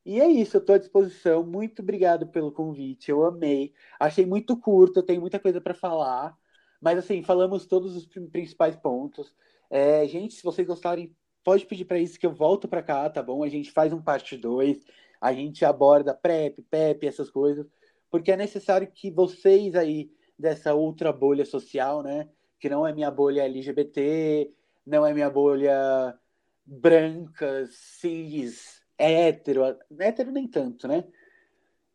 E 0.04 0.20
é 0.20 0.28
isso, 0.28 0.56
eu 0.56 0.60
estou 0.60 0.74
à 0.74 0.78
disposição. 0.78 1.44
Muito 1.44 1.80
obrigado 1.82 2.26
pelo 2.26 2.50
convite, 2.50 3.10
eu 3.10 3.24
amei. 3.24 3.72
Achei 4.00 4.26
muito 4.26 4.56
curto, 4.56 4.98
eu 4.98 5.02
tenho 5.04 5.20
muita 5.20 5.38
coisa 5.38 5.60
para 5.60 5.74
falar. 5.74 6.36
Mas 6.82 6.98
assim, 6.98 7.22
falamos 7.22 7.64
todos 7.64 7.96
os 7.96 8.06
principais 8.06 8.74
pontos. 8.74 9.32
É, 9.70 10.04
gente, 10.08 10.34
se 10.34 10.42
vocês 10.42 10.66
gostarem, 10.66 11.14
pode 11.44 11.64
pedir 11.64 11.84
para 11.84 11.98
isso 11.98 12.18
que 12.18 12.26
eu 12.26 12.34
volto 12.34 12.66
para 12.66 12.82
cá, 12.82 13.08
tá 13.08 13.22
bom? 13.22 13.44
A 13.44 13.48
gente 13.48 13.70
faz 13.70 13.92
um 13.92 14.02
parte 14.02 14.36
2, 14.36 14.84
a 15.20 15.32
gente 15.32 15.64
aborda 15.64 16.12
PrEP, 16.12 16.60
PEP, 16.68 17.06
essas 17.06 17.30
coisas, 17.30 17.64
porque 18.10 18.32
é 18.32 18.36
necessário 18.36 18.90
que 18.90 19.12
vocês 19.12 19.76
aí 19.76 20.10
dessa 20.36 20.74
outra 20.74 21.12
bolha 21.12 21.44
social, 21.44 22.02
né? 22.02 22.28
Que 22.58 22.68
não 22.68 22.84
é 22.84 22.92
minha 22.92 23.10
bolha 23.10 23.44
LGBT, 23.44 24.52
não 24.84 25.06
é 25.06 25.14
minha 25.14 25.30
bolha 25.30 26.18
branca, 26.66 27.66
cis, 27.70 28.82
hétero, 28.98 29.62
hétero 30.00 30.32
nem 30.32 30.48
tanto, 30.48 30.88
né? 30.88 31.04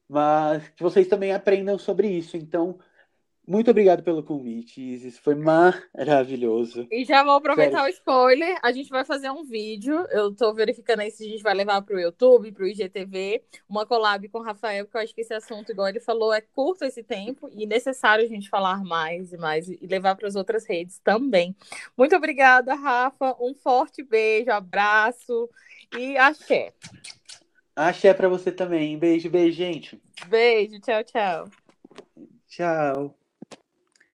Mas 0.08 0.70
que 0.70 0.82
vocês 0.82 1.08
também 1.10 1.34
aprendam 1.34 1.78
sobre 1.78 2.08
isso. 2.08 2.38
Então, 2.38 2.80
muito 3.48 3.72
obrigado 3.72 4.04
pelo 4.04 4.22
convite, 4.22 4.82
Isis. 4.82 5.18
Foi 5.18 5.34
maravilhoso. 5.34 6.86
E 6.92 7.06
já 7.06 7.24
vou 7.24 7.36
aproveitar 7.36 7.78
Sério. 7.78 7.94
o 7.94 7.94
spoiler. 7.94 8.60
A 8.62 8.74
gente 8.74 8.90
vai 8.90 9.06
fazer 9.06 9.32
um 9.32 9.46
vídeo. 9.46 10.06
Eu 10.12 10.36
tô 10.36 10.54
verificando 10.54 11.00
aí 11.00 11.10
se 11.10 11.26
a 11.26 11.30
gente 11.30 11.42
vai 11.42 11.54
levar 11.54 11.82
pro 11.82 11.98
YouTube, 11.98 12.52
pro 12.52 12.68
IGTV, 12.68 13.42
uma 13.70 13.86
collab 13.86 14.28
com 14.28 14.40
o 14.40 14.44
Rafael, 14.44 14.84
porque 14.84 14.98
eu 14.98 15.02
acho 15.02 15.16
que 15.16 15.22
esse 15.22 15.34
assunto, 15.34 15.72
igual 15.72 15.88
ele 15.88 16.02
falou, 16.02 16.34
é 16.34 16.42
curto 16.42 16.84
esse 16.84 17.02
tempo 17.02 17.50
e 17.54 17.66
necessário 17.66 18.26
a 18.26 18.28
gente 18.28 18.50
falar 18.50 18.84
mais 18.84 19.32
e 19.32 19.38
mais 19.38 19.70
e 19.70 19.80
levar 19.88 20.18
para 20.18 20.28
as 20.28 20.36
outras 20.36 20.68
redes 20.68 21.00
também. 21.00 21.56
Muito 21.98 22.18
obrigada, 22.18 22.76
Rafa. 22.76 23.34
Um 23.40 23.54
forte 23.54 24.04
beijo, 24.04 24.52
abraço 24.52 25.50
e 25.98 26.18
axé. 26.18 26.74
Axé 27.74 28.14
para 28.14 28.28
você 28.28 28.52
também. 28.52 28.98
Beijo, 28.98 29.30
beijo, 29.30 29.56
gente. 29.56 30.02
Beijo, 30.28 30.82
tchau, 30.82 31.04
tchau. 31.06 31.50
Tchau. 32.50 33.27